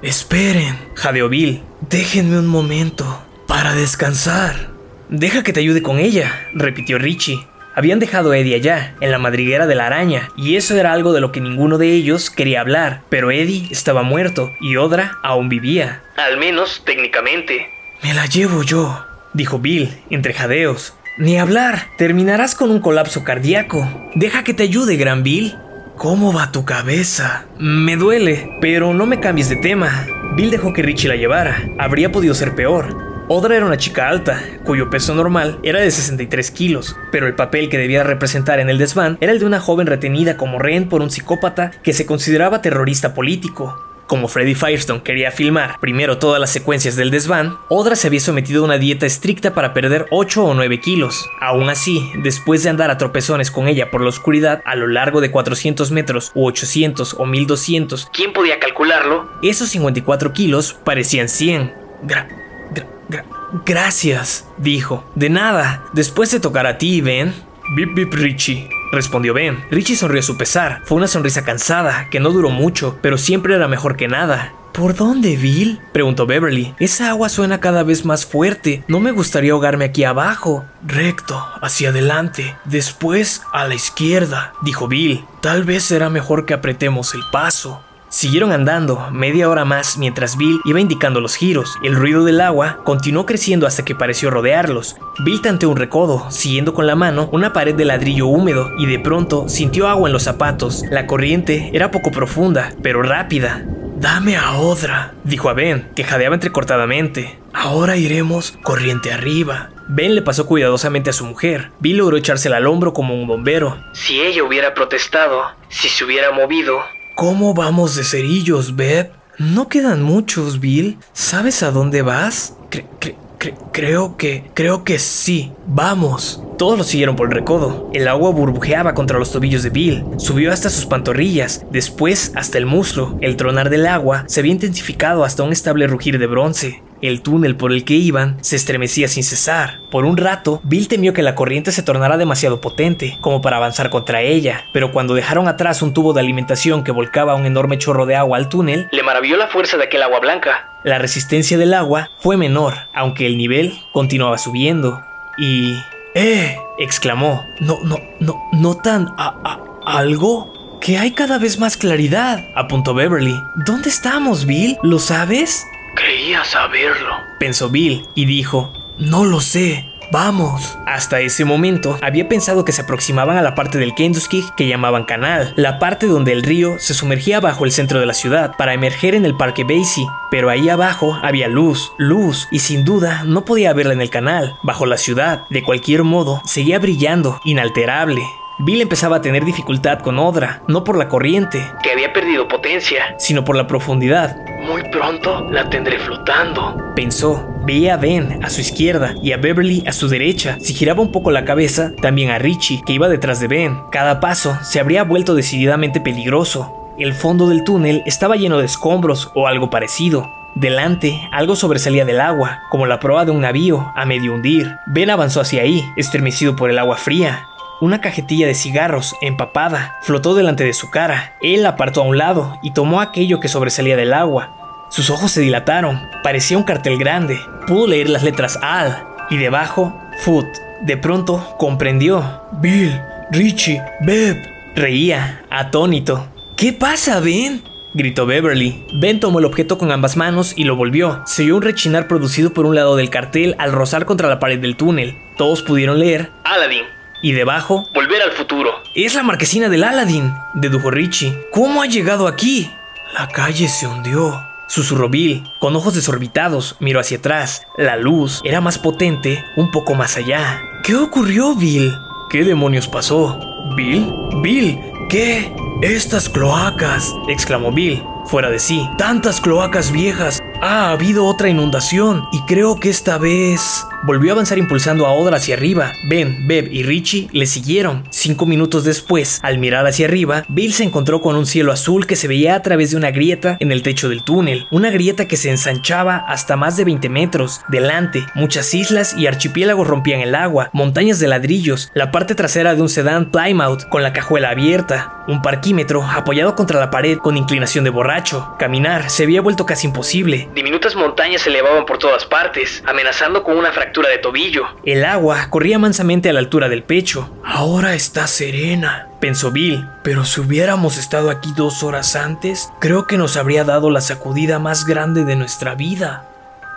Esperen, 0.02 0.76
jadeó 0.96 1.28
Bill. 1.28 1.62
Déjenme 1.80 2.38
un 2.38 2.48
momento 2.48 3.22
para 3.46 3.74
descansar. 3.74 4.70
Deja 5.08 5.44
que 5.44 5.52
te 5.52 5.60
ayude 5.60 5.80
con 5.80 6.00
ella, 6.00 6.48
repitió 6.54 6.98
Richie. 6.98 7.46
Habían 7.74 7.98
dejado 7.98 8.32
a 8.32 8.38
Eddie 8.38 8.56
allá, 8.56 8.94
en 9.00 9.10
la 9.10 9.18
madriguera 9.18 9.66
de 9.66 9.74
la 9.74 9.86
araña, 9.86 10.28
y 10.36 10.56
eso 10.56 10.76
era 10.76 10.92
algo 10.92 11.12
de 11.12 11.20
lo 11.20 11.32
que 11.32 11.40
ninguno 11.40 11.78
de 11.78 11.92
ellos 11.92 12.28
quería 12.28 12.60
hablar, 12.60 13.00
pero 13.08 13.30
Eddie 13.30 13.68
estaba 13.70 14.02
muerto 14.02 14.50
y 14.60 14.76
Odra 14.76 15.18
aún 15.22 15.48
vivía. 15.48 16.02
Al 16.16 16.36
menos 16.36 16.82
técnicamente. 16.84 17.68
Me 18.02 18.12
la 18.12 18.26
llevo 18.26 18.62
yo, 18.62 19.06
dijo 19.32 19.58
Bill, 19.58 20.02
entre 20.10 20.34
jadeos. 20.34 20.94
Ni 21.16 21.38
hablar, 21.38 21.86
terminarás 21.96 22.54
con 22.54 22.70
un 22.70 22.80
colapso 22.80 23.24
cardíaco. 23.24 23.88
Deja 24.14 24.44
que 24.44 24.54
te 24.54 24.64
ayude, 24.64 24.96
Gran 24.96 25.22
Bill. 25.22 25.56
¿Cómo 25.96 26.32
va 26.32 26.52
tu 26.52 26.64
cabeza? 26.64 27.46
Me 27.58 27.96
duele, 27.96 28.58
pero 28.60 28.92
no 28.92 29.06
me 29.06 29.20
cambies 29.20 29.48
de 29.48 29.56
tema. 29.56 30.06
Bill 30.34 30.50
dejó 30.50 30.72
que 30.72 30.82
Richie 30.82 31.08
la 31.08 31.16
llevara. 31.16 31.62
Habría 31.78 32.10
podido 32.10 32.34
ser 32.34 32.54
peor. 32.54 33.11
Odra 33.28 33.56
era 33.56 33.64
una 33.66 33.76
chica 33.78 34.08
alta, 34.08 34.42
cuyo 34.64 34.90
peso 34.90 35.14
normal 35.14 35.58
era 35.62 35.80
de 35.80 35.90
63 35.90 36.50
kilos, 36.50 36.96
pero 37.10 37.26
el 37.26 37.34
papel 37.34 37.68
que 37.68 37.78
debía 37.78 38.02
representar 38.02 38.60
en 38.60 38.68
el 38.68 38.78
desván 38.78 39.16
era 39.20 39.32
el 39.32 39.38
de 39.38 39.46
una 39.46 39.60
joven 39.60 39.86
retenida 39.86 40.36
como 40.36 40.58
rehén 40.58 40.88
por 40.88 41.00
un 41.02 41.10
psicópata 41.10 41.70
que 41.82 41.92
se 41.92 42.04
consideraba 42.04 42.60
terrorista 42.60 43.14
político. 43.14 43.80
Como 44.08 44.28
Freddy 44.28 44.54
Firestone 44.54 45.02
quería 45.02 45.30
filmar 45.30 45.78
primero 45.80 46.18
todas 46.18 46.38
las 46.38 46.50
secuencias 46.50 46.96
del 46.96 47.10
desván, 47.10 47.56
Odra 47.70 47.96
se 47.96 48.08
había 48.08 48.20
sometido 48.20 48.60
a 48.62 48.66
una 48.66 48.76
dieta 48.76 49.06
estricta 49.06 49.54
para 49.54 49.72
perder 49.72 50.06
8 50.10 50.44
o 50.44 50.52
9 50.54 50.80
kilos. 50.80 51.24
Aún 51.40 51.70
así, 51.70 52.10
después 52.22 52.62
de 52.62 52.68
andar 52.70 52.90
a 52.90 52.98
tropezones 52.98 53.50
con 53.50 53.68
ella 53.68 53.90
por 53.90 54.02
la 54.02 54.10
oscuridad 54.10 54.60
a 54.66 54.74
lo 54.74 54.88
largo 54.88 55.22
de 55.22 55.30
400 55.30 55.90
metros 55.92 56.32
u 56.34 56.44
800 56.46 57.14
o 57.18 57.24
1200, 57.24 58.08
¿Quién 58.12 58.34
podía 58.34 58.58
calcularlo? 58.58 59.30
esos 59.42 59.70
54 59.70 60.32
kilos 60.34 60.74
parecían 60.84 61.28
100. 61.30 61.72
Gra- 62.04 62.28
gra- 62.74 62.86
gra- 63.12 63.24
gracias, 63.66 64.46
dijo. 64.58 65.04
De 65.14 65.30
nada, 65.30 65.84
después 65.92 66.30
te 66.30 66.40
tocará 66.40 66.70
a 66.70 66.78
ti, 66.78 67.00
Ben. 67.00 67.32
Bip 67.76 67.94
bip 67.94 68.12
Richie, 68.14 68.68
respondió 68.92 69.32
Ben. 69.34 69.64
Richie 69.70 69.96
sonrió 69.96 70.20
a 70.20 70.22
su 70.24 70.36
pesar. 70.36 70.82
Fue 70.84 70.96
una 70.96 71.06
sonrisa 71.06 71.44
cansada, 71.44 72.08
que 72.10 72.20
no 72.20 72.30
duró 72.30 72.50
mucho, 72.50 72.98
pero 73.02 73.16
siempre 73.18 73.54
era 73.54 73.68
mejor 73.68 73.96
que 73.96 74.08
nada. 74.08 74.52
¿Por 74.72 74.94
dónde, 74.94 75.36
Bill? 75.36 75.80
preguntó 75.92 76.24
Beverly. 76.26 76.74
Esa 76.78 77.10
agua 77.10 77.28
suena 77.28 77.60
cada 77.60 77.82
vez 77.82 78.06
más 78.06 78.24
fuerte. 78.24 78.82
No 78.88 79.00
me 79.00 79.10
gustaría 79.12 79.52
ahogarme 79.52 79.84
aquí 79.84 80.02
abajo. 80.04 80.64
Recto, 80.86 81.46
hacia 81.60 81.90
adelante. 81.90 82.56
Después 82.64 83.42
a 83.52 83.66
la 83.68 83.74
izquierda, 83.74 84.54
dijo 84.62 84.88
Bill. 84.88 85.26
Tal 85.42 85.64
vez 85.64 85.82
será 85.84 86.08
mejor 86.08 86.46
que 86.46 86.54
apretemos 86.54 87.14
el 87.14 87.20
paso. 87.30 87.82
Siguieron 88.12 88.52
andando 88.52 89.08
media 89.10 89.48
hora 89.48 89.64
más 89.64 89.96
mientras 89.96 90.36
Bill 90.36 90.60
iba 90.66 90.78
indicando 90.78 91.18
los 91.18 91.34
giros. 91.34 91.78
El 91.82 91.96
ruido 91.96 92.24
del 92.24 92.42
agua 92.42 92.80
continuó 92.84 93.24
creciendo 93.24 93.66
hasta 93.66 93.86
que 93.86 93.94
pareció 93.94 94.30
rodearlos. 94.30 94.96
Bill 95.24 95.40
tanteó 95.40 95.70
un 95.70 95.78
recodo, 95.78 96.30
siguiendo 96.30 96.74
con 96.74 96.86
la 96.86 96.94
mano 96.94 97.30
una 97.32 97.54
pared 97.54 97.74
de 97.74 97.86
ladrillo 97.86 98.26
húmedo, 98.26 98.68
y 98.78 98.84
de 98.84 98.98
pronto 98.98 99.48
sintió 99.48 99.88
agua 99.88 100.10
en 100.10 100.12
los 100.12 100.24
zapatos. 100.24 100.84
La 100.90 101.06
corriente 101.06 101.70
era 101.72 101.90
poco 101.90 102.10
profunda, 102.10 102.74
pero 102.82 103.02
rápida. 103.02 103.64
Dame 103.96 104.36
a 104.36 104.58
Odra, 104.58 105.14
dijo 105.24 105.48
a 105.48 105.54
Ben, 105.54 105.88
que 105.96 106.04
jadeaba 106.04 106.34
entrecortadamente. 106.34 107.38
Ahora 107.54 107.96
iremos 107.96 108.52
corriente 108.62 109.10
arriba. 109.10 109.70
Ben 109.88 110.14
le 110.14 110.20
pasó 110.20 110.46
cuidadosamente 110.46 111.08
a 111.08 111.14
su 111.14 111.24
mujer. 111.24 111.70
Bill 111.80 111.96
logró 111.96 112.18
echársela 112.18 112.58
al 112.58 112.66
hombro 112.66 112.92
como 112.92 113.14
un 113.14 113.26
bombero. 113.26 113.82
Si 113.94 114.20
ella 114.20 114.44
hubiera 114.44 114.74
protestado, 114.74 115.44
si 115.70 115.88
se 115.88 116.04
hubiera 116.04 116.30
movido, 116.30 116.82
¿Cómo 117.14 117.54
vamos 117.54 117.94
de 117.94 118.04
cerillos, 118.04 118.76
Beb? 118.76 119.10
No 119.38 119.68
quedan 119.68 120.02
muchos, 120.02 120.60
Bill. 120.60 120.98
¿Sabes 121.12 121.62
a 121.62 121.70
dónde 121.70 122.02
vas? 122.02 122.56
Cre- 122.70 122.86
cre- 123.00 123.16
cre- 123.38 123.54
creo 123.72 124.16
que... 124.16 124.50
Creo 124.54 124.84
que 124.84 124.98
sí. 124.98 125.52
Vamos. 125.66 126.42
Todos 126.58 126.78
lo 126.78 126.84
siguieron 126.84 127.16
por 127.16 127.28
el 127.28 127.34
recodo. 127.34 127.90
El 127.92 128.08
agua 128.08 128.30
burbujeaba 128.30 128.94
contra 128.94 129.18
los 129.18 129.30
tobillos 129.32 129.62
de 129.62 129.70
Bill. 129.70 130.04
Subió 130.16 130.52
hasta 130.52 130.70
sus 130.70 130.86
pantorrillas, 130.86 131.64
después 131.70 132.32
hasta 132.34 132.58
el 132.58 132.66
muslo. 132.66 133.16
El 133.20 133.36
tronar 133.36 133.68
del 133.70 133.86
agua 133.86 134.24
se 134.26 134.40
había 134.40 134.52
intensificado 134.52 135.24
hasta 135.24 135.42
un 135.42 135.52
estable 135.52 135.86
rugir 135.86 136.18
de 136.18 136.26
bronce. 136.26 136.82
El 137.02 137.20
túnel 137.20 137.56
por 137.56 137.72
el 137.72 137.84
que 137.84 137.94
iban 137.94 138.36
se 138.42 138.56
estremecía 138.56 139.08
sin 139.08 139.24
cesar. 139.24 139.80
Por 139.90 140.04
un 140.04 140.16
rato, 140.16 140.60
Bill 140.62 140.88
temió 140.88 141.12
que 141.12 141.22
la 141.22 141.34
corriente 141.34 141.72
se 141.72 141.82
tornara 141.82 142.16
demasiado 142.16 142.60
potente 142.60 143.18
como 143.20 143.42
para 143.42 143.56
avanzar 143.58 143.90
contra 143.90 144.22
ella, 144.22 144.64
pero 144.72 144.92
cuando 144.92 145.12
dejaron 145.14 145.48
atrás 145.48 145.82
un 145.82 145.92
tubo 145.92 146.12
de 146.12 146.20
alimentación 146.20 146.84
que 146.84 146.92
volcaba 146.92 147.34
un 147.34 147.44
enorme 147.44 147.76
chorro 147.78 148.06
de 148.06 148.16
agua 148.16 148.38
al 148.38 148.48
túnel, 148.48 148.88
le 148.92 149.02
maravilló 149.02 149.36
la 149.36 149.48
fuerza 149.48 149.76
de 149.76 149.84
aquel 149.84 150.02
agua 150.02 150.20
blanca. 150.20 150.68
la 150.84 150.98
resistencia 150.98 151.58
del 151.58 151.74
agua 151.74 152.08
fue 152.20 152.36
menor, 152.36 152.74
aunque 152.94 153.26
el 153.26 153.36
nivel 153.36 153.72
continuaba 153.92 154.38
subiendo. 154.38 155.02
Y... 155.38 155.76
¡Eh! 156.14 156.56
exclamó. 156.78 157.44
No, 157.60 157.78
no, 157.84 157.96
no, 158.20 158.36
¿notan 158.52 159.08
a, 159.16 159.34
a- 159.44 159.98
algo? 159.98 160.52
Que 160.80 160.98
hay 160.98 161.12
cada 161.12 161.38
vez 161.38 161.58
más 161.58 161.76
claridad, 161.76 162.40
apuntó 162.56 162.92
Beverly. 162.92 163.40
¿Dónde 163.66 163.88
estamos, 163.88 164.46
Bill? 164.46 164.76
¿Lo 164.82 164.98
sabes? 164.98 165.64
Creía 165.94 166.44
saberlo. 166.44 167.14
pensó 167.38 167.68
Bill 167.68 168.06
y 168.14 168.24
dijo, 168.24 168.72
No 168.98 169.24
lo 169.24 169.40
sé, 169.40 169.88
vamos. 170.10 170.78
Hasta 170.86 171.20
ese 171.20 171.44
momento 171.44 171.98
había 172.02 172.28
pensado 172.28 172.64
que 172.64 172.72
se 172.72 172.82
aproximaban 172.82 173.36
a 173.36 173.42
la 173.42 173.54
parte 173.54 173.78
del 173.78 173.94
Kentucky 173.94 174.44
que 174.56 174.68
llamaban 174.68 175.04
canal, 175.04 175.52
la 175.56 175.78
parte 175.78 176.06
donde 176.06 176.32
el 176.32 176.42
río 176.42 176.78
se 176.78 176.94
sumergía 176.94 177.40
bajo 177.40 177.64
el 177.64 177.72
centro 177.72 178.00
de 178.00 178.06
la 178.06 178.14
ciudad 178.14 178.56
para 178.56 178.74
emerger 178.74 179.14
en 179.14 179.24
el 179.24 179.36
parque 179.36 179.64
Basie, 179.64 180.06
pero 180.30 180.50
ahí 180.50 180.68
abajo 180.68 181.18
había 181.22 181.48
luz, 181.48 181.92
luz, 181.98 182.48
y 182.50 182.60
sin 182.60 182.84
duda 182.84 183.22
no 183.24 183.44
podía 183.44 183.72
verla 183.72 183.92
en 183.92 184.00
el 184.02 184.10
canal, 184.10 184.56
bajo 184.62 184.86
la 184.86 184.96
ciudad, 184.96 185.44
de 185.50 185.62
cualquier 185.62 186.04
modo, 186.04 186.42
seguía 186.44 186.78
brillando, 186.78 187.40
inalterable. 187.44 188.22
Bill 188.58 188.80
empezaba 188.82 189.16
a 189.16 189.20
tener 189.22 189.44
dificultad 189.44 190.00
con 190.00 190.18
Odra, 190.18 190.62
no 190.68 190.84
por 190.84 190.96
la 190.96 191.08
corriente, 191.08 191.66
Que 191.82 191.92
había 191.92 192.12
perdido 192.12 192.46
potencia. 192.48 193.14
sino 193.18 193.44
por 193.44 193.56
la 193.56 193.66
profundidad. 193.66 194.36
Muy 194.66 194.82
pronto 194.90 195.40
la 195.50 195.68
tendré 195.68 195.98
flotando. 195.98 196.76
Pensó, 196.94 197.44
veía 197.64 197.94
a 197.94 197.96
Ben 197.96 198.38
a 198.44 198.50
su 198.50 198.60
izquierda 198.60 199.14
y 199.22 199.32
a 199.32 199.36
Beverly 199.38 199.82
a 199.86 199.92
su 199.92 200.08
derecha. 200.08 200.56
Si 200.60 200.74
giraba 200.74 201.02
un 201.02 201.10
poco 201.10 201.30
la 201.30 201.44
cabeza, 201.44 201.92
también 202.00 202.30
a 202.30 202.38
Richie, 202.38 202.82
que 202.86 202.92
iba 202.92 203.08
detrás 203.08 203.40
de 203.40 203.48
Ben. 203.48 203.80
Cada 203.90 204.20
paso 204.20 204.56
se 204.62 204.78
habría 204.78 205.02
vuelto 205.04 205.34
decididamente 205.34 206.00
peligroso. 206.00 206.92
El 206.98 207.14
fondo 207.14 207.48
del 207.48 207.64
túnel 207.64 208.02
estaba 208.06 208.36
lleno 208.36 208.58
de 208.58 208.66
escombros 208.66 209.30
o 209.34 209.48
algo 209.48 209.70
parecido. 209.70 210.30
Delante, 210.54 211.18
algo 211.32 211.56
sobresalía 211.56 212.04
del 212.04 212.20
agua, 212.20 212.60
como 212.70 212.84
la 212.86 213.00
proa 213.00 213.24
de 213.24 213.30
un 213.30 213.40
navío 213.40 213.90
a 213.96 214.04
medio 214.04 214.34
hundir. 214.34 214.70
Ben 214.86 215.08
avanzó 215.08 215.40
hacia 215.40 215.62
ahí, 215.62 215.82
estremecido 215.96 216.54
por 216.54 216.68
el 216.70 216.78
agua 216.78 216.96
fría. 216.98 217.48
Una 217.82 218.00
cajetilla 218.00 218.46
de 218.46 218.54
cigarros, 218.54 219.16
empapada, 219.22 219.98
flotó 220.02 220.36
delante 220.36 220.62
de 220.62 220.72
su 220.72 220.88
cara. 220.88 221.34
Él 221.42 221.66
apartó 221.66 222.02
a 222.02 222.04
un 222.04 222.16
lado 222.16 222.60
y 222.62 222.70
tomó 222.70 223.00
aquello 223.00 223.40
que 223.40 223.48
sobresalía 223.48 223.96
del 223.96 224.14
agua. 224.14 224.86
Sus 224.88 225.10
ojos 225.10 225.32
se 225.32 225.40
dilataron. 225.40 226.00
Parecía 226.22 226.56
un 226.56 226.62
cartel 226.62 226.96
grande. 226.96 227.40
Pudo 227.66 227.88
leer 227.88 228.08
las 228.08 228.22
letras 228.22 228.56
Al 228.62 229.04
y 229.30 229.36
debajo 229.36 230.00
Foot. 230.20 230.46
De 230.82 230.96
pronto 230.96 231.56
comprendió. 231.58 232.42
Bill, 232.52 233.00
Richie, 233.32 233.82
Beb. 234.02 234.36
Reía, 234.76 235.42
atónito. 235.50 236.28
¿Qué 236.54 236.72
pasa, 236.72 237.18
Ben? 237.18 237.64
gritó 237.94 238.26
Beverly. 238.26 238.86
Ben 238.94 239.18
tomó 239.18 239.40
el 239.40 239.44
objeto 239.44 239.76
con 239.76 239.90
ambas 239.90 240.16
manos 240.16 240.52
y 240.56 240.62
lo 240.62 240.76
volvió. 240.76 241.22
Se 241.26 241.42
oyó 241.42 241.56
un 241.56 241.62
rechinar 241.62 242.06
producido 242.06 242.50
por 242.50 242.64
un 242.64 242.76
lado 242.76 242.94
del 242.94 243.10
cartel 243.10 243.56
al 243.58 243.72
rozar 243.72 244.04
contra 244.04 244.28
la 244.28 244.38
pared 244.38 244.60
del 244.60 244.76
túnel. 244.76 245.18
Todos 245.36 245.62
pudieron 245.62 245.98
leer. 245.98 246.30
Aladdin. 246.44 247.01
Y 247.22 247.32
debajo, 247.32 247.86
Volver 247.94 248.20
al 248.22 248.32
futuro. 248.32 248.82
es 248.94 249.14
la 249.14 249.22
marquesina 249.22 249.68
del 249.68 249.84
Aladdin, 249.84 250.34
dedujo 250.54 250.90
Richie. 250.90 251.46
¿Cómo 251.52 251.80
ha 251.82 251.86
llegado 251.86 252.26
aquí? 252.26 252.70
La 253.14 253.28
calle 253.28 253.68
se 253.68 253.86
hundió. 253.86 254.42
Susurró 254.68 255.08
Bill. 255.08 255.44
Con 255.60 255.76
ojos 255.76 255.94
desorbitados, 255.94 256.76
miró 256.80 256.98
hacia 256.98 257.18
atrás. 257.18 257.62
La 257.76 257.96
luz 257.96 258.40
era 258.42 258.60
más 258.60 258.78
potente, 258.78 259.44
un 259.56 259.70
poco 259.70 259.94
más 259.94 260.16
allá. 260.16 260.60
¿Qué 260.82 260.96
ocurrió, 260.96 261.54
Bill? 261.54 261.94
¿Qué 262.30 262.42
demonios 262.42 262.88
pasó? 262.88 263.38
¿Bill? 263.76 264.12
¿Bill? 264.42 264.80
¿Qué? 265.08 265.54
Estas 265.82 266.28
cloacas, 266.28 267.12
exclamó 267.28 267.70
Bill, 267.70 268.02
fuera 268.24 268.48
de 268.50 268.58
sí. 268.58 268.88
Tantas 268.96 269.40
cloacas 269.40 269.92
viejas. 269.92 270.40
Ha 270.62 270.90
habido 270.90 271.26
otra 271.26 271.48
inundación 271.48 272.24
y 272.32 272.40
creo 272.46 272.80
que 272.80 272.88
esta 272.90 273.18
vez... 273.18 273.86
Volvió 274.04 274.32
a 274.32 274.34
avanzar 274.34 274.58
impulsando 274.58 275.06
a 275.06 275.12
Odra 275.12 275.36
hacia 275.36 275.54
arriba. 275.54 275.92
Ben, 276.02 276.48
Beb 276.48 276.72
y 276.72 276.82
Richie 276.82 277.28
le 277.30 277.46
siguieron. 277.46 278.02
Cinco 278.10 278.46
minutos 278.46 278.82
después, 278.82 279.38
al 279.44 279.58
mirar 279.58 279.86
hacia 279.86 280.06
arriba, 280.06 280.42
Bill 280.48 280.72
se 280.72 280.82
encontró 280.82 281.20
con 281.20 281.36
un 281.36 281.46
cielo 281.46 281.70
azul 281.70 282.04
que 282.04 282.16
se 282.16 282.26
veía 282.26 282.56
a 282.56 282.62
través 282.62 282.90
de 282.90 282.96
una 282.96 283.12
grieta 283.12 283.56
en 283.60 283.70
el 283.70 283.84
techo 283.84 284.08
del 284.08 284.24
túnel. 284.24 284.66
Una 284.72 284.90
grieta 284.90 285.28
que 285.28 285.36
se 285.36 285.50
ensanchaba 285.50 286.16
hasta 286.16 286.56
más 286.56 286.76
de 286.76 286.84
20 286.84 287.08
metros. 287.10 287.60
Delante, 287.68 288.26
muchas 288.34 288.74
islas 288.74 289.14
y 289.16 289.28
archipiélagos 289.28 289.86
rompían 289.86 290.20
el 290.20 290.34
agua, 290.34 290.68
montañas 290.72 291.20
de 291.20 291.28
ladrillos, 291.28 291.92
la 291.94 292.10
parte 292.10 292.34
trasera 292.34 292.74
de 292.74 292.82
un 292.82 292.88
sedán 292.88 293.30
Plymouth 293.30 293.88
con 293.88 294.02
la 294.02 294.12
cajuela 294.12 294.50
abierta, 294.50 295.22
un 295.28 295.42
parquímetro 295.42 296.02
apoyado 296.02 296.56
contra 296.56 296.80
la 296.80 296.90
pared 296.90 297.18
con 297.18 297.36
inclinación 297.36 297.84
de 297.84 297.90
borracho. 297.90 298.56
Caminar 298.58 299.10
se 299.10 299.22
había 299.22 299.42
vuelto 299.42 299.64
casi 299.64 299.86
imposible. 299.86 300.48
Diminutas 300.56 300.96
montañas 300.96 301.42
se 301.42 301.50
elevaban 301.50 301.86
por 301.86 301.98
todas 301.98 302.26
partes, 302.26 302.82
amenazando 302.84 303.44
con 303.44 303.56
una 303.56 303.70
fractura 303.70 303.91
de 304.00 304.18
tobillo. 304.18 304.64
El 304.84 305.04
agua 305.04 305.48
corría 305.50 305.78
mansamente 305.78 306.30
a 306.30 306.32
la 306.32 306.38
altura 306.38 306.68
del 306.70 306.82
pecho. 306.82 307.28
Ahora 307.44 307.94
está 307.94 308.26
serena, 308.26 309.08
pensó 309.20 309.50
Bill. 309.52 309.86
Pero 310.02 310.24
si 310.24 310.40
hubiéramos 310.40 310.96
estado 310.96 311.30
aquí 311.30 311.52
dos 311.56 311.82
horas 311.82 312.16
antes, 312.16 312.70
creo 312.80 313.06
que 313.06 313.18
nos 313.18 313.36
habría 313.36 313.64
dado 313.64 313.90
la 313.90 314.00
sacudida 314.00 314.58
más 314.58 314.86
grande 314.86 315.24
de 315.24 315.36
nuestra 315.36 315.74
vida. 315.74 316.28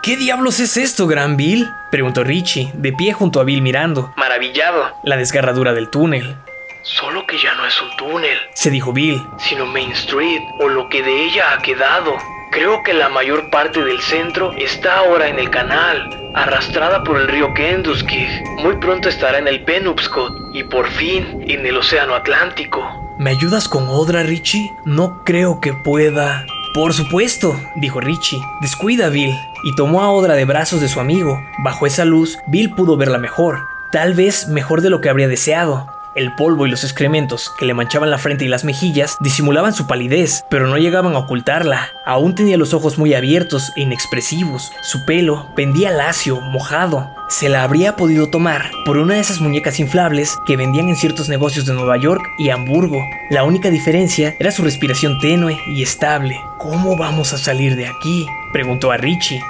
¿Qué 0.02 0.16
diablos 0.16 0.60
es 0.60 0.76
esto, 0.76 1.06
Gran 1.06 1.36
Bill? 1.36 1.68
preguntó 1.90 2.22
Richie, 2.22 2.70
de 2.74 2.92
pie 2.92 3.12
junto 3.12 3.40
a 3.40 3.44
Bill 3.44 3.62
mirando 3.62 4.12
Maravillado. 4.16 4.92
la 5.02 5.16
desgarradura 5.16 5.72
del 5.72 5.88
túnel. 5.88 6.36
Solo 6.82 7.26
que 7.26 7.36
ya 7.38 7.52
no 7.54 7.66
es 7.66 7.74
un 7.82 7.96
túnel, 7.96 8.38
Se 8.54 8.70
dijo 8.70 8.92
Bill. 8.92 9.20
sino 9.38 9.66
Main 9.66 9.90
Street, 9.92 10.42
o 10.60 10.68
lo 10.68 10.88
que 10.88 11.02
de 11.02 11.24
ella 11.24 11.52
ha 11.52 11.58
quedado. 11.62 12.16
Creo 12.50 12.82
que 12.82 12.94
la 12.94 13.08
mayor 13.08 13.50
parte 13.50 13.82
del 13.84 14.00
centro 14.00 14.52
está 14.52 14.98
ahora 14.98 15.28
en 15.28 15.38
el 15.38 15.50
canal, 15.50 16.30
arrastrada 16.34 17.02
por 17.04 17.20
el 17.20 17.28
río 17.28 17.52
Kentucky. 17.54 18.26
Muy 18.58 18.76
pronto 18.76 19.08
estará 19.08 19.38
en 19.38 19.48
el 19.48 19.62
Penobscot 19.64 20.32
y 20.54 20.64
por 20.64 20.88
fin 20.88 21.44
en 21.46 21.66
el 21.66 21.76
Océano 21.76 22.14
Atlántico. 22.14 22.82
¿Me 23.18 23.30
ayudas 23.30 23.68
con 23.68 23.88
Odra, 23.88 24.22
Richie? 24.22 24.70
No 24.84 25.22
creo 25.24 25.60
que 25.60 25.72
pueda. 25.72 26.46
Por 26.74 26.92
supuesto, 26.92 27.58
dijo 27.76 28.00
Richie. 28.00 28.40
Descuida, 28.60 29.08
Bill. 29.08 29.34
Y 29.64 29.74
tomó 29.74 30.02
a 30.02 30.10
Odra 30.10 30.34
de 30.34 30.44
brazos 30.44 30.80
de 30.80 30.88
su 30.88 31.00
amigo. 31.00 31.42
Bajo 31.58 31.86
esa 31.86 32.04
luz, 32.04 32.38
Bill 32.46 32.74
pudo 32.74 32.96
verla 32.96 33.18
mejor. 33.18 33.66
Tal 33.90 34.14
vez 34.14 34.48
mejor 34.48 34.82
de 34.82 34.90
lo 34.90 35.00
que 35.00 35.08
habría 35.08 35.28
deseado. 35.28 35.86
El 36.16 36.32
polvo 36.34 36.66
y 36.66 36.70
los 36.70 36.82
excrementos 36.82 37.52
que 37.58 37.66
le 37.66 37.74
manchaban 37.74 38.10
la 38.10 38.16
frente 38.16 38.46
y 38.46 38.48
las 38.48 38.64
mejillas 38.64 39.18
disimulaban 39.20 39.74
su 39.74 39.86
palidez, 39.86 40.46
pero 40.48 40.66
no 40.66 40.78
llegaban 40.78 41.14
a 41.14 41.18
ocultarla. 41.18 41.90
Aún 42.06 42.34
tenía 42.34 42.56
los 42.56 42.72
ojos 42.72 42.96
muy 42.96 43.12
abiertos 43.12 43.70
e 43.76 43.82
inexpresivos. 43.82 44.72
Su 44.80 45.04
pelo 45.04 45.46
pendía 45.54 45.90
lacio, 45.90 46.40
mojado. 46.40 47.10
Se 47.28 47.50
la 47.50 47.64
habría 47.64 47.96
podido 47.96 48.30
tomar 48.30 48.70
por 48.86 48.96
una 48.96 49.14
de 49.14 49.20
esas 49.20 49.42
muñecas 49.42 49.78
inflables 49.78 50.38
que 50.46 50.56
vendían 50.56 50.88
en 50.88 50.96
ciertos 50.96 51.28
negocios 51.28 51.66
de 51.66 51.74
Nueva 51.74 51.98
York 51.98 52.22
y 52.38 52.48
Hamburgo. 52.48 53.04
La 53.28 53.44
única 53.44 53.68
diferencia 53.68 54.34
era 54.38 54.52
su 54.52 54.62
respiración 54.62 55.18
tenue 55.20 55.60
y 55.66 55.82
estable. 55.82 56.40
¿Cómo 56.56 56.96
vamos 56.96 57.34
a 57.34 57.38
salir 57.38 57.76
de 57.76 57.88
aquí? 57.88 58.26
preguntó 58.54 58.90
a 58.90 58.96
Richie. 58.96 59.42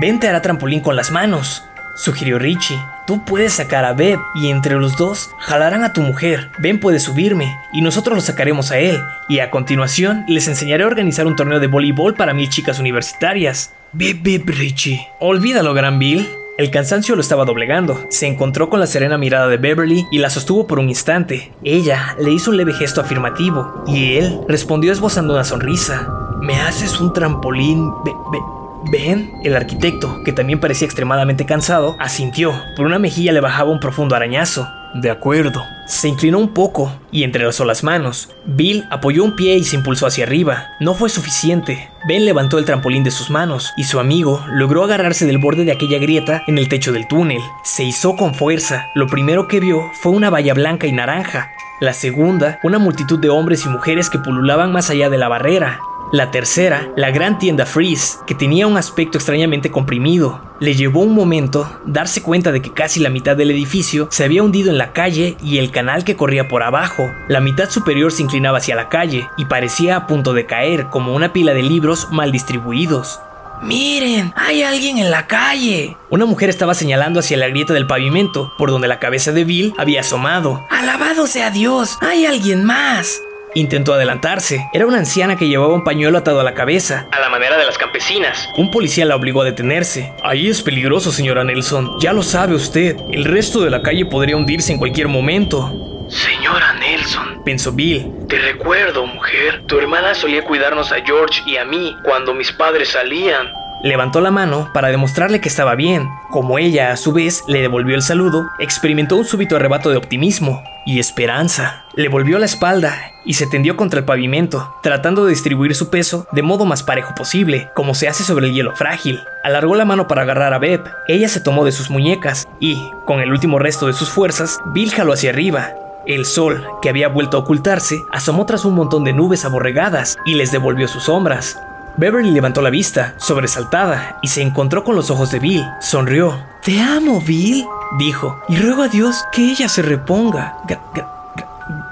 Vente 0.00 0.28
hará 0.28 0.42
trampolín 0.42 0.80
con 0.80 0.96
las 0.96 1.12
manos, 1.12 1.62
sugirió 1.98 2.38
Richie. 2.38 2.78
Tú 3.06 3.24
puedes 3.24 3.54
sacar 3.54 3.84
a 3.84 3.92
Beb 3.92 4.18
y 4.34 4.48
entre 4.48 4.76
los 4.76 4.96
dos 4.96 5.30
jalarán 5.38 5.84
a 5.84 5.92
tu 5.92 6.00
mujer. 6.00 6.50
Ben 6.58 6.80
puede 6.80 7.00
subirme 7.00 7.58
y 7.72 7.82
nosotros 7.82 8.14
lo 8.16 8.20
sacaremos 8.20 8.70
a 8.70 8.78
él. 8.78 9.02
Y 9.28 9.40
a 9.40 9.50
continuación 9.50 10.24
les 10.28 10.48
enseñaré 10.48 10.84
a 10.84 10.86
organizar 10.86 11.26
un 11.26 11.36
torneo 11.36 11.60
de 11.60 11.66
voleibol 11.66 12.14
para 12.14 12.34
mil 12.34 12.48
chicas 12.48 12.78
universitarias. 12.78 13.74
Beb, 13.92 14.22
Beb, 14.22 14.42
Richie. 14.46 15.06
Olvídalo, 15.20 15.74
Gran 15.74 15.98
Bill. 15.98 16.28
El 16.58 16.70
cansancio 16.70 17.14
lo 17.14 17.20
estaba 17.20 17.44
doblegando. 17.44 18.04
Se 18.10 18.26
encontró 18.26 18.68
con 18.68 18.80
la 18.80 18.88
serena 18.88 19.16
mirada 19.16 19.46
de 19.46 19.58
Beverly 19.58 20.06
y 20.10 20.18
la 20.18 20.28
sostuvo 20.28 20.66
por 20.66 20.80
un 20.80 20.88
instante. 20.88 21.52
Ella 21.62 22.16
le 22.20 22.32
hizo 22.32 22.50
un 22.50 22.56
leve 22.56 22.72
gesto 22.72 23.00
afirmativo 23.00 23.84
y 23.86 24.16
él 24.16 24.40
respondió 24.48 24.92
esbozando 24.92 25.34
una 25.34 25.44
sonrisa. 25.44 26.08
¿Me 26.40 26.60
haces 26.60 27.00
un 27.00 27.12
trampolín, 27.12 27.90
Be 28.04 28.12
Be 28.32 28.57
Ben, 28.90 29.30
el 29.44 29.54
arquitecto, 29.54 30.22
que 30.24 30.32
también 30.32 30.60
parecía 30.60 30.86
extremadamente 30.86 31.44
cansado, 31.44 31.96
asintió. 31.98 32.54
Por 32.74 32.86
una 32.86 32.98
mejilla 32.98 33.32
le 33.32 33.40
bajaba 33.40 33.70
un 33.70 33.80
profundo 33.80 34.16
arañazo. 34.16 34.66
De 34.94 35.10
acuerdo. 35.10 35.62
Se 35.86 36.08
inclinó 36.08 36.38
un 36.38 36.54
poco 36.54 36.90
y 37.12 37.22
entrelazó 37.22 37.66
las 37.66 37.84
manos. 37.84 38.30
Bill 38.46 38.86
apoyó 38.90 39.24
un 39.24 39.36
pie 39.36 39.56
y 39.56 39.64
se 39.64 39.76
impulsó 39.76 40.06
hacia 40.06 40.24
arriba. 40.24 40.68
No 40.80 40.94
fue 40.94 41.10
suficiente. 41.10 41.90
Ben 42.06 42.24
levantó 42.24 42.58
el 42.58 42.64
trampolín 42.64 43.04
de 43.04 43.10
sus 43.10 43.28
manos 43.28 43.72
y 43.76 43.84
su 43.84 44.00
amigo 44.00 44.42
logró 44.50 44.84
agarrarse 44.84 45.26
del 45.26 45.36
borde 45.36 45.64
de 45.64 45.72
aquella 45.72 45.98
grieta 45.98 46.42
en 46.46 46.56
el 46.56 46.68
techo 46.68 46.92
del 46.92 47.06
túnel. 47.06 47.42
Se 47.64 47.84
izó 47.84 48.16
con 48.16 48.34
fuerza. 48.34 48.86
Lo 48.94 49.06
primero 49.06 49.48
que 49.48 49.60
vio 49.60 49.90
fue 50.00 50.12
una 50.12 50.30
valla 50.30 50.54
blanca 50.54 50.86
y 50.86 50.92
naranja. 50.92 51.50
La 51.80 51.92
segunda, 51.92 52.58
una 52.62 52.78
multitud 52.78 53.18
de 53.18 53.28
hombres 53.28 53.66
y 53.66 53.68
mujeres 53.68 54.08
que 54.08 54.18
pululaban 54.18 54.72
más 54.72 54.88
allá 54.88 55.10
de 55.10 55.18
la 55.18 55.28
barrera. 55.28 55.80
La 56.10 56.30
tercera, 56.30 56.90
la 56.96 57.10
gran 57.10 57.38
tienda 57.38 57.66
Freeze, 57.66 58.16
que 58.26 58.34
tenía 58.34 58.66
un 58.66 58.78
aspecto 58.78 59.18
extrañamente 59.18 59.70
comprimido. 59.70 60.40
Le 60.58 60.74
llevó 60.74 61.00
un 61.00 61.14
momento 61.14 61.70
darse 61.84 62.22
cuenta 62.22 62.50
de 62.50 62.62
que 62.62 62.72
casi 62.72 62.98
la 63.00 63.10
mitad 63.10 63.36
del 63.36 63.50
edificio 63.50 64.08
se 64.10 64.24
había 64.24 64.42
hundido 64.42 64.70
en 64.70 64.78
la 64.78 64.94
calle 64.94 65.36
y 65.42 65.58
el 65.58 65.70
canal 65.70 66.04
que 66.04 66.16
corría 66.16 66.48
por 66.48 66.62
abajo. 66.62 67.12
La 67.28 67.40
mitad 67.40 67.68
superior 67.68 68.10
se 68.10 68.22
inclinaba 68.22 68.56
hacia 68.56 68.74
la 68.74 68.88
calle 68.88 69.28
y 69.36 69.44
parecía 69.44 69.96
a 69.96 70.06
punto 70.06 70.32
de 70.32 70.46
caer 70.46 70.86
como 70.86 71.14
una 71.14 71.34
pila 71.34 71.52
de 71.52 71.62
libros 71.62 72.08
mal 72.10 72.32
distribuidos. 72.32 73.20
Miren, 73.60 74.32
hay 74.34 74.62
alguien 74.62 74.96
en 74.96 75.10
la 75.10 75.26
calle. 75.26 75.98
Una 76.08 76.24
mujer 76.24 76.48
estaba 76.48 76.74
señalando 76.74 77.20
hacia 77.20 77.36
la 77.36 77.48
grieta 77.48 77.74
del 77.74 77.86
pavimento, 77.86 78.50
por 78.56 78.70
donde 78.70 78.88
la 78.88 78.98
cabeza 78.98 79.32
de 79.32 79.44
Bill 79.44 79.74
había 79.76 80.00
asomado. 80.00 80.64
Alabado 80.70 81.26
sea 81.26 81.50
Dios, 81.50 81.98
hay 82.00 82.24
alguien 82.24 82.64
más. 82.64 83.20
Intentó 83.54 83.94
adelantarse. 83.94 84.68
Era 84.72 84.86
una 84.86 84.98
anciana 84.98 85.36
que 85.36 85.48
llevaba 85.48 85.74
un 85.74 85.84
pañuelo 85.84 86.18
atado 86.18 86.40
a 86.40 86.44
la 86.44 86.54
cabeza, 86.54 87.06
a 87.12 87.20
la 87.20 87.28
manera 87.28 87.56
de 87.56 87.64
las 87.64 87.78
campesinas. 87.78 88.48
Un 88.56 88.70
policía 88.70 89.04
la 89.04 89.16
obligó 89.16 89.42
a 89.42 89.46
detenerse. 89.46 90.12
Ahí 90.22 90.48
es 90.48 90.62
peligroso, 90.62 91.10
señora 91.12 91.44
Nelson. 91.44 91.98
Ya 92.00 92.12
lo 92.12 92.22
sabe 92.22 92.54
usted. 92.54 92.96
El 93.10 93.24
resto 93.24 93.60
de 93.60 93.70
la 93.70 93.82
calle 93.82 94.04
podría 94.06 94.36
hundirse 94.36 94.72
en 94.72 94.78
cualquier 94.78 95.08
momento. 95.08 95.72
Señora 96.08 96.72
Nelson, 96.74 97.42
Pensó 97.44 97.70
Bill. 97.72 98.10
te 98.28 98.38
recuerdo, 98.38 99.04
mujer. 99.06 99.64
Tu 99.66 99.78
hermana 99.78 100.14
solía 100.14 100.42
cuidarnos 100.42 100.90
a 100.90 101.02
George 101.04 101.42
y 101.46 101.56
a 101.58 101.64
mí 101.66 101.94
cuando 102.02 102.32
mis 102.32 102.50
padres 102.52 102.90
salían. 102.90 103.50
Levantó 103.82 104.20
la 104.20 104.32
mano 104.32 104.70
para 104.74 104.88
demostrarle 104.88 105.40
que 105.40 105.48
estaba 105.48 105.76
bien. 105.76 106.10
Como 106.30 106.58
ella, 106.58 106.90
a 106.90 106.96
su 106.96 107.12
vez, 107.12 107.44
le 107.46 107.60
devolvió 107.60 107.94
el 107.94 108.02
saludo, 108.02 108.48
experimentó 108.58 109.16
un 109.16 109.24
súbito 109.24 109.54
arrebato 109.54 109.90
de 109.90 109.96
optimismo 109.96 110.64
y 110.84 110.98
esperanza. 110.98 111.84
Le 111.94 112.08
volvió 112.08 112.40
la 112.40 112.46
espalda 112.46 112.98
y 113.24 113.34
se 113.34 113.46
tendió 113.46 113.76
contra 113.76 114.00
el 114.00 114.04
pavimento, 114.04 114.74
tratando 114.82 115.24
de 115.24 115.30
distribuir 115.30 115.76
su 115.76 115.90
peso 115.90 116.26
de 116.32 116.42
modo 116.42 116.64
más 116.64 116.82
parejo 116.82 117.14
posible, 117.14 117.70
como 117.76 117.94
se 117.94 118.08
hace 118.08 118.24
sobre 118.24 118.48
el 118.48 118.54
hielo 118.54 118.74
frágil. 118.74 119.20
Alargó 119.44 119.76
la 119.76 119.84
mano 119.84 120.08
para 120.08 120.22
agarrar 120.22 120.54
a 120.54 120.58
Beb. 120.58 120.84
Ella 121.06 121.28
se 121.28 121.40
tomó 121.40 121.64
de 121.64 121.72
sus 121.72 121.88
muñecas 121.88 122.48
y, 122.58 122.90
con 123.06 123.20
el 123.20 123.30
último 123.30 123.60
resto 123.60 123.86
de 123.86 123.92
sus 123.92 124.08
fuerzas, 124.08 124.58
Bill 124.66 124.90
jaló 124.90 125.12
hacia 125.12 125.30
arriba. 125.30 125.74
El 126.04 126.24
sol, 126.24 126.66
que 126.82 126.88
había 126.88 127.08
vuelto 127.08 127.36
a 127.36 127.40
ocultarse, 127.40 128.02
asomó 128.10 128.44
tras 128.46 128.64
un 128.64 128.74
montón 128.74 129.04
de 129.04 129.12
nubes 129.12 129.44
aborregadas 129.44 130.16
y 130.24 130.34
les 130.34 130.50
devolvió 130.50 130.88
sus 130.88 131.04
sombras. 131.04 131.60
Beverly 131.98 132.30
levantó 132.30 132.62
la 132.62 132.70
vista, 132.70 133.14
sobresaltada, 133.16 134.20
y 134.22 134.28
se 134.28 134.40
encontró 134.40 134.84
con 134.84 134.94
los 134.94 135.10
ojos 135.10 135.32
de 135.32 135.40
Bill. 135.40 135.64
Sonrió. 135.80 136.40
Te 136.62 136.80
amo, 136.80 137.20
Bill, 137.20 137.66
dijo, 137.98 138.40
y 138.48 138.56
ruego 138.56 138.82
a 138.82 138.88
Dios 138.88 139.24
que 139.32 139.50
ella 139.50 139.68
se 139.68 139.82
reponga. 139.82 140.56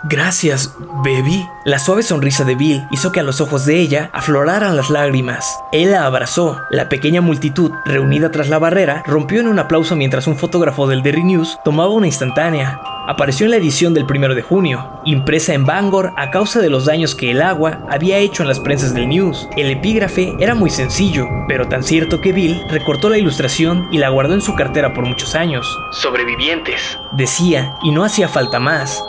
Gracias, 0.09 0.73
baby. 1.03 1.49
La 1.65 1.81
suave 1.81 2.05
sonrisa 2.05 2.45
de 2.45 2.55
Bill 2.55 2.87
hizo 2.93 3.11
que 3.11 3.19
a 3.19 3.25
los 3.25 3.41
ojos 3.41 3.67
de 3.67 3.81
ella 3.81 4.09
afloraran 4.13 4.77
las 4.77 4.89
lágrimas. 4.89 5.59
Él 5.73 5.91
la 5.91 6.07
abrazó. 6.07 6.61
La 6.71 6.89
pequeña 6.89 7.21
multitud, 7.21 7.73
reunida 7.85 8.31
tras 8.31 8.49
la 8.49 8.61
barrera, 8.61 9.03
rompió 9.05 9.41
en 9.41 9.49
un 9.49 9.59
aplauso 9.59 9.97
mientras 9.97 10.29
un 10.29 10.37
fotógrafo 10.37 10.87
del 10.87 11.03
Daily 11.03 11.25
News 11.25 11.59
tomaba 11.65 11.91
una 11.91 12.07
instantánea. 12.07 12.79
Apareció 13.09 13.47
en 13.47 13.51
la 13.51 13.57
edición 13.57 13.95
del 13.95 14.05
1 14.05 14.35
de 14.37 14.43
junio, 14.43 15.01
impresa 15.05 15.55
en 15.55 15.65
Bangor 15.65 16.13
a 16.17 16.31
causa 16.31 16.61
de 16.61 16.71
los 16.71 16.85
daños 16.85 17.17
que 17.17 17.33
el 17.33 17.43
agua 17.43 17.81
había 17.91 18.19
hecho 18.19 18.43
en 18.43 18.49
las 18.49 18.61
prensas 18.61 18.95
del 18.95 19.09
News. 19.09 19.49
El 19.57 19.71
epígrafe 19.71 20.35
era 20.39 20.55
muy 20.55 20.71
sencillo, 20.71 21.27
pero 21.49 21.67
tan 21.67 21.83
cierto 21.83 22.21
que 22.21 22.33
Bill 22.33 22.63
recortó 22.69 23.11
la 23.11 23.19
ilustración 23.19 23.89
y 23.91 23.99
la 23.99 24.11
guardó 24.11 24.35
en 24.35 24.41
su 24.41 24.55
cartera 24.55 24.95
por 24.95 25.05
muchos 25.05 25.35
años. 25.35 25.67
Sobrevivientes. 25.91 26.97
Decía, 27.17 27.75
y 27.83 27.91
no 27.91 28.05
hacía 28.05 28.29
falta 28.29 28.61
más. 28.61 29.03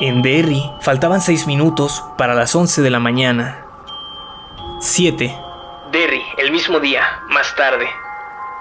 En 0.00 0.22
Derry 0.22 0.62
faltaban 0.80 1.20
seis 1.20 1.48
minutos 1.48 2.04
para 2.16 2.36
las 2.36 2.54
11 2.54 2.82
de 2.82 2.90
la 2.90 3.00
mañana. 3.00 3.64
7. 4.80 5.36
Derry, 5.90 6.22
el 6.36 6.52
mismo 6.52 6.78
día, 6.78 7.02
más 7.30 7.52
tarde. 7.56 7.86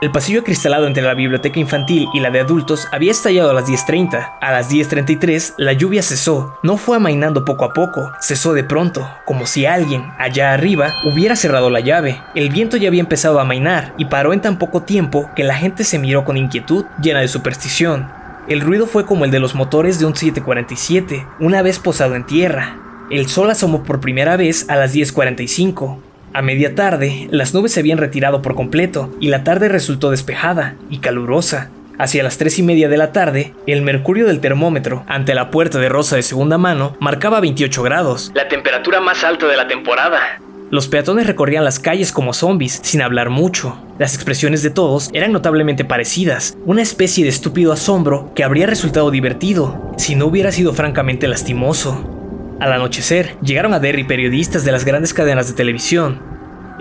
El 0.01 0.11
pasillo 0.11 0.39
acristalado 0.39 0.87
entre 0.87 1.03
la 1.03 1.13
biblioteca 1.13 1.59
infantil 1.59 2.07
y 2.11 2.21
la 2.21 2.31
de 2.31 2.39
adultos 2.39 2.87
había 2.91 3.11
estallado 3.11 3.51
a 3.51 3.53
las 3.53 3.67
10.30. 3.67 4.37
A 4.41 4.51
las 4.51 4.71
10.33 4.71 5.53
la 5.57 5.73
lluvia 5.73 6.01
cesó. 6.01 6.57
No 6.63 6.77
fue 6.77 6.97
amainando 6.97 7.45
poco 7.45 7.65
a 7.65 7.73
poco, 7.73 8.11
cesó 8.19 8.53
de 8.53 8.63
pronto, 8.63 9.07
como 9.25 9.45
si 9.45 9.67
alguien, 9.67 10.11
allá 10.17 10.53
arriba, 10.53 10.95
hubiera 11.03 11.35
cerrado 11.35 11.69
la 11.69 11.81
llave. 11.81 12.19
El 12.33 12.49
viento 12.49 12.77
ya 12.77 12.87
había 12.87 13.01
empezado 13.01 13.37
a 13.37 13.43
amainar 13.43 13.93
y 13.97 14.05
paró 14.05 14.33
en 14.33 14.41
tan 14.41 14.57
poco 14.57 14.81
tiempo 14.81 15.29
que 15.35 15.43
la 15.43 15.55
gente 15.55 15.83
se 15.83 15.99
miró 15.99 16.25
con 16.25 16.35
inquietud, 16.35 16.85
llena 16.99 17.19
de 17.19 17.27
superstición. 17.27 18.26
El 18.47 18.61
ruido 18.61 18.87
fue 18.87 19.05
como 19.05 19.25
el 19.25 19.31
de 19.31 19.41
los 19.41 19.55
motores 19.55 19.99
de 19.99 20.05
un 20.05 20.15
747, 20.15 21.27
una 21.41 21.61
vez 21.61 21.79
posado 21.79 22.15
en 22.15 22.25
tierra. 22.25 22.77
El 23.09 23.27
sol 23.27 23.49
asomó 23.49 23.83
por 23.83 23.99
primera 23.99 24.37
vez 24.37 24.69
a 24.69 24.77
las 24.77 24.95
10.45. 24.95 25.99
A 26.31 26.41
media 26.41 26.73
tarde, 26.73 27.27
las 27.29 27.53
nubes 27.53 27.73
se 27.73 27.81
habían 27.81 27.97
retirado 27.97 28.41
por 28.41 28.55
completo 28.55 29.13
y 29.19 29.27
la 29.27 29.43
tarde 29.43 29.67
resultó 29.67 30.11
despejada 30.11 30.75
y 30.89 30.99
calurosa. 30.99 31.71
Hacia 31.99 32.23
las 32.23 32.37
tres 32.37 32.57
y 32.57 32.63
media 32.63 32.87
de 32.87 32.97
la 32.97 33.11
tarde, 33.11 33.53
el 33.65 33.81
mercurio 33.81 34.25
del 34.27 34.39
termómetro 34.39 35.03
ante 35.07 35.35
la 35.35 35.51
puerta 35.51 35.79
de 35.79 35.89
Rosa 35.89 36.15
de 36.15 36.23
segunda 36.23 36.57
mano 36.57 36.95
marcaba 37.01 37.41
28 37.41 37.83
grados. 37.83 38.31
La 38.33 38.47
temperatura 38.47 39.01
más 39.01 39.25
alta 39.25 39.47
de 39.47 39.57
la 39.57 39.67
temporada. 39.67 40.39
Los 40.69 40.89
peatones 40.89 41.27
recorrían 41.27 41.63
las 41.63 41.79
calles 41.79 42.11
como 42.11 42.33
zombies, 42.33 42.81
sin 42.83 43.01
hablar 43.01 43.29
mucho. 43.29 43.77
Las 43.99 44.15
expresiones 44.15 44.63
de 44.63 44.69
todos 44.69 45.09
eran 45.13 45.31
notablemente 45.31 45.85
parecidas, 45.85 46.57
una 46.65 46.81
especie 46.81 47.23
de 47.23 47.29
estúpido 47.29 47.71
asombro 47.71 48.33
que 48.35 48.43
habría 48.43 48.67
resultado 48.67 49.09
divertido 49.09 49.93
si 49.97 50.15
no 50.15 50.25
hubiera 50.25 50.51
sido 50.51 50.73
francamente 50.73 51.29
lastimoso. 51.29 52.57
Al 52.59 52.73
anochecer, 52.73 53.37
llegaron 53.41 53.73
a 53.73 53.79
Derry 53.79 54.03
periodistas 54.03 54.65
de 54.65 54.73
las 54.73 54.83
grandes 54.83 55.13
cadenas 55.13 55.47
de 55.47 55.53
televisión. 55.53 56.21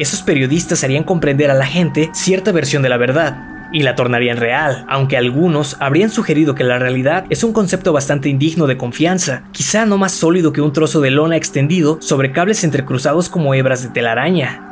Esos 0.00 0.22
periodistas 0.22 0.82
harían 0.82 1.04
comprender 1.04 1.52
a 1.52 1.54
la 1.54 1.66
gente 1.66 2.10
cierta 2.12 2.50
versión 2.50 2.82
de 2.82 2.88
la 2.88 2.96
verdad, 2.96 3.55
y 3.72 3.82
la 3.82 3.94
tornarían 3.94 4.36
real, 4.36 4.84
aunque 4.88 5.16
algunos 5.16 5.76
habrían 5.80 6.10
sugerido 6.10 6.54
que 6.54 6.64
la 6.64 6.78
realidad 6.78 7.24
es 7.30 7.44
un 7.44 7.52
concepto 7.52 7.92
bastante 7.92 8.28
indigno 8.28 8.66
de 8.66 8.76
confianza, 8.76 9.42
quizá 9.52 9.86
no 9.86 9.98
más 9.98 10.12
sólido 10.12 10.52
que 10.52 10.60
un 10.60 10.72
trozo 10.72 11.00
de 11.00 11.10
lona 11.10 11.36
extendido 11.36 11.98
sobre 12.00 12.32
cables 12.32 12.64
entrecruzados 12.64 13.28
como 13.28 13.54
hebras 13.54 13.82
de 13.82 13.90
telaraña. 13.90 14.62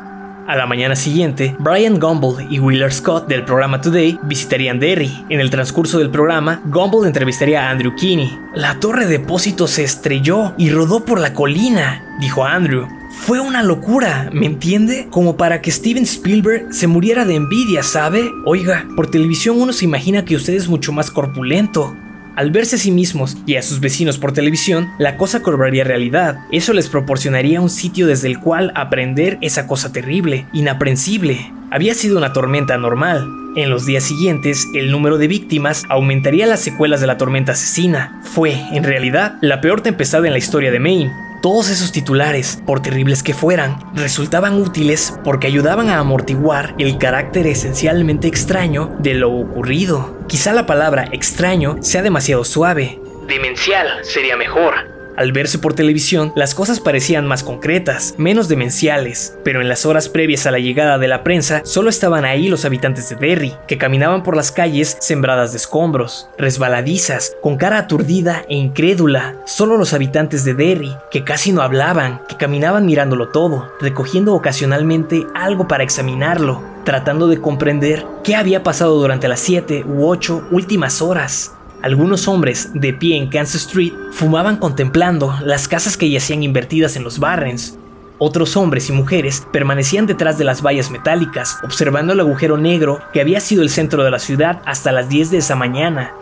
A 0.47 0.57
la 0.57 0.67
mañana 0.67 0.95
siguiente, 0.95 1.57
Brian 1.59 1.99
Gumble 1.99 2.47
y 2.51 2.59
Wheeler 2.59 2.93
Scott 2.93 3.29
del 3.29 3.45
programa 3.45 3.81
Today 3.81 4.19
visitarían 4.25 4.79
Derry. 4.79 5.25
En 5.31 5.41
el 5.41 5.49
transcurso 5.49 5.99
del 5.99 6.11
programa, 6.11 6.61
Gumble 6.67 7.07
entrevistaría 7.07 7.67
a 7.67 7.71
Andrew 7.71 7.95
Kinney. 7.95 8.39
La 8.55 8.79
torre 8.79 9.07
de 9.07 9.19
depósito 9.19 9.67
se 9.67 9.85
estrelló 9.85 10.53
y 10.59 10.69
rodó 10.69 11.07
por 11.07 11.19
la 11.19 11.33
colina, 11.33 12.05
dijo 12.21 12.45
Andrew. 12.45 12.87
Fue 13.21 13.41
una 13.41 13.63
locura, 13.63 14.29
¿me 14.33 14.45
entiende? 14.45 15.07
Como 15.11 15.37
para 15.37 15.63
que 15.63 15.71
Steven 15.71 16.03
Spielberg 16.03 16.75
se 16.75 16.87
muriera 16.87 17.25
de 17.25 17.37
envidia, 17.37 17.83
¿sabe? 17.83 18.31
Oiga, 18.45 18.87
por 18.97 19.11
televisión 19.11 19.61
uno 19.61 19.73
se 19.73 19.87
imagina 19.87 20.27
que 20.27 20.37
usted 20.37 20.53
es 20.53 20.69
mucho 20.69 20.93
más 20.93 21.11
corpulento. 21.11 21.97
Al 22.37 22.51
verse 22.51 22.77
a 22.77 22.79
sí 22.79 22.91
mismos 22.91 23.39
y 23.47 23.55
a 23.57 23.63
sus 23.63 23.81
vecinos 23.81 24.19
por 24.19 24.33
televisión, 24.33 24.89
la 24.99 25.17
cosa 25.17 25.41
cobraría 25.41 25.85
realidad. 25.85 26.41
Eso 26.51 26.73
les 26.73 26.89
proporcionaría 26.89 27.61
un 27.61 27.71
sitio 27.71 28.07
desde 28.07 28.29
el 28.29 28.41
cual 28.41 28.73
aprender 28.75 29.39
esa 29.41 29.67
cosa 29.67 29.93
terrible, 29.93 30.47
inaprensible. 30.53 31.51
Había 31.71 31.95
sido 31.95 32.19
una 32.19 32.33
tormenta 32.33 32.77
normal. 32.77 33.27
En 33.57 33.71
los 33.71 33.87
días 33.87 34.03
siguientes, 34.03 34.67
el 34.75 34.91
número 34.91 35.17
de 35.17 35.29
víctimas 35.29 35.85
aumentaría 35.89 36.47
las 36.47 36.61
secuelas 36.61 37.01
de 37.01 37.07
la 37.07 37.17
tormenta 37.19 37.53
asesina. 37.53 38.21
Fue, 38.25 38.53
en 38.73 38.83
realidad, 38.83 39.37
la 39.41 39.61
peor 39.61 39.81
tempestad 39.81 40.27
en 40.27 40.33
la 40.33 40.39
historia 40.39 40.73
de 40.73 40.81
Maine. 40.81 41.13
Todos 41.45 41.69
esos 41.69 41.93
titulares, 41.93 42.59
por 42.65 42.81
terribles 42.81 43.23
que 43.23 43.35
fueran, 43.35 43.77
resultaban 43.95 44.55
útiles 44.55 45.13
porque 45.25 45.47
ayudaban 45.47 45.91
a 45.91 45.99
amortiguar 45.99 46.75
el 46.79 46.97
carácter 46.97 47.47
esencialmente 47.47 48.27
extraño 48.29 48.97
de 49.01 49.13
lo 49.13 49.31
ocurrido. 49.31 50.25
Quizá 50.27 50.55
la 50.55 50.65
palabra 50.65 51.07
extraño 51.13 51.77
sea 51.83 52.01
demasiado 52.01 52.45
suave. 52.45 52.99
Demencial 53.29 54.03
sería 54.05 54.39
mejor. 54.39 54.94
Al 55.17 55.31
verse 55.31 55.59
por 55.59 55.75
televisión, 55.75 56.33
las 56.35 56.55
cosas 56.55 56.81
parecían 56.81 57.27
más 57.27 57.45
concretas, 57.45 58.15
menos 58.19 58.49
demenciales, 58.49 59.39
pero 59.45 59.61
en 59.61 59.69
las 59.69 59.87
horas 59.87 60.09
previas 60.09 60.47
a 60.47 60.51
la 60.51 60.59
llegada 60.59 60.99
de 60.99 61.07
la 61.07 61.23
prensa 61.23 61.63
solo 61.65 61.89
estaban 61.89 62.25
ahí 62.25 62.49
los 62.49 62.65
habitantes 62.65 63.09
de 63.09 63.17
Derry, 63.17 63.55
que 63.69 63.79
caminaban 63.79 64.25
por 64.25 64.37
las 64.37 64.51
calles 64.51 64.97
sembradas 65.01 65.53
de 65.53 65.59
escombros, 65.59 66.29
resbaladizas, 66.37 67.37
con 67.43 67.57
cara 67.57 67.79
aturdida 67.79 68.45
e 68.49 68.57
incrédula. 68.57 69.37
Solo 69.47 69.77
los 69.77 69.93
habitantes 69.93 70.45
de 70.45 70.55
Derry, 70.55 70.97
que 71.13 71.23
casi 71.23 71.53
no 71.53 71.63
hablaban, 71.63 72.21
que 72.29 72.37
caminaban 72.37 72.85
mirándolo 72.85 73.29
todo, 73.29 73.73
recogiendo 73.81 74.35
ocasionalmente 74.35 75.27
algo 75.35 75.69
para 75.69 75.85
examinarlo, 75.85 76.61
tratando 76.85 77.29
de 77.29 77.41
comprender 77.41 78.05
qué 78.25 78.35
había 78.35 78.63
pasado 78.63 78.99
durante 78.99 79.29
las 79.29 79.41
siete 79.41 79.85
u 79.85 80.07
ocho 80.07 80.47
últimas 80.51 81.01
horas. 81.01 81.53
Algunos 81.85 82.29
hombres, 82.29 82.71
de 82.73 82.95
pie 82.95 83.15
en 83.15 83.29
Kansas 83.29 83.67
Street, 83.67 83.93
fumaban 84.11 84.57
contemplando 84.57 85.37
las 85.43 85.69
casas 85.69 85.99
que 85.99 86.09
yacían 86.09 86.43
invertidas 86.43 86.97
en 86.97 87.05
los 87.05 87.19
Barrens. 87.19 87.79
Otros 88.17 88.57
hombres 88.57 88.89
y 88.89 88.93
mujeres 88.93 89.47
permanecían 89.53 90.07
detrás 90.07 90.39
de 90.39 90.45
las 90.45 90.63
vallas 90.65 90.91
metálicas, 90.91 91.59
observando 91.63 92.15
el 92.15 92.21
agujero 92.21 92.57
negro 92.57 93.01
que 93.13 93.21
había 93.21 93.39
sido 93.39 93.63
el 93.63 93.69
centro 93.69 94.03
de 94.03 94.11
la 94.11 94.19
ciudad 94.19 94.63
hasta 94.65 94.93
las 94.93 95.11
10 95.11 95.33
de 95.33 95.37
esa 95.37 95.57
mañana. 95.57 96.15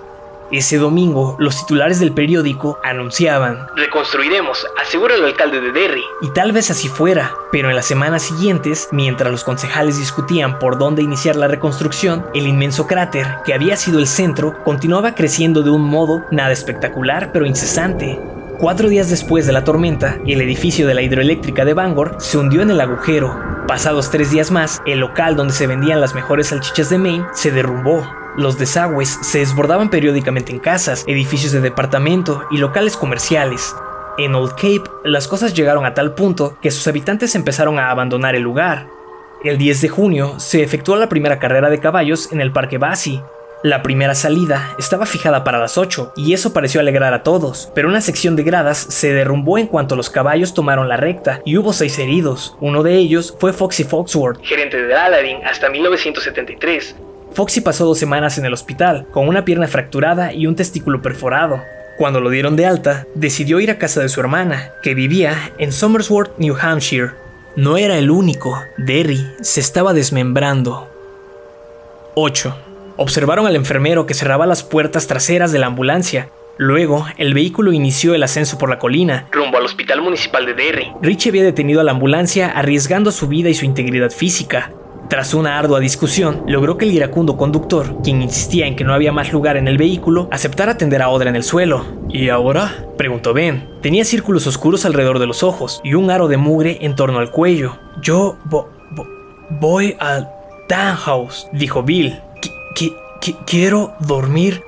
Ese 0.51 0.77
domingo, 0.79 1.37
los 1.39 1.57
titulares 1.57 2.01
del 2.01 2.13
periódico 2.13 2.79
anunciaban: 2.83 3.67
Reconstruiremos, 3.77 4.67
asegura 4.81 5.15
el 5.15 5.25
alcalde 5.25 5.61
de 5.61 5.73
Derry. 5.73 6.03
Y 6.21 6.31
tal 6.31 6.53
vez 6.53 6.71
así 6.71 6.89
fuera, 6.89 7.35
pero 7.51 7.71
en 7.71 7.77
las 7.77 7.87
semanas 7.87 8.23
siguientes, 8.23 8.89
mientras 8.93 9.31
los 9.31 9.45
concejales 9.45 9.99
discutían 9.99 10.59
por 10.59 10.79
dónde 10.79 11.03
iniciar 11.03 11.37
la 11.37 11.49
reconstrucción, 11.49 12.27
el 12.35 12.47
inmenso 12.47 12.87
cráter, 12.87 13.27
que 13.45 13.55
había 13.55 13.77
sido 13.77 13.99
el 13.99 14.07
centro, 14.07 14.63
continuaba 14.65 15.15
creciendo 15.15 15.63
de 15.63 15.71
un 15.71 15.83
modo 15.83 16.25
nada 16.31 16.53
espectacular 16.53 17.31
pero 17.33 17.47
incesante. 17.47 18.19
Cuatro 18.63 18.89
días 18.89 19.11
después 19.11 19.45
de 19.45 19.53
la 19.53 19.65
tormenta, 19.65 20.21
el 20.25 20.41
edificio 20.41 20.87
de 20.87 20.95
la 20.95 21.03
hidroeléctrica 21.03 21.65
de 21.65 21.75
Bangor 21.75 22.15
se 22.21 22.39
hundió 22.39 22.63
en 22.63 22.71
el 22.71 22.81
agujero. 22.81 23.37
Pasados 23.67 24.13
tres 24.13 24.31
días 24.31 24.53
más, 24.53 24.81
el 24.87 25.01
local 25.01 25.35
donde 25.35 25.53
se 25.53 25.67
vendían 25.67 26.01
las 26.01 26.15
mejores 26.15 26.47
salchichas 26.47 26.89
de 26.89 26.97
Maine 26.97 27.27
se 27.33 27.51
derrumbó. 27.51 28.07
Los 28.37 28.61
desagües 28.61 29.19
se 29.21 29.41
desbordaban 29.41 29.91
periódicamente 29.91 30.53
en 30.53 30.61
casas, 30.61 31.03
edificios 31.09 31.51
de 31.51 31.61
departamento 31.61 32.45
y 32.53 32.59
locales 32.59 32.97
comerciales. 32.97 33.75
En 34.17 34.33
Old 34.37 34.53
Cape, 34.53 34.85
las 35.03 35.27
cosas 35.27 35.55
llegaron 35.55 35.85
a 35.85 35.95
tal 35.95 36.15
punto 36.15 36.57
que 36.63 36.71
sus 36.71 36.87
habitantes 36.87 37.35
empezaron 37.35 37.81
a 37.81 37.91
abandonar 37.91 38.37
el 38.37 38.45
lugar. 38.45 38.87
El 39.43 39.59
10 39.59 39.81
de 39.81 39.89
junio 39.89 40.39
se 40.39 40.63
efectuó 40.63 40.95
la 40.95 41.09
primera 41.09 41.41
carrera 41.41 41.69
de 41.69 41.81
caballos 41.81 42.31
en 42.31 42.41
el 42.41 42.53
Parque 42.53 42.79
Bassi. 42.79 43.23
La 43.63 43.81
primera 43.81 44.17
salida 44.17 44.75
estaba 44.77 45.07
fijada 45.07 45.45
para 45.45 45.61
las 45.61 45.79
8 45.79 46.15
y 46.17 46.33
eso 46.33 46.53
pareció 46.53 46.81
alegrar 46.81 47.15
a 47.15 47.23
todos, 47.23 47.71
pero 47.77 47.89
una 47.89 48.01
sección 48.01 48.35
de 48.35 48.43
gradas 48.43 48.77
se 48.77 49.13
derrumbó 49.13 49.57
en 49.57 49.69
cuanto 49.69 49.95
los 49.95 50.11
caballos 50.11 50.53
tomaron 50.53 50.89
la 50.89 50.97
recta 50.97 51.41
y 51.45 51.57
hubo 51.57 51.73
seis 51.73 51.97
heridos. 52.01 52.57
Uno 52.61 52.83
de 52.83 52.97
ellos 52.97 53.37
fue 53.39 53.53
Foxy 53.53 53.85
Foxworth, 53.85 54.43
gerente 54.43 54.83
de 54.83 54.93
Aladdin 54.93 55.47
hasta 55.47 55.71
1973. 55.71 56.97
Foxy 57.35 57.61
pasó 57.61 57.85
dos 57.85 57.99
semanas 57.99 58.37
en 58.37 58.47
el 58.47 58.53
hospital, 58.53 59.07
con 59.13 59.29
una 59.29 59.45
pierna 59.45 59.69
fracturada 59.69 60.33
y 60.33 60.49
un 60.49 60.57
testículo 60.57 61.01
perforado. 61.01 61.63
Cuando 61.99 62.21
lo 62.21 62.31
dieron 62.31 62.57
de 62.57 62.67
alta, 62.67 63.07
decidió 63.15 63.61
ir 63.61 63.71
a 63.71 63.79
casa 63.79 64.01
de 64.01 64.09
su 64.09 64.19
hermana, 64.19 64.73
que 64.83 64.95
vivía 64.95 65.53
en 65.59 65.71
Somersworth, 65.71 66.37
New 66.37 66.57
Hampshire. 66.61 67.13
No 67.55 67.77
era 67.77 67.97
el 67.97 68.11
único, 68.11 68.61
Derry 68.77 69.25
se 69.41 69.61
estaba 69.61 69.93
desmembrando. 69.93 70.89
8. 72.15 72.72
Observaron 73.03 73.49
al 73.49 73.57
enfermero 73.57 74.07
que 74.07 74.15
cerraba 74.15 74.47
las 74.47 74.63
puertas 74.63 75.09
traseras 75.09 75.51
de 75.51 75.59
la 75.59 75.67
ambulancia. 75.67 76.29
Luego, 76.57 77.05
el 77.17 77.35
vehículo 77.35 77.73
inició 77.73 78.15
el 78.15 78.23
ascenso 78.23 78.59
por 78.59 78.71
la 78.71 78.79
colina, 78.79 79.27
rumbo 79.33 79.59
al 79.59 79.65
hospital 79.65 80.01
municipal 80.03 80.47
de 80.47 80.55
Derry. 80.55 80.93
Richie 81.03 81.31
había 81.31 81.43
detenido 81.43 81.81
a 81.81 81.85
la 81.85 81.91
ambulancia 81.91 82.53
arriesgando 82.53 83.11
su 83.11 83.27
vida 83.27 83.49
y 83.49 83.55
su 83.55 83.65
integridad 83.65 84.13
física. 84.13 84.71
Tras 85.09 85.35
una 85.35 85.59
ardua 85.59 85.81
discusión, 85.81 86.45
logró 86.47 86.79
que 86.79 86.85
el 86.85 86.93
iracundo 86.93 87.37
conductor, 87.37 88.01
quien 88.05 88.23
insistía 88.23 88.69
en 88.69 88.77
que 88.77 88.85
no 88.85 88.95
había 88.95 89.11
más 89.11 89.33
lugar 89.33 89.57
en 89.57 89.67
el 89.67 89.79
vehículo, 89.79 90.29
aceptara 90.31 90.71
atender 90.71 91.03
a 91.03 91.07
Audra 91.07 91.29
en 91.29 91.35
el 91.35 91.43
suelo. 91.43 91.85
¿Y 92.09 92.29
ahora? 92.29 92.87
preguntó 92.97 93.35
Ben. 93.35 93.69
Tenía 93.83 94.05
círculos 94.05 94.47
oscuros 94.47 94.85
alrededor 94.85 95.19
de 95.19 95.27
los 95.27 95.43
ojos 95.43 95.81
y 95.83 95.95
un 95.95 96.09
aro 96.13 96.29
de 96.29 96.37
mugre 96.37 96.79
en 96.83 96.95
torno 96.95 97.19
al 97.19 97.33
cuello. 97.33 97.81
Yo 98.01 98.37
voy 99.51 99.97
al 99.99 100.31
townhouse, 100.69 101.49
dijo 101.53 101.83
Bill. 101.83 102.21
Quiero 103.47 103.93
dormir 104.01 104.65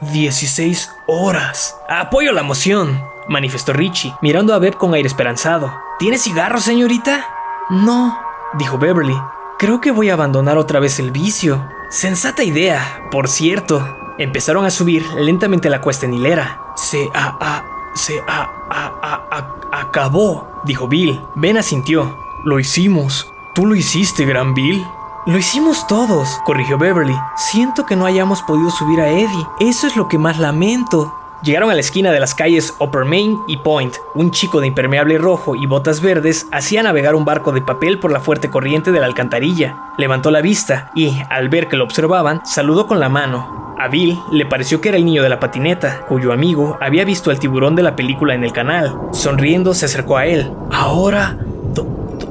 16 0.00 0.90
horas. 1.06 1.76
Apoyo 1.88 2.32
la 2.32 2.42
moción, 2.42 3.02
manifestó 3.28 3.72
Richie, 3.72 4.14
mirando 4.22 4.54
a 4.54 4.58
Beb 4.58 4.76
con 4.76 4.94
aire 4.94 5.06
esperanzado. 5.06 5.72
¿Tiene 5.98 6.18
cigarro, 6.18 6.60
señorita? 6.60 7.26
No, 7.70 8.18
dijo 8.58 8.78
Beverly. 8.78 9.16
Creo 9.58 9.80
que 9.80 9.92
voy 9.92 10.10
a 10.10 10.14
abandonar 10.14 10.58
otra 10.58 10.80
vez 10.80 10.98
el 10.98 11.12
vicio. 11.12 11.64
Sensata 11.88 12.42
idea, 12.42 13.06
por 13.10 13.28
cierto. 13.28 13.96
Empezaron 14.18 14.64
a 14.64 14.70
subir 14.70 15.06
lentamente 15.14 15.70
la 15.70 15.80
cuesta 15.80 16.06
en 16.06 16.14
hilera. 16.14 16.60
Se 16.74 17.08
a 17.14 17.36
a 17.40 17.64
se 17.94 18.20
a 18.26 18.50
a 18.70 19.26
a, 19.30 19.80
acabó, 19.80 20.48
dijo 20.64 20.88
Bill. 20.88 21.20
Ben 21.36 21.56
asintió. 21.58 22.16
Lo 22.44 22.58
hicimos. 22.58 23.32
Tú 23.54 23.66
lo 23.66 23.74
hiciste, 23.76 24.24
Gran 24.24 24.54
Bill. 24.54 24.84
Lo 25.24 25.38
hicimos 25.38 25.86
todos, 25.86 26.40
corrigió 26.44 26.78
Beverly. 26.78 27.16
Siento 27.36 27.86
que 27.86 27.94
no 27.94 28.06
hayamos 28.06 28.42
podido 28.42 28.70
subir 28.70 29.00
a 29.00 29.08
Eddie. 29.08 29.46
Eso 29.60 29.86
es 29.86 29.94
lo 29.94 30.08
que 30.08 30.18
más 30.18 30.40
lamento. 30.40 31.14
Llegaron 31.44 31.70
a 31.70 31.74
la 31.74 31.80
esquina 31.80 32.10
de 32.10 32.18
las 32.18 32.34
calles 32.34 32.74
Upper 32.80 33.04
Main 33.04 33.38
y 33.46 33.58
Point. 33.58 33.94
Un 34.16 34.32
chico 34.32 34.60
de 34.60 34.66
impermeable 34.66 35.18
rojo 35.18 35.54
y 35.54 35.66
botas 35.66 36.00
verdes 36.00 36.48
hacía 36.50 36.82
navegar 36.82 37.14
un 37.14 37.24
barco 37.24 37.52
de 37.52 37.62
papel 37.62 38.00
por 38.00 38.10
la 38.10 38.18
fuerte 38.18 38.50
corriente 38.50 38.90
de 38.90 38.98
la 38.98 39.06
alcantarilla. 39.06 39.92
Levantó 39.96 40.32
la 40.32 40.40
vista 40.40 40.90
y, 40.96 41.16
al 41.30 41.48
ver 41.48 41.68
que 41.68 41.76
lo 41.76 41.84
observaban, 41.84 42.44
saludó 42.44 42.88
con 42.88 42.98
la 42.98 43.08
mano. 43.08 43.76
A 43.78 43.86
Bill 43.86 44.18
le 44.32 44.46
pareció 44.46 44.80
que 44.80 44.88
era 44.88 44.98
el 44.98 45.04
niño 45.04 45.22
de 45.22 45.28
la 45.28 45.38
patineta, 45.38 46.04
cuyo 46.08 46.32
amigo 46.32 46.78
había 46.80 47.04
visto 47.04 47.30
al 47.30 47.38
tiburón 47.38 47.76
de 47.76 47.84
la 47.84 47.94
película 47.94 48.34
en 48.34 48.42
el 48.42 48.52
canal. 48.52 48.98
Sonriendo 49.12 49.72
se 49.72 49.84
acercó 49.84 50.16
a 50.16 50.26
él. 50.26 50.52
Ahora 50.72 51.38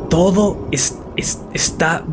todo 0.09 0.57
está 1.53 2.03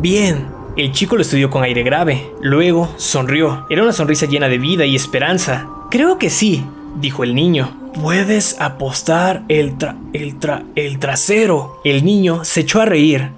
bien. 0.00 0.46
El 0.76 0.92
chico 0.92 1.16
lo 1.16 1.22
estudió 1.22 1.50
con 1.50 1.62
aire 1.62 1.82
grave. 1.82 2.30
Luego 2.40 2.88
sonrió. 2.96 3.66
Era 3.70 3.82
una 3.82 3.92
sonrisa 3.92 4.26
llena 4.26 4.48
de 4.48 4.58
vida 4.58 4.86
y 4.86 4.96
esperanza. 4.96 5.68
Creo 5.90 6.18
que 6.18 6.30
sí, 6.30 6.64
dijo 7.00 7.24
el 7.24 7.34
niño. 7.34 7.76
Puedes 8.00 8.60
apostar 8.60 9.42
el, 9.48 9.76
tra 9.76 9.96
el, 10.12 10.38
tra 10.38 10.62
el 10.76 10.98
trasero. 10.98 11.80
El 11.84 12.04
niño 12.04 12.44
se 12.44 12.60
echó 12.60 12.80
a 12.80 12.84
reír. 12.84 13.30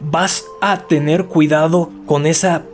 ¿Vas 0.00 0.44
a 0.60 0.78
tener 0.80 1.26
cuidado 1.26 1.90
con 2.04 2.26
esa 2.26 2.64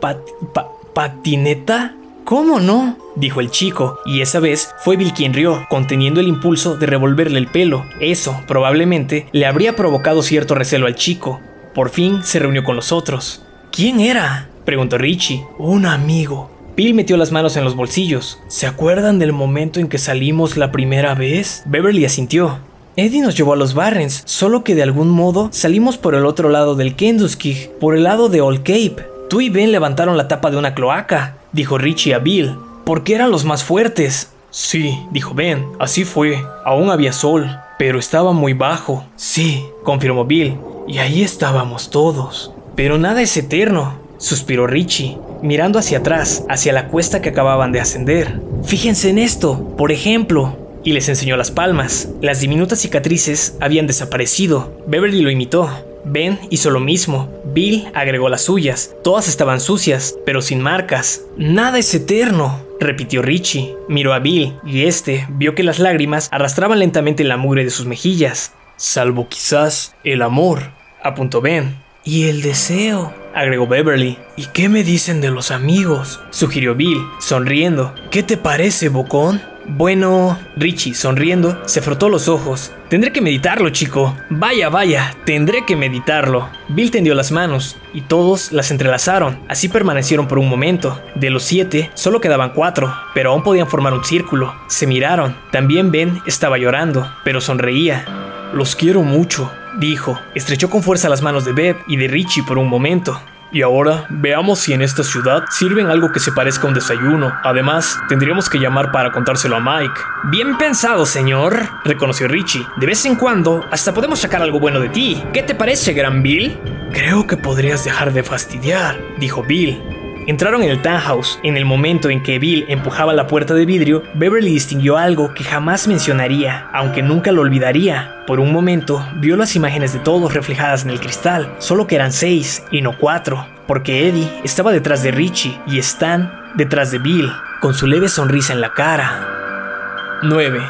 patineta? 0.93 1.95
¿Cómo 2.25 2.59
no? 2.59 2.97
dijo 3.15 3.41
el 3.41 3.51
chico, 3.51 3.99
y 4.05 4.21
esa 4.21 4.39
vez 4.39 4.73
fue 4.79 4.97
Bill 4.97 5.13
quien 5.13 5.33
rió, 5.33 5.65
conteniendo 5.69 6.19
el 6.19 6.27
impulso 6.27 6.77
de 6.77 6.85
revolverle 6.85 7.37
el 7.37 7.47
pelo. 7.47 7.85
Eso, 7.99 8.39
probablemente, 8.47 9.27
le 9.31 9.45
habría 9.45 9.75
provocado 9.75 10.21
cierto 10.23 10.55
recelo 10.55 10.87
al 10.87 10.95
chico. 10.95 11.39
Por 11.73 11.89
fin 11.89 12.23
se 12.23 12.39
reunió 12.39 12.63
con 12.63 12.75
los 12.75 12.91
otros. 12.91 13.41
¿Quién 13.71 13.99
era? 13.99 14.49
preguntó 14.65 14.97
Richie. 14.97 15.43
Un 15.57 15.85
amigo, 15.85 16.49
Bill 16.75 16.95
metió 16.95 17.17
las 17.17 17.31
manos 17.31 17.55
en 17.55 17.63
los 17.63 17.75
bolsillos. 17.75 18.39
¿Se 18.47 18.65
acuerdan 18.65 19.19
del 19.19 19.31
momento 19.31 19.79
en 19.79 19.87
que 19.87 19.99
salimos 19.99 20.57
la 20.57 20.71
primera 20.71 21.13
vez? 21.13 21.61
Beverly 21.67 22.03
asintió. 22.03 22.57
Eddie 22.95 23.21
nos 23.21 23.37
llevó 23.37 23.53
a 23.53 23.55
los 23.55 23.75
Barrens, 23.75 24.23
solo 24.25 24.63
que 24.63 24.73
de 24.73 24.81
algún 24.81 25.09
modo 25.09 25.49
salimos 25.51 25.97
por 25.97 26.15
el 26.15 26.25
otro 26.25 26.49
lado 26.49 26.73
del 26.73 26.95
Kentucky, 26.95 27.69
por 27.79 27.95
el 27.95 28.03
lado 28.03 28.27
de 28.27 28.41
Old 28.41 28.59
Cape. 28.59 29.05
Tú 29.29 29.41
y 29.41 29.49
Ben 29.49 29.71
levantaron 29.71 30.17
la 30.17 30.27
tapa 30.27 30.49
de 30.49 30.57
una 30.57 30.73
cloaca, 30.73 31.37
dijo 31.51 31.77
Richie 31.77 32.15
a 32.15 32.19
Bill, 32.19 32.55
porque 32.85 33.13
eran 33.13 33.29
los 33.29 33.45
más 33.45 33.63
fuertes. 33.63 34.31
Sí, 34.49 34.97
dijo 35.11 35.35
Ben, 35.35 35.65
así 35.79 36.05
fue. 36.05 36.43
Aún 36.65 36.89
había 36.89 37.13
sol, 37.13 37.49
pero 37.77 37.99
estaba 37.99 38.31
muy 38.31 38.53
bajo. 38.53 39.05
Sí, 39.15 39.63
confirmó 39.83 40.25
Bill, 40.25 40.57
y 40.87 40.99
ahí 40.99 41.23
estábamos 41.23 41.89
todos. 41.89 42.51
Pero 42.75 42.97
nada 42.97 43.21
es 43.21 43.35
eterno, 43.37 43.99
suspiró 44.17 44.67
Richie 44.67 45.17
mirando 45.43 45.77
hacia 45.77 45.99
atrás, 45.99 46.45
hacia 46.49 46.73
la 46.73 46.87
cuesta 46.87 47.21
que 47.21 47.29
acababan 47.29 47.71
de 47.71 47.81
ascender. 47.81 48.39
Fíjense 48.63 49.09
en 49.09 49.19
esto, 49.19 49.75
por 49.77 49.91
ejemplo. 49.91 50.57
Y 50.85 50.91
les 50.91 51.07
enseñó 51.07 51.37
las 51.37 51.51
palmas. 51.51 52.09
Las 52.21 52.41
diminutas 52.41 52.79
cicatrices 52.79 53.55
habían 53.61 53.87
desaparecido. 53.87 54.81
Beverly 54.87 55.21
lo 55.21 55.29
imitó. 55.29 55.69
Ben 56.05 56.39
hizo 56.49 56.71
lo 56.71 56.81
mismo. 56.81 57.29
Bill 57.53 57.87
agregó 57.93 58.27
las 58.27 58.41
suyas. 58.41 58.93
Todas 59.03 59.29
estaban 59.29 59.61
sucias, 59.61 60.15
pero 60.25 60.41
sin 60.41 60.61
marcas. 60.61 61.21
Nada 61.37 61.77
es 61.77 61.93
eterno, 61.93 62.59
repitió 62.81 63.21
Richie. 63.21 63.75
Miró 63.87 64.13
a 64.13 64.19
Bill, 64.19 64.55
y 64.65 64.83
este 64.83 65.25
vio 65.29 65.55
que 65.55 65.63
las 65.63 65.79
lágrimas 65.79 66.27
arrastraban 66.31 66.79
lentamente 66.79 67.23
la 67.23 67.37
mugre 67.37 67.63
de 67.63 67.69
sus 67.69 67.85
mejillas. 67.85 68.51
Salvo 68.83 69.29
quizás 69.29 69.95
el 70.03 70.21
amor, 70.21 70.71
apuntó 71.01 71.39
Ben. 71.39 71.77
Y 72.03 72.25
el 72.25 72.41
deseo, 72.41 73.13
agregó 73.33 73.65
Beverly. 73.65 74.17
¿Y 74.35 74.47
qué 74.47 74.67
me 74.67 74.83
dicen 74.83 75.21
de 75.21 75.31
los 75.31 75.51
amigos? 75.51 76.19
sugirió 76.31 76.75
Bill, 76.75 77.01
sonriendo. 77.17 77.95
¿Qué 78.11 78.23
te 78.23 78.35
parece, 78.35 78.89
Bocón? 78.89 79.41
Bueno, 79.65 80.37
Richie, 80.57 80.95
sonriendo, 80.95 81.65
se 81.65 81.81
frotó 81.81 82.09
los 82.09 82.27
ojos. 82.27 82.73
Tendré 82.89 83.13
que 83.13 83.21
meditarlo, 83.21 83.69
chico. 83.69 84.17
Vaya, 84.29 84.67
vaya, 84.67 85.15
tendré 85.25 85.65
que 85.65 85.77
meditarlo. 85.77 86.49
Bill 86.67 86.91
tendió 86.91 87.15
las 87.15 87.31
manos 87.31 87.77
y 87.93 88.01
todos 88.01 88.51
las 88.51 88.69
entrelazaron. 88.69 89.39
Así 89.47 89.69
permanecieron 89.69 90.27
por 90.27 90.39
un 90.39 90.49
momento. 90.49 91.01
De 91.15 91.29
los 91.29 91.43
siete, 91.43 91.89
solo 91.93 92.19
quedaban 92.19 92.51
cuatro, 92.51 92.93
pero 93.13 93.31
aún 93.31 93.43
podían 93.43 93.69
formar 93.69 93.93
un 93.93 94.03
círculo. 94.03 94.53
Se 94.67 94.87
miraron. 94.87 95.37
También 95.53 95.89
Ben 95.89 96.21
estaba 96.25 96.57
llorando, 96.57 97.09
pero 97.23 97.39
sonreía. 97.39 98.32
Los 98.53 98.75
quiero 98.75 99.01
mucho, 99.01 99.51
dijo. 99.79 100.19
Estrechó 100.35 100.69
con 100.69 100.83
fuerza 100.83 101.09
las 101.09 101.23
manos 101.23 101.43
de 101.43 101.53
Beth 101.53 101.77
y 101.87 101.97
de 101.97 102.07
Richie 102.07 102.43
por 102.43 102.59
un 102.59 102.69
momento. 102.69 103.19
Y 103.51 103.61
ahora, 103.61 104.05
veamos 104.09 104.59
si 104.59 104.73
en 104.73 104.81
esta 104.81 105.03
ciudad 105.03 105.43
sirven 105.49 105.87
algo 105.87 106.11
que 106.11 106.19
se 106.19 106.31
parezca 106.31 106.65
a 106.65 106.67
un 106.69 106.73
desayuno. 106.73 107.33
Además, 107.43 107.99
tendríamos 108.09 108.49
que 108.49 108.59
llamar 108.59 108.91
para 108.91 109.11
contárselo 109.11 109.55
a 109.55 109.59
Mike. 109.59 109.99
Bien 110.25 110.57
pensado, 110.57 111.05
señor, 111.05 111.67
reconoció 111.83 112.27
Richie. 112.27 112.65
De 112.77 112.87
vez 112.87 113.05
en 113.05 113.15
cuando, 113.15 113.63
hasta 113.71 113.93
podemos 113.93 114.19
sacar 114.19 114.41
algo 114.41 114.59
bueno 114.59 114.79
de 114.79 114.89
ti. 114.89 115.23
¿Qué 115.33 115.43
te 115.43 115.53
parece, 115.55 115.93
Gran 115.93 116.23
Bill? 116.23 116.59
Creo 116.91 117.27
que 117.27 117.37
podrías 117.37 117.83
dejar 117.83 118.13
de 118.13 118.23
fastidiar, 118.23 118.99
dijo 119.17 119.43
Bill. 119.43 119.92
Entraron 120.25 120.63
en 120.63 120.69
el 120.69 120.81
townhouse. 120.81 121.39
En 121.43 121.57
el 121.57 121.65
momento 121.65 122.09
en 122.09 122.23
que 122.23 122.39
Bill 122.39 122.65
empujaba 122.69 123.13
la 123.13 123.27
puerta 123.27 123.53
de 123.53 123.65
vidrio, 123.65 124.03
Beverly 124.13 124.51
distinguió 124.51 124.97
algo 124.97 125.33
que 125.33 125.43
jamás 125.43 125.87
mencionaría, 125.87 126.69
aunque 126.71 127.01
nunca 127.01 127.31
lo 127.31 127.41
olvidaría. 127.41 128.23
Por 128.25 128.39
un 128.39 128.53
momento, 128.53 129.05
vio 129.15 129.35
las 129.35 129.55
imágenes 129.55 129.91
de 129.91 129.99
todos 129.99 130.33
reflejadas 130.33 130.83
en 130.83 130.91
el 130.91 131.01
cristal, 131.01 131.53
solo 131.57 131.87
que 131.87 131.95
eran 131.95 132.13
seis 132.13 132.63
y 132.71 132.81
no 132.81 132.97
cuatro, 132.97 133.45
porque 133.67 134.07
Eddie 134.07 134.31
estaba 134.43 134.71
detrás 134.71 135.03
de 135.03 135.11
Richie 135.11 135.59
y 135.67 135.79
Stan 135.79 136.31
detrás 136.55 136.91
de 136.91 136.99
Bill, 136.99 137.29
con 137.59 137.73
su 137.73 137.87
leve 137.87 138.07
sonrisa 138.07 138.53
en 138.53 138.61
la 138.61 138.73
cara. 138.73 140.19
9. 140.21 140.61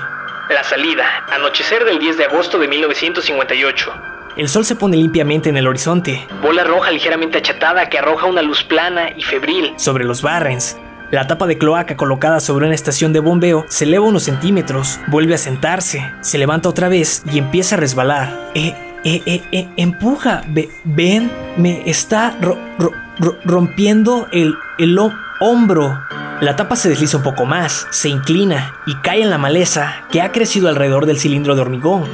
La 0.49 0.63
salida, 0.63 1.05
anochecer 1.31 1.85
del 1.85 1.99
10 1.99 2.17
de 2.17 2.25
agosto 2.25 2.57
de 2.57 2.67
1958. 2.67 4.12
El 4.35 4.49
sol 4.49 4.65
se 4.65 4.75
pone 4.75 4.97
limpiamente 4.97 5.49
en 5.49 5.57
el 5.57 5.67
horizonte, 5.67 6.25
Bola 6.41 6.63
roja 6.63 6.91
ligeramente 6.91 7.37
achatada 7.37 7.87
que 7.89 7.99
arroja 7.99 8.25
una 8.25 8.41
luz 8.41 8.63
plana 8.63 9.09
y 9.15 9.21
febril. 9.23 9.73
sobre 9.77 10.05
los 10.05 10.21
Barrens. 10.21 10.77
La 11.11 11.27
tapa 11.27 11.45
de 11.45 11.59
cloaca 11.59 11.95
colocada 11.95 12.39
sobre 12.39 12.65
una 12.65 12.73
estación 12.73 13.13
de 13.13 13.19
bombeo 13.19 13.65
se 13.69 13.83
eleva 13.85 14.05
unos 14.07 14.23
centímetros, 14.23 14.99
vuelve 15.07 15.35
a 15.35 15.37
sentarse, 15.37 16.11
se 16.21 16.39
levanta 16.39 16.69
otra 16.69 16.89
vez 16.89 17.21
y 17.31 17.37
empieza 17.37 17.75
a 17.75 17.79
resbalar. 17.79 18.49
Eh, 18.55 18.73
eh, 19.03 19.21
eh, 19.27 19.41
eh, 19.51 19.67
empuja, 19.77 20.41
Ve- 20.47 20.69
ven, 20.83 21.31
me 21.57 21.87
está 21.87 22.35
ro- 22.41 22.57
ro- 22.79 22.93
ro- 23.19 23.37
rompiendo 23.45 24.27
el, 24.31 24.55
el 24.79 24.97
ho- 24.97 25.13
hombro. 25.39 25.95
La 26.41 26.55
tapa 26.55 26.75
se 26.75 26.89
desliza 26.89 27.17
un 27.17 27.23
poco 27.23 27.45
más, 27.45 27.85
se 27.91 28.09
inclina 28.09 28.73
y 28.87 28.95
cae 28.95 29.21
en 29.21 29.29
la 29.29 29.37
maleza 29.37 30.05
que 30.11 30.21
ha 30.23 30.31
crecido 30.31 30.67
alrededor 30.69 31.05
del 31.05 31.19
cilindro 31.19 31.53
de 31.53 31.61
hormigón. 31.61 32.05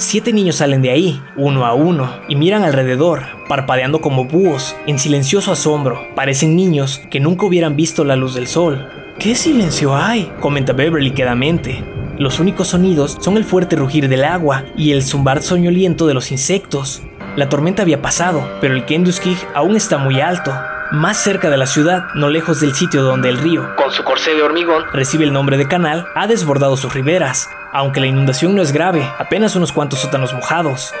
Siete 0.00 0.32
niños 0.32 0.56
salen 0.56 0.80
de 0.80 0.90
ahí, 0.90 1.20
uno 1.34 1.66
a 1.66 1.74
uno, 1.74 2.08
y 2.28 2.36
miran 2.36 2.62
alrededor, 2.62 3.24
parpadeando 3.48 4.00
como 4.00 4.26
búhos, 4.26 4.76
en 4.86 4.96
silencioso 4.96 5.50
asombro. 5.50 6.00
Parecen 6.14 6.54
niños 6.54 7.02
que 7.10 7.18
nunca 7.18 7.46
hubieran 7.46 7.74
visto 7.74 8.04
la 8.04 8.14
luz 8.14 8.36
del 8.36 8.46
sol. 8.46 8.88
¿Qué 9.18 9.34
silencio 9.34 9.96
hay? 9.96 10.30
comenta 10.38 10.72
Beverly 10.72 11.10
quedamente. 11.10 11.82
Los 12.16 12.38
únicos 12.38 12.68
sonidos 12.68 13.18
son 13.20 13.36
el 13.36 13.44
fuerte 13.44 13.74
rugir 13.74 14.08
del 14.08 14.22
agua 14.22 14.66
y 14.76 14.92
el 14.92 15.02
zumbar 15.02 15.42
soñoliento 15.42 16.06
de 16.06 16.14
los 16.14 16.30
insectos. 16.30 17.02
La 17.34 17.48
tormenta 17.48 17.82
había 17.82 18.00
pasado, 18.00 18.48
pero 18.60 18.74
el 18.74 18.84
Kenduskig 18.84 19.36
aún 19.52 19.74
está 19.74 19.98
muy 19.98 20.20
alto, 20.20 20.52
más 20.90 21.18
cerca 21.18 21.50
de 21.50 21.56
la 21.56 21.66
ciudad, 21.66 22.06
no 22.14 22.28
lejos 22.30 22.60
del 22.60 22.74
sitio 22.74 23.02
donde 23.02 23.28
el 23.28 23.38
río, 23.38 23.74
Con 23.76 23.92
su 23.92 24.04
corsé 24.04 24.34
de 24.34 24.42
hormigón, 24.42 24.84
recibe 24.92 25.24
el 25.24 25.32
nombre 25.32 25.56
de 25.56 25.68
canal, 25.68 26.06
ha 26.14 26.26
desbordado 26.26 26.76
sus 26.76 26.94
riberas. 26.94 27.50
Aunque 27.72 28.00
la 28.00 28.06
inundación 28.06 28.54
no 28.54 28.62
es 28.62 28.72
grave, 28.72 29.06
apenas 29.18 29.54
unos 29.56 29.72
cuantos 29.72 30.00
sótanos 30.00 30.32
mojados. 30.32 30.94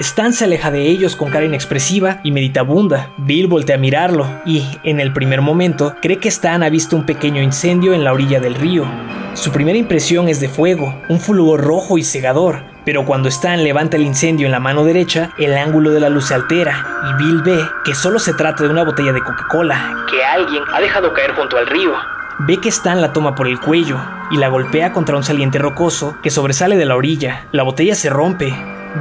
Stan 0.00 0.32
se 0.32 0.44
aleja 0.44 0.72
de 0.72 0.82
ellos 0.88 1.14
con 1.14 1.30
cara 1.30 1.44
inexpresiva 1.44 2.18
y 2.24 2.32
meditabunda. 2.32 3.10
Bill 3.16 3.46
voltea 3.46 3.76
a 3.76 3.78
mirarlo 3.78 4.26
y, 4.44 4.66
en 4.82 4.98
el 4.98 5.12
primer 5.12 5.40
momento, 5.40 5.94
cree 6.02 6.18
que 6.18 6.28
Stan 6.28 6.64
ha 6.64 6.68
visto 6.68 6.96
un 6.96 7.06
pequeño 7.06 7.40
incendio 7.40 7.94
en 7.94 8.02
la 8.02 8.12
orilla 8.12 8.40
del 8.40 8.56
río. 8.56 8.86
Su 9.34 9.52
primera 9.52 9.78
impresión 9.78 10.28
es 10.28 10.40
de 10.40 10.48
fuego, 10.48 11.00
un 11.08 11.20
fulgor 11.20 11.60
rojo 11.62 11.96
y 11.96 12.02
cegador, 12.02 12.64
pero 12.84 13.04
cuando 13.04 13.28
Stan 13.28 13.62
levanta 13.62 13.96
el 13.96 14.02
incendio 14.02 14.46
en 14.46 14.52
la 14.52 14.58
mano 14.58 14.84
derecha, 14.84 15.30
el 15.38 15.56
ángulo 15.56 15.90
de 15.92 16.00
la 16.00 16.08
luz 16.08 16.26
se 16.26 16.34
altera 16.34 16.86
y 17.10 17.22
Bill 17.22 17.42
ve 17.42 17.64
que 17.84 17.94
solo 17.94 18.18
se 18.18 18.34
trata 18.34 18.64
de 18.64 18.70
una 18.70 18.84
botella 18.84 19.12
de 19.12 19.22
Coca-Cola. 19.22 20.06
que 20.10 20.24
alguien 20.24 20.62
ha 20.72 20.80
dejado 20.80 21.12
caer 21.12 21.32
junto 21.34 21.56
al 21.56 21.68
río. 21.68 21.92
Ve 22.40 22.56
que 22.60 22.68
Stan 22.68 23.00
la 23.00 23.12
toma 23.12 23.36
por 23.36 23.46
el 23.46 23.60
cuello 23.60 23.98
y 24.32 24.38
la 24.38 24.48
golpea 24.48 24.92
contra 24.92 25.16
un 25.16 25.22
saliente 25.22 25.58
rocoso 25.60 26.16
que 26.20 26.30
sobresale 26.30 26.76
de 26.76 26.84
la 26.84 26.96
orilla. 26.96 27.46
La 27.52 27.62
botella 27.62 27.94
se 27.94 28.10
rompe. 28.10 28.52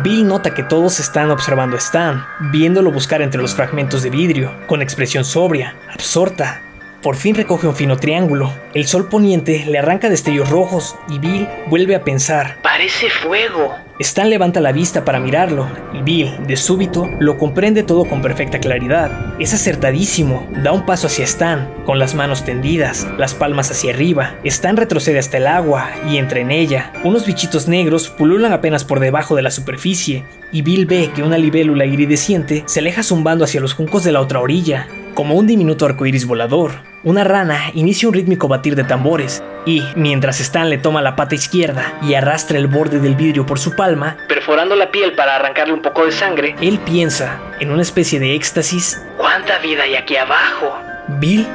Bill 0.02 0.26
nota 0.26 0.56
que 0.56 0.64
todos 0.64 1.00
están 1.00 1.30
observando 1.30 1.76
a 1.76 1.80
Stan, 1.80 2.26
viéndolo 2.52 2.92
buscar 2.92 3.22
entre 3.22 3.40
los 3.40 3.54
fragmentos 3.54 4.02
de 4.02 4.10
vidrio, 4.10 4.52
con 4.66 4.82
expresión 4.82 5.24
sobria, 5.24 5.76
absorta. 5.94 6.64
Por 7.04 7.18
fin 7.18 7.36
recoge 7.36 7.68
un 7.68 7.76
fino 7.76 7.98
triángulo. 7.98 8.54
El 8.74 8.88
sol 8.88 9.10
poniente 9.10 9.66
le 9.68 9.78
arranca 9.78 10.10
destellos 10.10 10.50
rojos 10.50 10.96
y 11.10 11.20
Bill 11.20 11.50
vuelve 11.68 11.96
a 11.96 12.06
pensar. 12.06 12.60
Parece 12.64 13.10
fuego. 13.10 13.76
Stan 14.00 14.30
levanta 14.30 14.62
la 14.62 14.72
vista 14.72 15.04
para 15.04 15.20
mirarlo 15.20 15.68
y 15.94 16.02
Bill, 16.02 16.48
de 16.48 16.56
súbito, 16.56 17.10
lo 17.20 17.38
comprende 17.38 17.84
todo 17.84 18.06
con 18.06 18.22
perfecta 18.22 18.60
claridad. 18.60 19.36
Es 19.38 19.54
acertadísimo. 19.54 20.48
Da 20.64 20.72
un 20.72 20.86
paso 20.86 21.08
hacia 21.08 21.26
Stan, 21.26 21.70
con 21.86 22.00
las 22.00 22.16
manos 22.16 22.46
tendidas, 22.46 23.06
las 23.18 23.34
palmas 23.34 23.70
hacia 23.70 23.94
arriba. 23.94 24.36
Stan 24.46 24.78
retrocede 24.78 25.20
hasta 25.20 25.38
el 25.38 25.48
agua 25.48 25.90
y 26.10 26.18
entra 26.18 26.40
en 26.40 26.52
ella. 26.52 26.94
Unos 27.04 27.26
bichitos 27.26 27.68
negros 27.68 28.08
pululan 28.08 28.54
apenas 28.54 28.86
por 28.86 29.02
debajo 29.02 29.36
de 29.36 29.42
la 29.42 29.52
superficie 29.52 30.24
y 30.54 30.62
Bill 30.62 30.86
ve 30.86 31.12
que 31.14 31.24
una 31.24 31.38
libélula 31.38 31.86
iridescente 31.86 32.64
se 32.66 32.80
aleja 32.80 33.04
zumbando 33.04 33.44
hacia 33.44 33.60
los 33.60 33.74
juncos 33.74 34.06
de 34.06 34.14
la 34.14 34.22
otra 34.22 34.40
orilla, 34.40 34.88
como 35.14 35.36
un 35.36 35.48
diminuto 35.48 35.86
arcoíris 35.86 36.26
volador. 36.26 36.72
Una 37.04 37.24
rana 37.24 37.72
inicia 37.74 38.08
un 38.08 38.14
rítmico 38.14 38.48
batir 38.48 38.76
de 38.76 38.84
tambores 38.84 39.44
y, 39.66 39.84
mientras 39.96 40.40
Stan 40.40 40.70
le 40.70 40.78
toma 40.78 41.02
la 41.02 41.16
pata 41.16 41.36
izquierda 41.36 41.94
y 42.02 42.14
arrastra 42.14 42.58
el 42.58 42.68
borde 42.68 43.00
del 43.00 43.16
vidrio 43.16 43.46
por 43.46 43.60
su 43.60 43.76
palma, 43.76 44.18
Perforando 44.28 44.76
la 44.76 44.92
piel 44.92 45.14
para 45.14 45.36
arrancarle 45.36 45.74
un 45.74 45.82
poco 45.82 46.06
de 46.06 46.12
sangre. 46.12 46.56
él 46.62 46.80
piensa, 46.80 47.40
en 47.60 47.72
una 47.72 47.82
especie 47.82 48.20
de 48.20 48.36
éxtasis, 48.36 49.02
¿Cuánta 49.18 49.58
vida 49.60 49.84
hay 49.84 49.96
aquí 49.96 50.16
abajo? 50.18 50.74
¿Bill? 51.20 51.48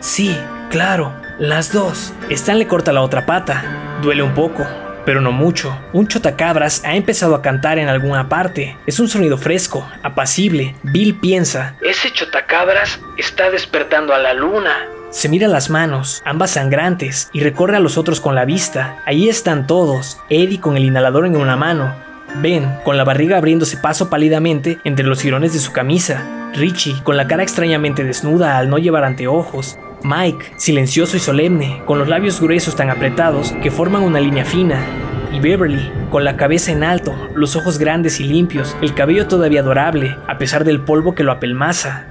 Sí, 0.00 0.36
claro, 0.70 1.12
las 1.38 1.72
dos. 1.72 2.12
Stan 2.30 2.58
le 2.58 2.66
corta 2.66 2.92
la 2.92 3.02
otra 3.02 3.26
pata. 3.26 3.98
Duele 4.02 4.22
un 4.22 4.34
poco, 4.34 4.66
pero 5.08 5.22
no 5.22 5.32
mucho. 5.32 5.74
Un 5.94 6.06
chotacabras 6.06 6.82
ha 6.84 6.94
empezado 6.94 7.34
a 7.34 7.40
cantar 7.40 7.78
en 7.78 7.88
alguna 7.88 8.28
parte. 8.28 8.76
Es 8.86 9.00
un 9.00 9.08
sonido 9.08 9.38
fresco, 9.38 9.88
apacible. 10.02 10.74
Bill 10.82 11.14
piensa, 11.14 11.76
Ese 11.80 12.10
chotacabras 12.12 13.00
está 13.16 13.50
despertando 13.50 14.12
a 14.12 14.18
la 14.18 14.34
luna. 14.34 14.76
Se 15.08 15.30
mira 15.30 15.48
las 15.48 15.70
manos, 15.70 16.20
ambas 16.26 16.50
sangrantes, 16.50 17.30
y 17.32 17.40
recorre 17.40 17.78
a 17.78 17.80
los 17.80 17.96
otros 17.96 18.20
con 18.20 18.34
la 18.34 18.44
vista. 18.44 19.02
Ahí 19.06 19.30
están 19.30 19.66
todos, 19.66 20.18
Eddie 20.28 20.60
con 20.60 20.76
el 20.76 20.84
inhalador 20.84 21.24
en 21.24 21.36
una 21.38 21.56
mano, 21.56 21.94
Ben 22.42 22.68
con 22.84 22.98
la 22.98 23.04
barriga 23.04 23.38
abriéndose 23.38 23.78
paso 23.78 24.10
pálidamente 24.10 24.76
entre 24.84 25.06
los 25.06 25.22
jirones 25.22 25.54
de 25.54 25.58
su 25.58 25.72
camisa, 25.72 26.50
Richie 26.52 27.02
con 27.02 27.16
la 27.16 27.26
cara 27.26 27.42
extrañamente 27.42 28.04
desnuda 28.04 28.58
al 28.58 28.68
no 28.68 28.76
llevar 28.76 29.04
anteojos, 29.04 29.78
Mike, 30.02 30.52
silencioso 30.56 31.16
y 31.16 31.20
solemne, 31.20 31.82
con 31.84 31.98
los 31.98 32.08
labios 32.08 32.40
gruesos 32.40 32.76
tan 32.76 32.90
apretados 32.90 33.52
que 33.62 33.70
forman 33.70 34.02
una 34.02 34.20
línea 34.20 34.44
fina, 34.44 34.84
y 35.32 35.40
Beverly, 35.40 35.90
con 36.10 36.24
la 36.24 36.36
cabeza 36.36 36.72
en 36.72 36.84
alto, 36.84 37.14
los 37.34 37.56
ojos 37.56 37.78
grandes 37.78 38.20
y 38.20 38.24
limpios, 38.24 38.76
el 38.80 38.94
cabello 38.94 39.26
todavía 39.26 39.60
adorable, 39.60 40.16
a 40.26 40.38
pesar 40.38 40.64
del 40.64 40.80
polvo 40.80 41.14
que 41.14 41.24
lo 41.24 41.32
apelmaza. 41.32 42.06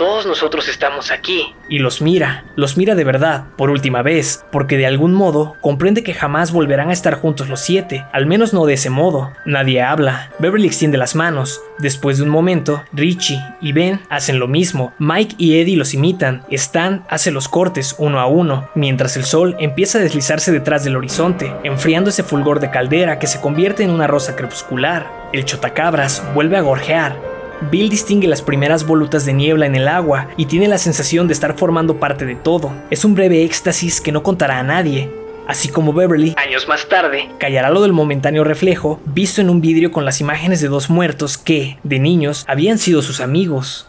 Todos 0.00 0.24
nosotros 0.24 0.66
estamos 0.66 1.10
aquí. 1.10 1.54
Y 1.68 1.78
los 1.78 2.00
mira, 2.00 2.46
los 2.56 2.78
mira 2.78 2.94
de 2.94 3.04
verdad, 3.04 3.44
por 3.58 3.68
última 3.68 4.00
vez, 4.00 4.46
porque 4.50 4.78
de 4.78 4.86
algún 4.86 5.12
modo 5.12 5.56
comprende 5.60 6.02
que 6.02 6.14
jamás 6.14 6.52
volverán 6.52 6.88
a 6.88 6.94
estar 6.94 7.16
juntos 7.16 7.50
los 7.50 7.60
siete, 7.60 8.06
al 8.10 8.24
menos 8.24 8.54
no 8.54 8.64
de 8.64 8.72
ese 8.72 8.88
modo. 8.88 9.30
Nadie 9.44 9.82
habla. 9.82 10.30
Beverly 10.38 10.66
extiende 10.66 10.96
las 10.96 11.14
manos. 11.14 11.60
Después 11.80 12.16
de 12.16 12.22
un 12.22 12.30
momento, 12.30 12.82
Richie 12.94 13.44
y 13.60 13.72
Ben 13.72 14.00
hacen 14.08 14.38
lo 14.38 14.48
mismo. 14.48 14.94
Mike 14.98 15.34
y 15.36 15.60
Eddie 15.60 15.76
los 15.76 15.92
imitan. 15.92 16.46
Stan 16.48 17.04
hace 17.10 17.30
los 17.30 17.48
cortes 17.48 17.94
uno 17.98 18.20
a 18.20 18.26
uno, 18.26 18.70
mientras 18.74 19.18
el 19.18 19.24
sol 19.26 19.54
empieza 19.58 19.98
a 19.98 20.00
deslizarse 20.00 20.50
detrás 20.50 20.82
del 20.82 20.96
horizonte, 20.96 21.52
enfriando 21.62 22.08
ese 22.08 22.22
fulgor 22.22 22.60
de 22.60 22.70
caldera 22.70 23.18
que 23.18 23.26
se 23.26 23.42
convierte 23.42 23.82
en 23.82 23.90
una 23.90 24.06
rosa 24.06 24.34
crepuscular. 24.34 25.28
El 25.34 25.44
chotacabras 25.44 26.24
vuelve 26.32 26.56
a 26.56 26.62
gorjear. 26.62 27.29
Bill 27.70 27.90
distingue 27.90 28.26
las 28.26 28.40
primeras 28.40 28.86
volutas 28.86 29.26
de 29.26 29.34
niebla 29.34 29.66
en 29.66 29.74
el 29.74 29.86
agua 29.86 30.28
y 30.36 30.46
tiene 30.46 30.66
la 30.66 30.78
sensación 30.78 31.26
de 31.26 31.34
estar 31.34 31.58
formando 31.58 32.00
parte 32.00 32.24
de 32.24 32.34
todo. 32.34 32.72
Es 32.90 33.04
un 33.04 33.14
breve 33.14 33.44
éxtasis 33.44 34.00
que 34.00 34.12
no 34.12 34.22
contará 34.22 34.58
a 34.58 34.62
nadie. 34.62 35.10
Así 35.46 35.68
como 35.68 35.92
Beverly, 35.92 36.34
Años 36.36 36.68
más 36.68 36.88
tarde, 36.88 37.28
callará 37.38 37.70
lo 37.70 37.82
del 37.82 37.92
momentáneo 37.92 38.44
reflejo 38.44 39.00
visto 39.04 39.40
en 39.40 39.50
un 39.50 39.60
vidrio 39.60 39.90
con 39.90 40.04
las 40.04 40.20
imágenes 40.20 40.60
de 40.60 40.68
dos 40.68 40.88
muertos 40.90 41.38
que, 41.38 41.78
de 41.82 41.98
niños, 41.98 42.44
habían 42.48 42.78
sido 42.78 43.02
sus 43.02 43.20
amigos. 43.20 43.88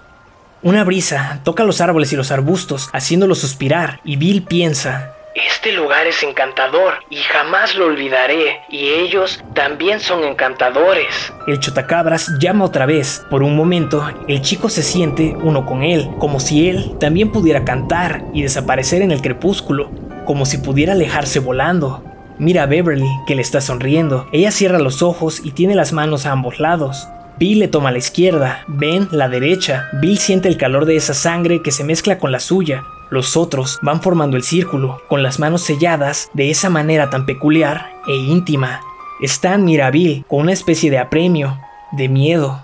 Una 0.63 0.84
brisa 0.84 1.39
toca 1.43 1.63
los 1.63 1.80
árboles 1.80 2.11
y 2.13 2.15
los 2.15 2.32
arbustos, 2.32 2.89
haciéndolos 2.93 3.39
suspirar, 3.39 3.99
y 4.03 4.15
Bill 4.15 4.43
piensa, 4.43 5.13
este 5.36 5.71
lugar 5.71 6.07
es 6.07 6.23
encantador 6.23 6.95
y 7.09 7.17
jamás 7.17 7.75
lo 7.75 7.86
olvidaré. 7.86 8.61
Y 8.69 8.89
ellos 8.89 9.41
también 9.53 9.99
son 9.99 10.23
encantadores. 10.23 11.32
El 11.47 11.59
chotacabras 11.59 12.32
llama 12.39 12.65
otra 12.65 12.86
vez. 12.86 13.25
Por 13.29 13.43
un 13.43 13.55
momento, 13.55 14.05
el 14.27 14.41
chico 14.41 14.69
se 14.69 14.84
siente 14.84 15.36
uno 15.41 15.65
con 15.65 15.84
él, 15.84 16.09
como 16.19 16.39
si 16.39 16.69
él 16.69 16.97
también 16.99 17.32
pudiera 17.32 17.63
cantar 17.63 18.23
y 18.34 18.41
desaparecer 18.41 19.01
en 19.01 19.11
el 19.11 19.21
crepúsculo, 19.21 19.89
como 20.25 20.45
si 20.45 20.57
pudiera 20.57 20.93
alejarse 20.93 21.39
volando. 21.39 22.03
Mira 22.38 22.63
a 22.63 22.65
Beverly, 22.65 23.09
que 23.27 23.36
le 23.36 23.41
está 23.41 23.61
sonriendo. 23.61 24.27
Ella 24.34 24.51
cierra 24.51 24.79
los 24.79 25.01
ojos 25.01 25.41
y 25.43 25.51
tiene 25.51 25.75
las 25.75 25.93
manos 25.93 26.25
a 26.25 26.32
ambos 26.32 26.59
lados. 26.59 27.07
Bill 27.38 27.59
le 27.59 27.67
toma 27.67 27.91
la 27.91 27.97
izquierda, 27.97 28.63
Ben 28.67 29.07
la 29.11 29.29
derecha. 29.29 29.89
Bill 29.93 30.17
siente 30.17 30.47
el 30.47 30.57
calor 30.57 30.86
de 30.86 30.95
esa 30.95 31.13
sangre 31.13 31.61
que 31.63 31.71
se 31.71 31.84
mezcla 31.84 32.17
con 32.17 32.32
la 32.32 32.39
suya. 32.39 32.84
Los 33.12 33.38
otros 33.38 33.78
van 33.84 34.01
formando 34.01 34.38
el 34.38 34.43
círculo, 34.43 35.01
con 35.09 35.22
las 35.22 35.38
manos 35.38 35.62
selladas 35.62 36.30
de 36.34 36.49
esa 36.49 36.70
manera 36.70 37.09
tan 37.12 37.26
peculiar 37.28 37.91
e 38.07 38.16
íntima. 38.16 38.80
Stan 39.22 39.64
mira 39.64 39.88
a 39.88 39.91
Bill 39.91 40.26
con 40.28 40.39
una 40.39 40.53
especie 40.53 40.89
de 40.89 40.97
apremio, 40.97 41.59
de 41.91 42.07
miedo. 42.09 42.64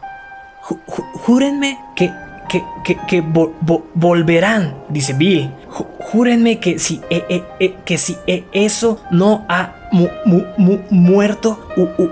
Júrenme 0.95 1.77
que, 1.95 2.11
que, 2.49 2.63
que, 2.83 2.97
que 3.07 3.23
vo- 3.23 3.51
vo- 3.61 3.83
volverán, 3.93 4.75
dice 4.89 5.13
Bill. 5.13 5.51
Júrenme 5.99 6.59
que 6.59 6.79
si, 6.79 7.01
eh, 7.09 7.25
eh, 7.29 7.43
eh, 7.59 7.75
que 7.85 7.97
si 7.97 8.15
eh, 8.27 8.45
eso 8.53 9.01
no 9.11 9.45
ha 9.49 9.75
mu- 9.91 10.07
mu- 10.25 10.45
mu- 10.57 10.79
muerto, 10.89 11.59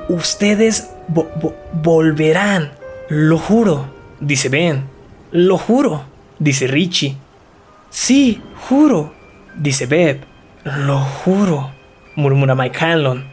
ustedes 0.10 0.90
vo- 1.08 1.28
volverán. 1.74 2.72
Lo 3.10 3.38
juro, 3.38 3.86
dice 4.20 4.50
Ben. 4.50 4.84
Lo 5.32 5.58
juro, 5.58 6.04
dice 6.40 6.68
Richie. 6.68 7.18
Sí, 7.98 8.42
juro, 8.68 9.14
dice 9.56 9.86
Beb. 9.86 10.26
Lo 10.66 11.00
juro, 11.00 11.72
murmura 12.16 12.54
Mike 12.54 12.78
Hanlon. 12.84 13.24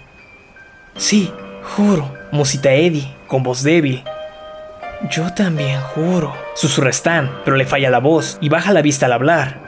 Sí, 0.97 1.33
juro, 1.77 2.09
musita 2.31 2.73
Eddie, 2.73 3.13
con 3.27 3.43
voz 3.43 3.65
débil. 3.65 4.05
Yo 5.11 5.35
también 5.35 5.81
juro, 5.81 6.33
susurra 6.55 6.91
Stan, 6.91 7.29
pero 7.45 7.57
le 7.57 7.67
falla 7.67 7.91
la 7.91 7.99
voz 7.99 8.39
y 8.41 8.51
baja 8.51 8.71
la 8.73 8.83
vista 8.83 9.07
al 9.07 9.15
hablar. 9.15 9.59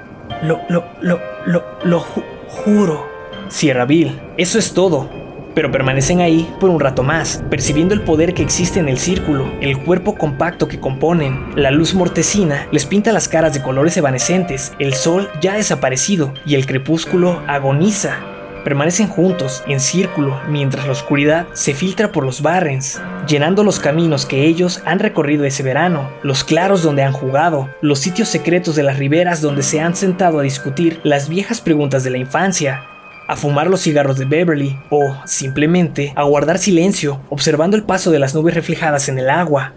Lo, 0.45 0.61
lo, 0.69 0.85
lo, 1.01 1.21
lo, 1.45 1.65
lo 1.83 2.01
ju- 2.01 2.25
juro. 2.47 3.05
Cierra 3.49 3.87
Bill. 3.87 4.21
Eso 4.37 4.61
es 4.61 4.75
todo. 4.75 5.11
Pero 5.55 5.71
permanecen 5.71 6.21
ahí 6.21 6.53
por 6.59 6.71
un 6.71 6.81
rato 6.81 7.03
más, 7.03 7.43
percibiendo 7.49 7.95
el 7.95 8.03
poder 8.03 8.35
que 8.35 8.43
existe 8.43 8.81
en 8.81 8.89
el 8.89 8.99
círculo, 8.99 9.51
el 9.61 9.79
cuerpo 9.79 10.17
compacto 10.17 10.69
que 10.69 10.81
componen. 10.81 11.53
La 11.55 11.71
luz 11.71 11.95
mortecina 11.95 12.67
les 12.73 12.87
pinta 12.87 13.13
las 13.13 13.29
caras 13.29 13.55
de 13.55 13.63
colores 13.63 13.97
evanescentes, 13.97 14.73
el 14.79 14.95
sol 14.95 15.31
ya 15.41 15.55
ha 15.55 15.57
desaparecido 15.57 16.35
y 16.45 16.57
el 16.57 16.67
crepúsculo 16.67 17.43
agoniza. 17.47 18.17
Permanecen 18.65 19.09
juntos, 19.09 19.63
en 19.67 19.79
círculo, 19.79 20.41
mientras 20.49 20.87
la 20.87 20.93
oscuridad 20.93 21.47
se 21.53 21.75
filtra 21.75 22.13
por 22.13 22.25
los 22.25 22.41
barrens, 22.41 22.99
llenando 23.29 23.63
los 23.63 23.79
caminos 23.79 24.25
que 24.25 24.47
ellos 24.47 24.83
han 24.87 25.01
recorrido 25.01 25.45
ese 25.45 25.63
verano, 25.63 26.09
los 26.23 26.45
claros 26.45 26.83
donde 26.83 27.03
han 27.03 27.13
jugado, 27.13 27.69
los 27.83 27.99
sitios 27.99 28.29
secretos 28.29 28.75
de 28.75 28.83
las 28.83 28.99
riberas 28.99 29.43
donde 29.43 29.63
se 29.63 29.83
han 29.83 29.95
sentado 29.95 30.39
a 30.39 30.43
discutir 30.43 30.99
las 31.05 31.29
viejas 31.29 31.61
preguntas 31.61 32.05
de 32.05 32.11
la 32.11 32.17
infancia, 32.17 32.85
a 33.27 33.37
fumar 33.37 33.69
los 33.69 33.81
cigarros 33.81 34.19
de 34.19 34.25
Beverly 34.25 34.79
o, 34.91 35.15
simplemente, 35.25 36.13
a 36.17 36.25
guardar 36.25 36.59
silencio, 36.59 37.21
observando 37.31 37.77
el 37.77 37.85
paso 37.85 38.11
de 38.11 38.19
las 38.19 38.35
nubes 38.35 38.55
reflejadas 38.55 39.09
en 39.09 39.19
el 39.19 39.31
agua. 39.31 39.73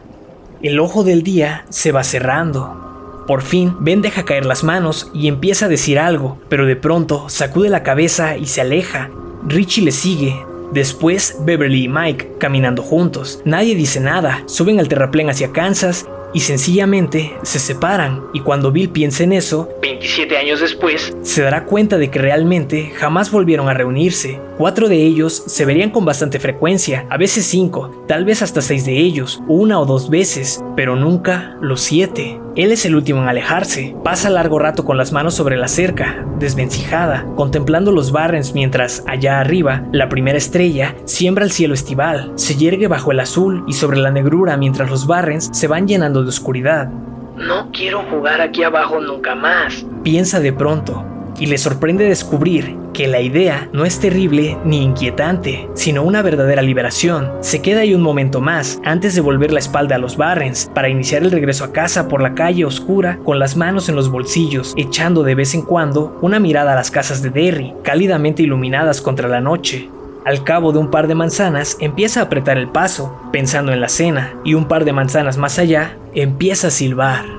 El 0.61 0.79
ojo 0.79 1.03
del 1.03 1.23
día 1.23 1.65
se 1.69 1.91
va 1.91 2.03
cerrando. 2.03 3.23
Por 3.27 3.41
fin, 3.41 3.75
Ben 3.79 4.01
deja 4.01 4.23
caer 4.23 4.45
las 4.45 4.63
manos 4.63 5.11
y 5.13 5.27
empieza 5.27 5.65
a 5.65 5.69
decir 5.69 5.99
algo, 5.99 6.39
pero 6.49 6.65
de 6.65 6.75
pronto 6.75 7.29
sacude 7.29 7.69
la 7.69 7.83
cabeza 7.83 8.37
y 8.37 8.45
se 8.45 8.61
aleja. 8.61 9.09
Richie 9.45 9.83
le 9.83 9.91
sigue. 9.91 10.35
Después, 10.71 11.37
Beverly 11.41 11.85
y 11.85 11.87
Mike 11.87 12.35
caminando 12.39 12.83
juntos. 12.83 13.41
Nadie 13.45 13.75
dice 13.75 13.99
nada, 13.99 14.43
suben 14.47 14.79
al 14.79 14.87
terraplén 14.87 15.29
hacia 15.29 15.51
Kansas 15.51 16.07
y 16.33 16.41
sencillamente 16.41 17.35
se 17.43 17.59
separan. 17.59 18.23
Y 18.33 18.41
cuando 18.41 18.71
Bill 18.71 18.89
piensa 18.89 19.23
en 19.23 19.33
eso, 19.33 19.69
27 19.81 20.37
años 20.37 20.59
después, 20.59 21.15
se 21.21 21.41
dará 21.41 21.65
cuenta 21.65 21.97
de 21.97 22.09
que 22.09 22.19
realmente 22.19 22.91
jamás 22.95 23.31
volvieron 23.31 23.69
a 23.69 23.73
reunirse. 23.73 24.39
Cuatro 24.57 24.89
de 24.89 24.97
ellos 24.97 25.43
se 25.45 25.65
verían 25.65 25.91
con 25.91 26.05
bastante 26.05 26.39
frecuencia, 26.39 27.05
a 27.09 27.17
veces 27.17 27.45
cinco, 27.45 28.05
tal 28.07 28.25
vez 28.25 28.41
hasta 28.41 28.61
seis 28.61 28.85
de 28.85 28.97
ellos, 28.97 29.41
una 29.47 29.79
o 29.79 29.85
dos 29.85 30.09
veces, 30.09 30.63
pero 30.77 30.95
nunca 30.95 31.57
los 31.59 31.81
siete. 31.81 32.39
Él 32.55 32.71
es 32.71 32.85
el 32.85 32.95
último 32.95 33.23
en 33.23 33.27
alejarse. 33.27 33.95
Pasa 34.03 34.29
largo 34.29 34.59
rato 34.59 34.85
con 34.85 34.95
las 34.95 35.11
manos 35.11 35.33
sobre 35.33 35.57
la 35.57 35.67
cerca, 35.67 36.23
desvencijada, 36.37 37.25
contemplando 37.35 37.91
los 37.91 38.11
barrens 38.11 38.53
mientras, 38.53 39.03
allá 39.07 39.39
arriba, 39.39 39.83
la 39.91 40.07
primera 40.07 40.37
estrella 40.37 40.95
siembra 41.05 41.43
el 41.43 41.51
cielo 41.51 41.73
estival, 41.73 42.31
se 42.35 42.55
yergue 42.55 42.87
bajo 42.87 43.11
el 43.11 43.19
azul 43.19 43.63
y 43.67 43.73
sobre 43.73 43.97
la 43.97 44.11
negrura 44.11 44.55
mientras 44.55 44.91
los 44.91 45.07
barrens 45.07 45.49
se 45.51 45.67
van 45.67 45.87
llenando 45.87 46.21
de 46.21 46.29
oscuridad. 46.29 46.89
no 47.35 47.71
quiero 47.71 48.03
jugar 48.03 48.39
aquí 48.39 48.63
abajo 48.63 49.01
nunca 49.01 49.33
más. 49.33 49.83
Piensa 50.03 50.39
de 50.39 50.53
pronto 50.53 51.16
y 51.39 51.47
le 51.47 51.57
sorprende 51.57 52.07
descubrir 52.07 52.75
que 52.93 53.07
la 53.07 53.21
idea 53.21 53.69
no 53.73 53.85
es 53.85 53.99
terrible 53.99 54.57
ni 54.65 54.83
inquietante, 54.83 55.69
sino 55.75 56.03
una 56.03 56.21
verdadera 56.21 56.61
liberación. 56.61 57.31
Se 57.41 57.61
queda 57.61 57.81
ahí 57.81 57.93
un 57.93 58.01
momento 58.01 58.41
más 58.41 58.79
antes 58.83 59.13
de 59.13 59.21
volver 59.21 59.51
la 59.51 59.59
espalda 59.59 59.95
a 59.95 59.99
los 59.99 60.17
Barrens 60.17 60.71
para 60.73 60.89
iniciar 60.89 61.23
el 61.23 61.31
regreso 61.31 61.63
a 61.63 61.71
casa 61.71 62.07
por 62.07 62.21
la 62.21 62.33
calle 62.33 62.65
oscura 62.65 63.19
con 63.23 63.39
las 63.39 63.55
manos 63.55 63.87
en 63.89 63.95
los 63.95 64.09
bolsillos, 64.09 64.73
echando 64.77 65.23
de 65.23 65.35
vez 65.35 65.53
en 65.53 65.61
cuando 65.61 66.17
una 66.21 66.39
mirada 66.39 66.73
a 66.73 66.75
las 66.75 66.91
casas 66.91 67.21
de 67.21 67.29
Derry, 67.29 67.73
cálidamente 67.83 68.43
iluminadas 68.43 69.01
contra 69.01 69.27
la 69.27 69.41
noche. 69.41 69.89
Al 70.25 70.43
cabo 70.43 70.73
de 70.73 70.79
un 70.79 70.91
par 70.91 71.07
de 71.07 71.15
manzanas 71.15 71.77
empieza 71.79 72.19
a 72.19 72.23
apretar 72.23 72.57
el 72.57 72.67
paso, 72.67 73.15
pensando 73.31 73.71
en 73.71 73.79
la 73.79 73.87
cena, 73.87 74.33
y 74.43 74.55
un 74.55 74.67
par 74.67 74.83
de 74.83 74.91
manzanas 74.91 75.37
más 75.37 75.57
allá 75.59 75.95
empieza 76.13 76.67
a 76.67 76.71
silbar. 76.71 77.36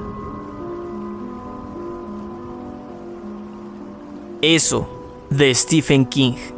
Eso, 4.41 4.89
de 5.31 5.53
Stephen 5.53 6.07
King. 6.07 6.58